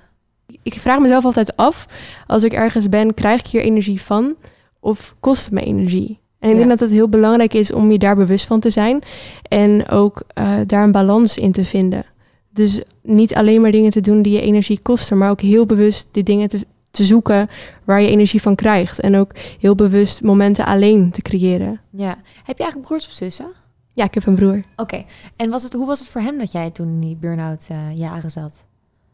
Ik 0.62 0.74
vraag 0.80 0.98
mezelf 0.98 1.24
altijd 1.24 1.56
af, 1.56 1.86
als 2.26 2.42
ik 2.42 2.52
ergens 2.52 2.88
ben, 2.88 3.14
krijg 3.14 3.40
ik 3.40 3.46
hier 3.46 3.60
energie 3.62 4.02
van 4.02 4.34
of 4.80 5.14
kost 5.20 5.44
het 5.44 5.52
me 5.54 5.60
energie? 5.64 6.18
En 6.38 6.48
ik 6.48 6.52
Ja. 6.54 6.58
denk 6.58 6.68
dat 6.70 6.80
het 6.80 6.90
heel 6.90 7.08
belangrijk 7.08 7.54
is 7.54 7.72
om 7.72 7.90
je 7.92 7.98
daar 7.98 8.16
bewust 8.16 8.46
van 8.46 8.60
te 8.60 8.70
zijn 8.70 9.02
en 9.48 9.88
ook 9.88 10.22
eh, 10.34 10.54
daar 10.66 10.82
een 10.82 10.92
balans 10.92 11.38
in 11.38 11.52
te 11.52 11.64
vinden. 11.64 12.04
Dus 12.52 12.82
niet 13.02 13.34
alleen 13.34 13.60
maar 13.60 13.70
dingen 13.70 13.90
te 13.90 14.00
doen 14.00 14.22
die 14.22 14.32
je 14.32 14.40
energie 14.40 14.78
kosten, 14.82 15.18
maar 15.18 15.30
ook 15.30 15.40
heel 15.40 15.66
bewust 15.66 16.08
die 16.10 16.22
dingen 16.22 16.48
te, 16.48 16.66
te 16.90 17.04
zoeken 17.04 17.48
waar 17.84 18.00
je 18.00 18.08
energie 18.08 18.42
van 18.42 18.54
krijgt. 18.54 19.00
En 19.00 19.16
ook 19.16 19.32
heel 19.60 19.74
bewust 19.74 20.22
momenten 20.22 20.66
alleen 20.66 21.10
te 21.10 21.22
creëren. 21.22 21.80
ja. 21.90 22.16
Heb 22.44 22.56
je 22.56 22.62
eigenlijk 22.62 22.86
broers 22.86 23.06
of 23.06 23.12
zussen? 23.12 23.46
Ja, 23.92 24.04
ik 24.04 24.14
heb 24.14 24.26
een 24.26 24.34
broer. 24.34 24.60
Oké. 24.76 25.04
En 25.36 25.50
was 25.50 25.62
het, 25.62 25.72
hoe 25.72 25.86
was 25.86 25.98
het 25.98 26.08
voor 26.08 26.20
hem 26.20 26.38
dat 26.38 26.52
jij 26.52 26.70
toen 26.70 26.86
in 26.86 27.00
die 27.00 27.16
burn-out 27.16 27.66
eh, 27.68 27.98
jaren 27.98 28.30
zat? 28.30 28.64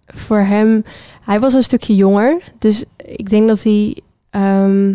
Voor 0.06 0.38
hem, 0.38 0.84
hij 1.20 1.40
was 1.40 1.52
een 1.52 1.62
stukje 1.62 1.94
jonger. 1.94 2.52
Dus 2.58 2.84
ik 2.96 3.30
denk 3.30 3.48
dat 3.48 3.62
hij 3.62 3.96
ehm, 4.30 4.94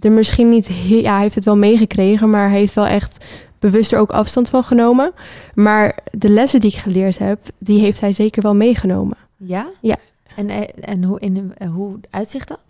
er 0.00 0.12
misschien 0.12 0.48
niet... 0.48 0.66
Ja, 0.84 1.12
hij 1.12 1.22
heeft 1.22 1.34
het 1.34 1.44
wel 1.44 1.56
meegekregen, 1.56 2.30
maar 2.30 2.48
hij 2.48 2.58
heeft 2.58 2.74
wel 2.74 2.86
echt 2.86 3.24
bewust 3.58 3.92
er 3.92 3.98
ook 3.98 4.10
afstand 4.10 4.48
van 4.48 4.64
genomen. 4.64 5.12
Maar 5.54 5.98
de 6.10 6.28
lessen 6.28 6.60
die 6.60 6.70
ik 6.70 6.76
geleerd 6.76 7.18
heb, 7.18 7.38
die 7.58 7.80
heeft 7.80 8.00
hij 8.00 8.12
zeker 8.12 8.42
wel 8.42 8.54
meegenomen. 8.54 9.16
Ja? 9.36 9.68
Ja. 9.80 9.96
En, 10.36 10.48
eh, 10.48 10.68
en 10.80 11.04
hoe, 11.04 11.20
in, 11.20 11.52
eh, 11.56 11.70
hoe 11.72 11.98
uitzicht 12.10 12.48
dat? 12.48 12.60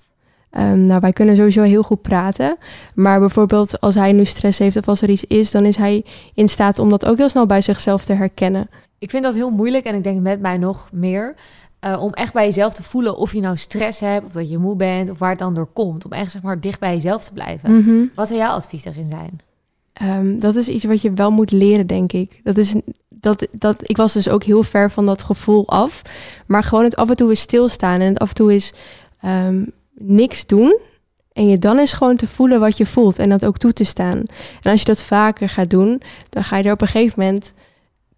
Ehm, 0.50 0.84
nou, 0.84 1.00
wij 1.00 1.12
kunnen 1.12 1.36
sowieso 1.36 1.62
heel 1.62 1.82
goed 1.82 2.02
praten. 2.02 2.56
Maar 2.94 3.20
bijvoorbeeld 3.20 3.80
als 3.80 3.94
hij 3.94 4.12
nu 4.12 4.24
stress 4.24 4.58
heeft 4.58 4.76
of 4.76 4.88
als 4.88 5.02
er 5.02 5.10
iets 5.10 5.24
is, 5.24 5.50
dan 5.50 5.64
is 5.64 5.76
hij 5.76 6.04
in 6.34 6.48
staat 6.48 6.78
om 6.78 6.90
dat 6.90 7.06
ook 7.06 7.16
heel 7.16 7.28
snel 7.28 7.46
bij 7.46 7.60
zichzelf 7.60 8.04
te 8.04 8.12
herkennen. 8.12 8.68
Ik 8.98 9.10
vind 9.10 9.22
dat 9.22 9.34
heel 9.34 9.50
moeilijk 9.50 9.84
en 9.84 9.94
ik 9.94 10.04
denk 10.04 10.20
met 10.20 10.40
mij 10.40 10.58
nog 10.58 10.88
meer. 10.92 11.34
eh, 11.80 12.02
om 12.02 12.12
echt 12.12 12.32
bij 12.32 12.44
jezelf 12.44 12.74
te 12.74 12.82
voelen 12.82 13.16
of 13.16 13.32
je 13.32 13.40
nou 13.40 13.56
stress 13.56 14.00
hebt 14.00 14.26
of 14.26 14.32
dat 14.32 14.50
je 14.50 14.58
moe 14.58 14.76
bent 14.76 15.10
of 15.10 15.18
waar 15.18 15.30
het 15.30 15.38
dan 15.38 15.54
door 15.54 15.66
komt. 15.72 16.04
Om 16.04 16.12
echt 16.12 16.30
zeg 16.30 16.42
maar 16.42 16.60
dicht 16.60 16.80
bij 16.80 16.94
jezelf 16.94 17.24
te 17.24 17.32
blijven. 17.32 17.76
Mhm. 17.78 18.04
Wat 18.14 18.28
zou 18.28 18.38
jouw 18.40 18.50
advies 18.52 18.82
daarin 18.82 19.06
zijn? 19.08 19.40
Ehm, 19.92 20.38
dat 20.38 20.56
is 20.56 20.68
iets 20.68 20.84
wat 20.84 21.00
je 21.02 21.12
wel 21.12 21.30
moet 21.30 21.50
leren, 21.50 21.86
denk 21.86 22.12
ik. 22.12 22.40
Dat 22.42 22.56
is, 22.56 22.74
dat, 23.20 23.46
dat, 23.52 23.76
ik 23.82 23.96
was 23.96 24.12
dus 24.12 24.28
ook 24.28 24.44
heel 24.44 24.62
ver 24.62 24.90
van 24.90 25.06
dat 25.06 25.22
gevoel 25.22 25.68
af. 25.68 26.02
Maar 26.46 26.62
gewoon 26.62 26.84
het 26.84 26.96
af 26.96 27.08
en 27.08 27.16
toe 27.16 27.28
eens 27.28 27.40
stilstaan 27.40 28.00
en 28.00 28.08
het 28.08 28.18
af 28.18 28.28
en 28.28 28.34
toe 28.34 28.52
eens 28.52 28.72
ehm, 29.20 29.64
niks 29.94 30.46
doen. 30.46 30.78
En 31.32 31.48
je 31.48 31.58
dan 31.58 31.78
eens 31.78 31.92
gewoon 31.92 32.16
te 32.16 32.26
voelen 32.26 32.60
wat 32.60 32.76
je 32.76 32.86
voelt 32.86 33.18
en 33.18 33.28
dat 33.28 33.44
ook 33.44 33.58
toe 33.58 33.72
te 33.72 33.84
staan. 33.84 34.18
En 34.62 34.70
als 34.70 34.80
je 34.80 34.86
dat 34.86 35.02
vaker 35.02 35.48
gaat 35.48 35.70
doen, 35.70 36.02
dan 36.28 36.44
ga 36.44 36.56
je 36.56 36.64
er 36.64 36.72
op 36.72 36.80
een 36.80 36.88
gegeven 36.88 37.20
moment... 37.22 37.54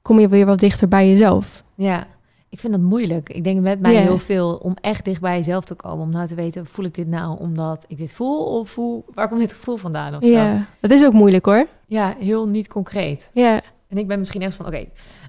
kom 0.03 0.21
je 0.21 0.29
weer 0.29 0.47
wat 0.47 0.59
dichter 0.59 0.89
bij 0.89 1.09
jezelf. 1.09 1.63
Ja, 1.75 2.07
ik 2.49 2.61
vind 2.61 2.73
dat 2.73 2.83
moeilijk. 2.83 3.29
Ik 3.29 3.45
denk 3.45 3.61
met 3.61 3.81
mij 3.81 3.97
heel 3.97 4.19
veel 4.19 4.61
om 4.63 4.75
echt 4.81 5.05
dicht 5.05 5.21
bij 5.21 5.37
jezelf 5.37 5.65
te 5.65 5.75
komen. 5.75 6.05
Om 6.05 6.11
nou 6.11 6.27
te 6.27 6.35
weten, 6.35 6.67
voel 6.67 6.85
ik 6.85 6.95
dit 6.95 7.09
nou 7.09 7.39
omdat 7.39 7.85
ik 7.89 7.97
dit 7.97 8.13
voel? 8.13 8.45
Of 8.45 8.75
hoe, 8.75 9.03
waar 9.15 9.29
komt 9.29 9.41
dit 9.41 9.53
gevoel 9.53 9.77
vandaan? 9.77 10.17
Ja, 10.21 10.67
dat 10.81 10.91
is 10.91 11.05
ook 11.05 11.13
moeilijk 11.13 11.45
hoor. 11.45 11.67
ja, 11.87 12.15
heel 12.19 12.49
niet 12.49 12.69
concreet. 12.69 13.31
Ja, 13.35 13.61
En 13.93 13.99
ik 13.99 14.07
ben 14.07 14.19
misschien 14.19 14.43
echt 14.43 14.55
van, 14.55 14.67
oké, 14.67 14.85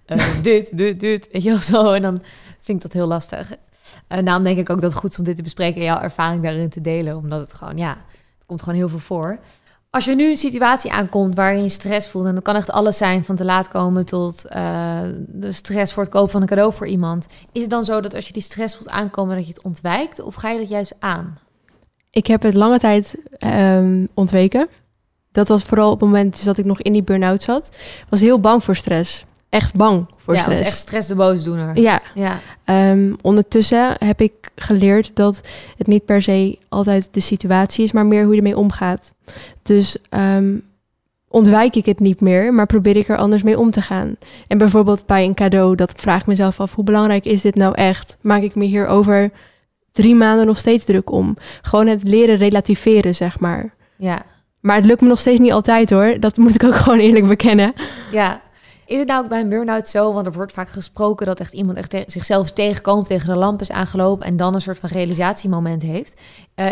eh, 0.05 0.27
dit, 0.41 0.77
dit, 0.77 0.99
dit, 0.99 1.29
weet 1.31 1.43
je 1.43 1.49
wel 1.49 1.59
zo. 1.59 1.91
En 1.91 2.01
dan 2.01 2.21
vind 2.61 2.77
ik 2.77 2.83
dat 2.83 2.93
heel 2.93 3.07
lastig. 3.07 3.55
En 4.07 4.25
daarom 4.25 4.43
denk 4.43 4.57
ik 4.57 4.69
ook 4.69 4.81
dat 4.81 4.89
het 4.89 4.99
goed 4.99 5.11
is 5.11 5.17
om 5.17 5.23
dit 5.23 5.35
te 5.35 5.43
bespreken 5.43 5.79
en 5.79 5.85
jouw 5.85 5.99
ervaring 5.99 6.43
daarin 6.43 6.69
te 6.69 6.81
delen. 6.81 7.17
Omdat 7.17 7.39
het 7.39 7.53
gewoon, 7.53 7.77
ja, 7.77 7.89
het 8.37 8.45
komt 8.45 8.61
gewoon 8.61 8.77
heel 8.77 8.89
veel 8.89 8.99
voor. 8.99 9.39
Als 9.89 10.05
je 10.05 10.15
nu 10.15 10.29
een 10.29 10.37
situatie 10.37 10.91
aankomt 10.91 11.35
waarin 11.35 11.63
je 11.63 11.69
stress 11.69 12.07
voelt, 12.07 12.25
en 12.25 12.33
dat 12.33 12.43
kan 12.43 12.55
echt 12.55 12.71
alles 12.71 12.97
zijn, 12.97 13.23
van 13.23 13.35
te 13.35 13.45
laat 13.45 13.67
komen 13.67 14.05
tot 14.05 14.45
uh, 14.55 14.99
de 15.27 15.51
stress 15.51 15.93
voor 15.93 16.03
het 16.03 16.11
kopen 16.11 16.31
van 16.31 16.41
een 16.41 16.47
cadeau 16.47 16.73
voor 16.73 16.87
iemand. 16.87 17.27
Is 17.51 17.61
het 17.61 17.69
dan 17.69 17.83
zo 17.83 18.01
dat 18.01 18.15
als 18.15 18.27
je 18.27 18.33
die 18.33 18.41
stress 18.41 18.75
voelt 18.75 18.89
aankomen, 18.89 19.35
dat 19.35 19.47
je 19.47 19.53
het 19.53 19.63
ontwijkt? 19.63 20.21
Of 20.21 20.35
ga 20.35 20.49
je 20.49 20.59
dat 20.59 20.69
juist 20.69 20.95
aan? 20.99 21.37
Ik 22.09 22.27
heb 22.27 22.41
het 22.41 22.53
lange 22.53 22.79
tijd 22.79 23.17
um, 23.39 24.07
ontweken. 24.13 24.67
Dat 25.33 25.47
was 25.47 25.63
vooral 25.63 25.91
op 25.91 25.99
het 25.99 26.09
moment 26.09 26.35
dus 26.35 26.43
dat 26.43 26.57
ik 26.57 26.65
nog 26.65 26.81
in 26.81 26.91
die 26.91 27.03
burn-out 27.03 27.41
zat. 27.41 27.77
Was 28.09 28.19
heel 28.19 28.39
bang 28.39 28.63
voor 28.63 28.75
stress. 28.75 29.25
Echt 29.49 29.73
bang 29.73 30.05
voor 30.15 30.33
ja, 30.33 30.41
stress. 30.41 30.59
Ja, 30.59 30.65
echt 30.65 30.77
stress 30.77 31.07
de 31.07 31.15
boosdoener. 31.15 31.79
Ja. 31.79 32.01
ja. 32.15 32.39
Um, 32.89 33.17
ondertussen 33.21 33.95
heb 33.99 34.21
ik 34.21 34.33
geleerd 34.55 35.15
dat 35.15 35.41
het 35.77 35.87
niet 35.87 36.05
per 36.05 36.21
se 36.21 36.57
altijd 36.69 37.07
de 37.11 37.19
situatie 37.19 37.83
is, 37.83 37.91
maar 37.91 38.05
meer 38.05 38.23
hoe 38.23 38.31
je 38.31 38.37
ermee 38.37 38.57
omgaat. 38.57 39.13
Dus 39.63 39.97
um, 40.09 40.63
ontwijk 41.27 41.75
ik 41.75 41.85
het 41.85 41.99
niet 41.99 42.21
meer, 42.21 42.53
maar 42.53 42.65
probeer 42.65 42.95
ik 42.95 43.09
er 43.09 43.17
anders 43.17 43.43
mee 43.43 43.59
om 43.59 43.71
te 43.71 43.81
gaan. 43.81 44.15
En 44.47 44.57
bijvoorbeeld 44.57 45.05
bij 45.05 45.23
een 45.23 45.33
cadeau, 45.33 45.75
dat 45.75 45.93
vraag 45.95 46.21
ik 46.21 46.27
mezelf 46.27 46.59
af, 46.59 46.75
hoe 46.75 46.83
belangrijk 46.83 47.25
is 47.25 47.41
dit 47.41 47.55
nou 47.55 47.75
echt? 47.75 48.17
Maak 48.21 48.41
ik 48.41 48.55
me 48.55 48.65
hier 48.65 48.87
over 48.87 49.31
drie 49.91 50.15
maanden 50.15 50.45
nog 50.45 50.57
steeds 50.57 50.85
druk 50.85 51.11
om? 51.11 51.37
Gewoon 51.61 51.87
het 51.87 52.03
leren 52.03 52.37
relativeren, 52.37 53.15
zeg 53.15 53.39
maar. 53.39 53.73
Ja. 53.95 54.21
Maar 54.63 54.75
het 54.75 54.85
lukt 54.85 55.01
me 55.01 55.07
nog 55.07 55.19
steeds 55.19 55.39
niet 55.39 55.51
altijd 55.51 55.89
hoor. 55.89 56.19
Dat 56.19 56.37
moet 56.37 56.55
ik 56.55 56.63
ook 56.63 56.75
gewoon 56.83 56.99
eerlijk 56.99 57.27
bekennen. 57.27 57.73
Ja. 58.11 58.41
Is 58.85 58.99
het 58.99 59.07
nou 59.07 59.23
ook 59.23 59.29
bij 59.29 59.39
een 59.39 59.49
burn-out 59.49 59.87
zo? 59.87 60.13
Want 60.13 60.25
er 60.25 60.31
wordt 60.33 60.53
vaak 60.53 60.69
gesproken 60.69 61.25
dat 61.25 61.39
echt 61.39 61.53
iemand 61.53 61.77
echt 61.77 61.89
te 61.89 62.03
zichzelf 62.05 62.51
tegenkomt, 62.51 63.07
tegen 63.07 63.27
de 63.27 63.35
lamp 63.35 63.61
is 63.61 63.71
aangelopen 63.71 64.25
en 64.25 64.37
dan 64.37 64.53
een 64.53 64.61
soort 64.61 64.79
van 64.79 64.89
realisatiemoment 64.89 65.81
heeft. 65.81 66.21
Uh, 66.55 66.69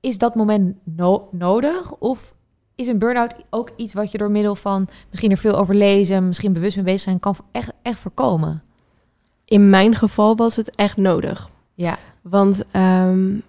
is 0.00 0.18
dat 0.18 0.34
moment 0.34 0.76
no 0.84 1.28
nodig? 1.32 1.92
Of 1.92 2.34
is 2.74 2.86
een 2.86 2.98
burn-out 2.98 3.34
ook 3.50 3.70
iets 3.76 3.92
wat 3.92 4.12
je 4.12 4.18
door 4.18 4.30
middel 4.30 4.54
van 4.54 4.88
misschien 5.10 5.30
er 5.30 5.36
veel 5.36 5.56
over 5.56 5.74
lezen, 5.74 6.26
misschien 6.26 6.52
bewust 6.52 6.76
mee 6.76 6.84
bezig 6.84 7.00
zijn, 7.00 7.20
kan 7.20 7.36
echt, 7.52 7.72
echt 7.82 7.98
voorkomen? 7.98 8.62
In 9.44 9.70
mijn 9.70 9.94
geval 9.94 10.36
was 10.36 10.56
het 10.56 10.76
echt 10.76 10.96
nodig. 10.96 11.50
Ja. 11.74 11.96
Want 12.22 12.64
um, 12.72 13.42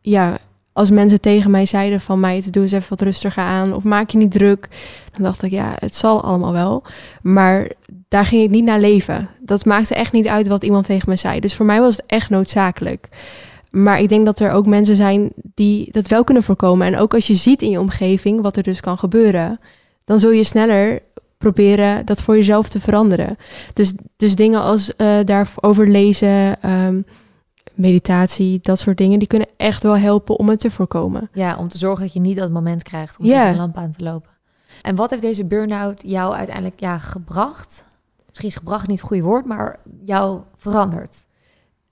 ja, 0.00 0.38
als 0.78 0.90
mensen 0.90 1.20
tegen 1.20 1.50
mij 1.50 1.66
zeiden 1.66 2.00
van 2.00 2.20
mij, 2.20 2.42
doe 2.50 2.62
eens 2.62 2.72
even 2.72 2.88
wat 2.88 3.00
rustiger 3.00 3.42
aan 3.42 3.74
of 3.74 3.82
maak 3.82 4.10
je 4.10 4.18
niet 4.18 4.32
druk, 4.32 4.68
dan 5.12 5.22
dacht 5.22 5.42
ik 5.42 5.50
ja, 5.50 5.74
het 5.78 5.94
zal 5.94 6.22
allemaal 6.22 6.52
wel. 6.52 6.82
Maar 7.22 7.70
daar 8.08 8.24
ging 8.24 8.42
ik 8.42 8.50
niet 8.50 8.64
naar 8.64 8.80
leven. 8.80 9.28
Dat 9.40 9.64
maakte 9.64 9.94
echt 9.94 10.12
niet 10.12 10.28
uit 10.28 10.48
wat 10.48 10.64
iemand 10.64 10.86
tegen 10.86 11.08
me 11.08 11.16
zei. 11.16 11.40
Dus 11.40 11.54
voor 11.54 11.66
mij 11.66 11.80
was 11.80 11.96
het 11.96 12.06
echt 12.06 12.30
noodzakelijk. 12.30 13.08
Maar 13.70 14.00
ik 14.00 14.08
denk 14.08 14.26
dat 14.26 14.40
er 14.40 14.50
ook 14.50 14.66
mensen 14.66 14.96
zijn 14.96 15.32
die 15.54 15.88
dat 15.92 16.08
wel 16.08 16.24
kunnen 16.24 16.42
voorkomen. 16.42 16.86
En 16.86 16.98
ook 16.98 17.14
als 17.14 17.26
je 17.26 17.34
ziet 17.34 17.62
in 17.62 17.70
je 17.70 17.80
omgeving 17.80 18.42
wat 18.42 18.56
er 18.56 18.62
dus 18.62 18.80
kan 18.80 18.98
gebeuren, 18.98 19.60
dan 20.04 20.20
zul 20.20 20.30
je 20.30 20.44
sneller 20.44 21.00
proberen 21.38 22.06
dat 22.06 22.22
voor 22.22 22.36
jezelf 22.36 22.68
te 22.68 22.80
veranderen. 22.80 23.36
Dus, 23.72 23.92
dus 24.16 24.34
dingen 24.34 24.60
als 24.60 24.92
uh, 24.96 25.18
daarover 25.24 25.88
lezen, 25.88 26.70
um, 26.70 27.04
meditatie, 27.78 28.58
dat 28.62 28.78
soort 28.78 28.96
dingen, 28.96 29.18
die 29.18 29.28
kunnen 29.28 29.48
echt 29.56 29.82
wel 29.82 29.96
helpen 29.96 30.36
om 30.36 30.48
het 30.48 30.60
te 30.60 30.70
voorkomen. 30.70 31.30
Ja, 31.32 31.56
om 31.56 31.68
te 31.68 31.78
zorgen 31.78 32.02
dat 32.02 32.12
je 32.12 32.20
niet 32.20 32.36
dat 32.36 32.50
moment 32.50 32.82
krijgt 32.82 33.18
om 33.18 33.26
tegen 33.26 33.52
de 33.52 33.58
lamp 33.58 33.76
aan 33.76 33.90
te 33.90 34.02
lopen. 34.02 34.30
En 34.82 34.96
wat 34.96 35.10
heeft 35.10 35.22
deze 35.22 35.44
burn-out 35.44 36.02
jou 36.06 36.34
uiteindelijk 36.34 36.80
ja, 36.80 36.98
gebracht? 36.98 37.84
Misschien 38.28 38.48
is 38.48 38.56
gebracht 38.56 38.88
niet 38.88 38.98
het 38.98 39.08
goede 39.08 39.22
woord, 39.22 39.44
maar 39.44 39.80
jou 40.04 40.40
veranderd. 40.56 41.26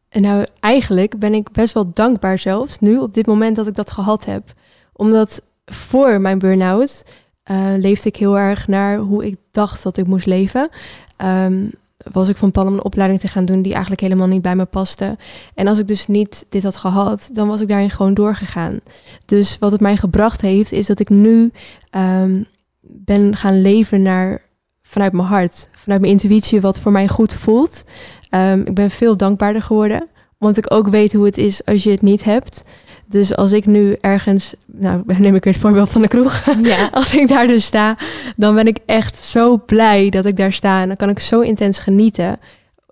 En 0.09 0.22
nou, 0.22 0.46
eigenlijk 0.61 1.18
ben 1.18 1.35
ik 1.35 1.53
best 1.53 1.75
wel 1.75 1.90
dankbaar 1.92 2.38
zelfs 2.38 2.79
nu 2.79 2.99
op 2.99 3.14
dit 3.14 3.27
moment 3.27 3.57
dat 3.57 3.66
ik 3.66 3.75
dat 3.75 3.90
gehad 3.90 4.25
heb. 4.25 4.53
Omdat 4.92 5.42
voor 5.64 6.20
mijn 6.20 6.38
burn-out 6.38 7.05
eh, 7.42 7.72
leefde 7.77 8.09
ik 8.09 8.16
heel 8.16 8.38
erg 8.38 8.68
naar 8.68 8.99
hoe 8.99 9.27
ik 9.27 9.37
dacht 9.51 9.83
dat 9.83 9.96
ik 9.96 10.07
moest 10.07 10.27
leven. 10.27 10.68
Ehm, 11.16 11.64
was 11.96 12.28
ik 12.28 12.37
van 12.37 12.50
plan 12.50 12.66
om 12.66 12.72
een 12.72 12.85
opleiding 12.85 13.20
te 13.20 13.28
gaan 13.28 13.44
doen 13.44 13.62
die 13.62 13.72
eigenlijk 13.72 14.02
helemaal 14.02 14.26
niet 14.26 14.42
bij 14.42 14.56
me 14.56 14.64
paste. 14.64 15.16
En 15.54 15.66
als 15.66 15.78
ik 15.78 15.88
dus 15.88 16.06
niet 16.06 16.46
dit 16.48 16.62
had 16.62 16.76
gehad, 16.76 17.30
dan 17.32 17.48
was 17.48 17.61
ik 17.61 17.68
daarin 17.68 17.90
gewoon 17.90 18.14
doorgegaan. 18.14 18.80
Dus 19.24 19.59
wat 19.59 19.72
het 19.72 19.80
mij 19.80 19.96
gebracht 19.96 20.40
heeft, 20.40 20.72
is 20.72 20.87
dat 20.87 21.00
ik 21.00 21.09
nu 21.09 21.50
ehm, 21.90 22.42
ben 22.80 23.37
gaan 23.37 23.61
leven 23.61 24.02
naar 24.02 24.44
vanuit 24.82 25.12
mijn 25.12 25.28
hart, 25.28 25.68
vanuit 25.72 26.00
mijn 26.00 26.12
intuïtie, 26.12 26.61
wat 26.61 26.80
voor 26.80 26.92
mij 26.92 27.09
goed 27.09 27.35
voelt. 27.35 27.85
Um, 28.30 28.61
ik 28.61 28.74
ben 28.74 28.90
veel 28.90 29.16
dankbaarder 29.16 29.62
geworden, 29.62 30.09
omdat 30.38 30.56
ik 30.56 30.72
ook 30.72 30.88
weet 30.88 31.12
hoe 31.12 31.24
het 31.24 31.38
is 31.38 31.64
als 31.64 31.82
je 31.82 31.90
het 31.90 32.02
niet 32.02 32.24
hebt. 32.24 32.64
Dus 33.09 33.37
als 33.37 33.53
ik 33.53 33.66
nu 33.66 33.97
ergens, 34.01 34.55
nou 34.66 35.03
neem 35.19 35.35
ik 35.35 35.45
weer 35.45 35.53
het 35.53 35.62
voorbeeld 35.62 35.90
van 35.90 36.03
de 36.03 36.09
kroeg. 36.09 36.45
Ja. 36.62 36.88
Als 36.92 37.14
ik 37.14 37.29
daar 37.29 37.47
dus 37.47 37.64
sta, 37.64 37.97
dan 38.37 38.55
ben 38.55 38.66
ik 38.66 38.79
echt 38.87 39.19
zo 39.25 39.59
blij 39.66 40.11
dat 40.11 40.25
ik 40.25 40.37
daar 40.37 40.53
sta. 40.53 40.81
En 40.81 40.87
dan 40.87 40.97
kan 40.97 41.09
ik 41.09 41.19
zo 41.19 41.40
intens 41.40 41.79
genieten, 41.79 42.38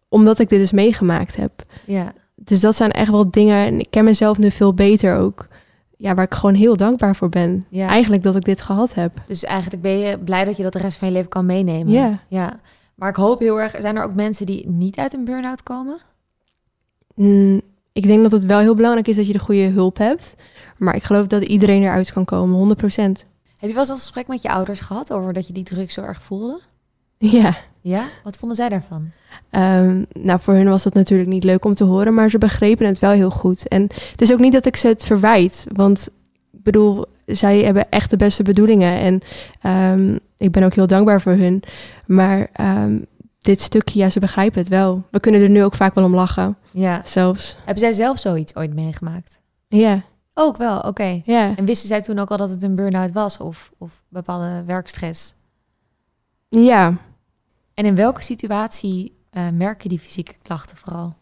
omdat 0.08 0.38
ik 0.38 0.48
dit 0.48 0.60
dus 0.60 0.72
meegemaakt 0.72 1.36
heb. 1.36 1.52
ja. 1.84 2.12
Dus 2.36 2.60
dat 2.60 2.76
zijn 2.76 2.90
echt 2.90 3.10
wel 3.10 3.30
dingen, 3.30 3.66
en 3.66 3.80
ik 3.80 3.86
ken 3.90 4.04
mezelf 4.04 4.38
nu 4.38 4.50
veel 4.50 4.74
beter 4.74 5.16
ook. 5.16 5.48
Ja, 5.96 6.14
waar 6.14 6.24
ik 6.24 6.34
gewoon 6.34 6.54
heel 6.54 6.76
dankbaar 6.76 7.16
voor 7.16 7.28
ben. 7.28 7.66
Ja. 7.68 7.88
Eigenlijk 7.88 8.22
dat 8.22 8.36
ik 8.36 8.44
dit 8.44 8.62
gehad 8.62 8.94
heb. 8.94 9.12
Dus 9.26 9.44
eigenlijk 9.44 9.82
ben 9.82 9.98
je 9.98 10.18
blij 10.18 10.44
dat 10.44 10.56
je 10.56 10.62
dat 10.62 10.72
de 10.72 10.78
rest 10.78 10.98
van 10.98 11.08
je 11.08 11.14
leven 11.14 11.28
kan 11.28 11.46
meenemen. 11.46 11.92
Ja. 11.92 12.18
ja. 12.28 12.60
Maar 12.94 13.08
ik 13.08 13.16
hoop 13.16 13.40
heel 13.40 13.60
erg, 13.60 13.74
zijn 13.78 13.96
er 13.96 14.04
ook 14.04 14.14
mensen 14.14 14.46
die 14.46 14.68
niet 14.68 14.98
uit 14.98 15.12
een 15.12 15.24
burn-out 15.24 15.62
komen? 15.62 15.98
Mm, 17.14 17.60
ik 17.94 18.06
denk 18.06 18.22
dat 18.22 18.32
het 18.32 18.44
wel 18.44 18.58
heel 18.58 18.74
belangrijk 18.74 19.08
is 19.08 19.16
dat 19.16 19.26
je 19.26 19.32
de 19.32 19.38
goede 19.38 19.66
hulp 19.66 19.98
hebt. 19.98 20.34
Maar 20.76 20.94
ik 20.94 21.02
geloof 21.02 21.26
dat 21.26 21.42
iedereen 21.42 21.82
eruit 21.82 22.12
kan 22.12 22.24
komen, 22.24 22.76
100% 22.76 22.82
Heb 22.84 23.22
je 23.58 23.68
wel 23.68 23.78
eens 23.78 23.88
een 23.88 23.96
gesprek 23.96 24.26
met 24.26 24.42
je 24.42 24.50
ouders 24.50 24.80
gehad 24.80 25.12
over 25.12 25.32
dat 25.32 25.46
je 25.46 25.52
die 25.52 25.62
druk 25.62 25.90
zo 25.90 26.00
erg 26.00 26.22
voelde? 26.22 26.60
Ja. 27.18 27.56
Ja? 27.80 28.04
Wat 28.22 28.36
vonden 28.36 28.56
zij 28.56 28.68
daarvan? 28.68 29.10
Ehm, 29.50 30.04
nou, 30.12 30.40
voor 30.40 30.54
hun 30.54 30.68
was 30.68 30.82
dat 30.82 30.94
natuurlijk 30.94 31.28
niet 31.28 31.44
leuk 31.44 31.64
om 31.64 31.74
te 31.74 31.84
horen, 31.84 32.14
maar 32.14 32.30
ze 32.30 32.38
begrepen 32.38 32.86
het 32.86 32.98
wel 32.98 33.10
heel 33.10 33.30
goed. 33.30 33.68
En 33.68 33.82
het 34.10 34.20
is 34.20 34.32
ook 34.32 34.38
niet 34.38 34.52
dat 34.52 34.66
ik 34.66 34.76
ze 34.76 34.88
het 34.88 35.04
verwijt, 35.04 35.66
want 35.72 36.08
ik 36.52 36.62
bedoel, 36.62 37.04
zij 37.26 37.58
hebben 37.58 37.90
echt 37.90 38.10
de 38.10 38.16
beste 38.16 38.42
bedoelingen. 38.42 38.98
En 38.98 39.20
ehm, 39.60 40.18
ik 40.36 40.50
ben 40.50 40.62
ook 40.62 40.74
heel 40.74 40.86
dankbaar 40.86 41.20
voor 41.20 41.32
hun. 41.32 41.62
Maar 42.06 42.48
ehm, 42.52 42.98
dit 43.44 43.60
stukje, 43.60 43.98
ja, 43.98 44.10
ze 44.10 44.20
begrijpen 44.20 44.58
het 44.60 44.68
wel. 44.68 45.02
We 45.10 45.20
kunnen 45.20 45.40
er 45.42 45.48
nu 45.50 45.64
ook 45.64 45.74
vaak 45.74 45.94
wel 45.94 46.04
om 46.04 46.14
lachen, 46.14 46.56
Ja. 46.70 47.02
zelfs. 47.04 47.56
Hebben 47.56 47.78
zij 47.78 47.92
zelf 47.92 48.18
zoiets 48.18 48.56
ooit 48.56 48.74
meegemaakt? 48.74 49.40
Ja, 49.68 50.02
Ook 50.34 50.56
wel, 50.56 50.78
oké. 50.80 51.22
ja, 51.24 51.56
En 51.56 51.64
wisten 51.64 51.88
zij 51.88 52.02
toen 52.02 52.18
ook 52.18 52.30
al 52.30 52.36
dat 52.36 52.50
het 52.50 52.62
een 52.62 52.74
burn-out 52.74 53.12
was 53.12 53.38
of, 53.38 53.72
of 53.78 54.02
bepaalde 54.08 54.62
werkstress? 54.66 55.34
ja. 56.48 56.96
En 57.74 57.84
in 57.84 57.94
welke 57.94 58.22
situatie 58.22 59.12
eh, 59.30 59.48
merk 59.52 59.82
je 59.82 59.88
die 59.88 59.98
fysieke 59.98 60.34
klachten 60.42 60.76
vooral? 60.76 61.14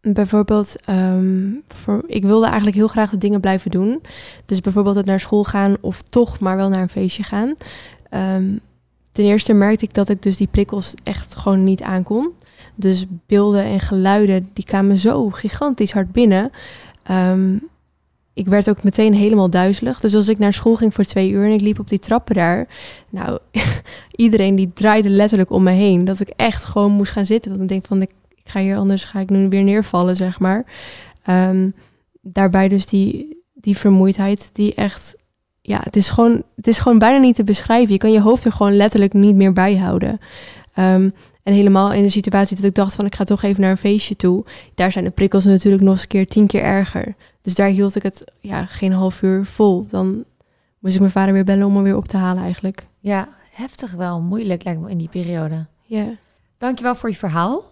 Bijvoorbeeld, 0.00 0.76
ehm, 0.84 1.50
voor, 1.68 2.02
ik 2.06 2.22
wilde 2.24 2.46
eigenlijk 2.46 2.76
heel 2.76 2.88
graag 2.88 3.10
de 3.10 3.18
dingen 3.18 3.40
blijven 3.40 3.70
doen. 3.70 4.02
Dus 4.44 4.60
bijvoorbeeld 4.60 4.96
het 4.96 5.06
naar 5.06 5.20
school 5.20 5.44
gaan 5.44 5.76
of 5.80 6.02
toch 6.02 6.40
maar 6.40 6.56
wel 6.56 6.68
naar 6.68 6.82
een 6.82 6.88
feestje 6.88 7.22
gaan. 7.22 7.54
Ehm, 8.10 8.44
ten 9.14 9.24
eerste 9.24 9.52
merkte 9.52 9.84
ik 9.84 9.94
dat 9.94 10.08
ik 10.08 10.22
dus 10.22 10.36
die 10.36 10.46
prikkels 10.46 10.94
echt 11.02 11.34
gewoon 11.36 11.64
niet 11.64 11.82
aankon. 11.82 12.32
Dus 12.74 13.06
beelden 13.26 13.64
en 13.64 13.80
geluiden, 13.80 14.50
die 14.52 14.64
kwamen 14.64 14.98
zo 14.98 15.30
gigantisch 15.30 15.92
hard 15.92 16.12
binnen. 16.12 16.50
Ehm, 17.02 17.56
ik 18.32 18.46
werd 18.46 18.70
ook 18.70 18.82
meteen 18.82 19.14
helemaal 19.14 19.50
duizelig. 19.50 20.00
Dus 20.00 20.14
als 20.14 20.28
ik 20.28 20.38
naar 20.38 20.52
school 20.52 20.74
ging 20.74 20.94
voor 20.94 21.04
twee 21.04 21.30
uur 21.30 21.44
en 21.44 21.52
ik 21.52 21.60
liep 21.60 21.78
op 21.78 21.88
die 21.88 21.98
trappen 21.98 22.34
daar. 22.34 22.68
Nou, 23.08 23.38
iedereen 24.24 24.54
die 24.54 24.70
draaide 24.74 25.08
letterlijk 25.08 25.50
om 25.50 25.62
me 25.62 25.70
heen. 25.70 26.04
Dat 26.04 26.20
ik 26.20 26.28
echt 26.28 26.64
gewoon 26.64 26.92
moest 26.92 27.12
gaan 27.12 27.26
zitten. 27.26 27.50
Want 27.50 27.62
ik 27.62 27.68
denk 27.68 27.86
van, 27.86 28.02
ik, 28.02 28.10
ga 28.44 28.60
hier 28.60 28.76
anders, 28.76 29.04
ga 29.04 29.20
ik 29.20 29.30
nu 29.30 29.48
weer 29.48 29.62
neervallen, 29.62 30.16
zeg 30.16 30.38
maar. 30.38 30.64
Ehm, 31.24 31.70
daarbij 32.20 32.68
dus 32.68 32.86
die, 32.86 33.42
die 33.54 33.76
vermoeidheid 33.76 34.50
die 34.52 34.74
echt... 34.74 35.16
Ja, 35.66 35.80
het 35.82 35.96
is, 35.96 36.10
gewoon, 36.10 36.42
het 36.56 36.66
is 36.66 36.78
gewoon 36.78 36.98
bijna 36.98 37.18
niet 37.18 37.34
te 37.34 37.44
beschrijven. 37.44 37.92
Je 37.92 37.98
kan 37.98 38.12
je 38.12 38.20
hoofd 38.20 38.44
er 38.44 38.52
gewoon 38.52 38.76
letterlijk 38.76 39.12
niet 39.12 39.34
meer 39.34 39.52
bij 39.52 39.76
houden. 39.76 40.20
Ehm, 40.74 41.10
en 41.42 41.52
helemaal 41.52 41.92
in 41.92 42.02
de 42.02 42.08
situatie 42.08 42.56
dat 42.56 42.64
ik 42.64 42.74
dacht 42.74 42.94
van 42.94 43.06
ik 43.06 43.14
ga 43.14 43.24
toch 43.24 43.42
even 43.42 43.60
naar 43.60 43.70
een 43.70 43.76
feestje 43.76 44.16
toe. 44.16 44.44
Daar 44.74 44.92
zijn 44.92 45.04
de 45.04 45.10
prikkels 45.10 45.44
natuurlijk 45.44 45.82
nog 45.82 45.92
eens 45.92 46.02
een 46.02 46.08
keer 46.08 46.26
tien 46.26 46.46
keer 46.46 46.62
erger. 46.62 47.14
Dus 47.42 47.54
daar 47.54 47.68
hield 47.68 47.94
ik 47.94 48.02
het 48.02 48.24
ja, 48.40 48.66
geen 48.66 48.92
half 48.92 49.22
uur 49.22 49.44
vol. 49.44 49.86
Dan 49.88 50.24
moest 50.78 50.94
ik 50.94 51.00
mijn 51.00 51.12
vader 51.12 51.32
weer 51.32 51.44
bellen 51.44 51.66
om 51.66 51.72
me 51.72 51.82
weer 51.82 51.96
op 51.96 52.08
te 52.08 52.16
halen 52.16 52.42
eigenlijk. 52.42 52.86
Ja, 52.98 53.28
heftig 53.50 53.92
wel. 53.92 54.20
Moeilijk 54.20 54.64
lijkt 54.64 54.80
me 54.80 54.90
in 54.90 54.98
die 54.98 55.08
periode. 55.08 55.66
Ja, 55.82 56.16
Dankjewel 56.58 56.94
voor 56.94 57.08
je 57.08 57.16
verhaal. 57.16 57.64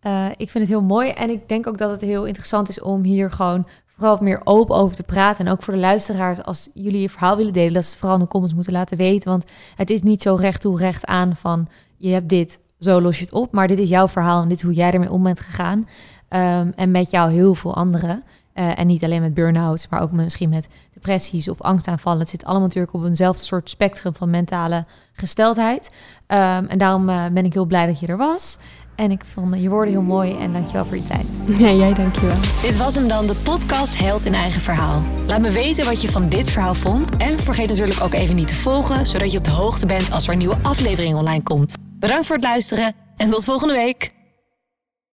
Eh, 0.00 0.26
ik 0.30 0.50
vind 0.50 0.64
het 0.64 0.68
heel 0.68 0.82
mooi 0.82 1.10
en 1.10 1.30
ik 1.30 1.48
denk 1.48 1.66
ook 1.66 1.78
dat 1.78 1.90
het 1.90 2.00
heel 2.00 2.24
interessant 2.24 2.68
is 2.68 2.80
om 2.80 3.02
hier 3.02 3.30
gewoon 3.30 3.66
vooral 3.96 4.18
meer 4.20 4.40
open 4.44 4.76
over 4.76 4.96
te 4.96 5.02
praten. 5.02 5.46
En 5.46 5.52
ook 5.52 5.62
voor 5.62 5.74
de 5.74 5.80
luisteraars, 5.80 6.42
als 6.42 6.70
jullie 6.74 7.00
je 7.00 7.10
verhaal 7.10 7.36
willen 7.36 7.52
delen, 7.52 7.72
dat 7.72 7.84
ze 7.84 7.98
vooral 7.98 8.16
in 8.16 8.22
de 8.22 8.28
comments 8.28 8.54
moeten 8.54 8.72
laten 8.72 8.96
weten. 8.96 9.30
Want 9.30 9.44
het 9.76 9.90
is 9.90 10.02
niet 10.02 10.22
zo 10.22 10.34
recht 10.34 10.60
toe 10.60 10.78
recht 10.78 11.06
aan 11.06 11.36
van 11.36 11.68
je 11.96 12.12
hebt 12.12 12.28
dit, 12.28 12.60
zo 12.78 13.00
los 13.00 13.18
je 13.18 13.24
het 13.24 13.34
op. 13.34 13.52
Maar 13.52 13.68
dit 13.68 13.78
is 13.78 13.88
jouw 13.88 14.08
verhaal 14.08 14.42
en 14.42 14.48
dit 14.48 14.56
is 14.56 14.62
hoe 14.62 14.72
jij 14.72 14.92
ermee 14.92 15.10
om 15.10 15.22
bent 15.22 15.40
gegaan. 15.40 15.88
Ehm, 16.28 16.70
en 16.74 16.90
met 16.90 17.10
jou 17.10 17.32
heel 17.32 17.54
veel 17.54 17.74
anderen. 17.74 18.24
Eh, 18.52 18.78
en 18.78 18.86
niet 18.86 19.04
alleen 19.04 19.20
met 19.20 19.34
burn-outs, 19.34 19.88
maar 19.88 20.02
ook 20.02 20.12
misschien 20.12 20.48
met 20.48 20.68
depressies 20.92 21.48
of 21.48 21.60
angstaanvallen. 21.60 22.20
Het 22.20 22.28
zit 22.28 22.44
allemaal 22.44 22.66
natuurlijk 22.66 22.94
op 22.94 23.04
eenzelfde 23.04 23.44
soort 23.44 23.70
spectrum 23.70 24.14
van 24.14 24.30
mentale 24.30 24.84
gesteldheid. 25.12 25.90
Ehm, 26.26 26.64
en 26.66 26.78
daarom 26.78 27.08
eh, 27.08 27.26
ben 27.32 27.44
ik 27.44 27.52
heel 27.52 27.64
blij 27.64 27.86
dat 27.86 28.00
je 28.00 28.06
er 28.06 28.16
was. 28.16 28.58
En 28.96 29.10
ik 29.10 29.22
vond 29.24 29.60
je 29.60 29.68
woorden 29.68 29.94
heel 29.94 30.02
mooi 30.02 30.38
en 30.38 30.52
dankjewel 30.52 30.84
voor 30.84 30.96
je 30.96 31.02
tijd. 31.02 31.26
Ja, 31.46 31.72
jij 31.72 31.94
dankjewel. 31.94 32.36
Dit 32.62 32.76
was 32.76 32.94
hem 32.94 33.08
dan, 33.08 33.26
de 33.26 33.34
podcast 33.34 33.98
Held 33.98 34.24
in 34.24 34.34
Eigen 34.34 34.60
Verhaal. 34.60 35.02
Laat 35.26 35.40
me 35.40 35.50
weten 35.50 35.84
wat 35.84 36.02
je 36.02 36.08
van 36.08 36.28
dit 36.28 36.50
verhaal 36.50 36.74
vond. 36.74 37.16
En 37.16 37.38
vergeet 37.38 37.68
natuurlijk 37.68 38.02
ook 38.02 38.14
even 38.14 38.34
niet 38.34 38.48
te 38.48 38.54
volgen, 38.54 39.06
zodat 39.06 39.32
je 39.32 39.38
op 39.38 39.44
de 39.44 39.50
hoogte 39.50 39.86
bent 39.86 40.10
als 40.10 40.26
er 40.26 40.32
een 40.32 40.38
nieuwe 40.38 40.58
aflevering 40.62 41.14
online 41.14 41.42
komt. 41.42 41.76
Bedankt 41.98 42.26
voor 42.26 42.36
het 42.36 42.44
luisteren 42.44 42.94
en 43.16 43.30
tot 43.30 43.44
volgende 43.44 43.74
week. 43.74 44.15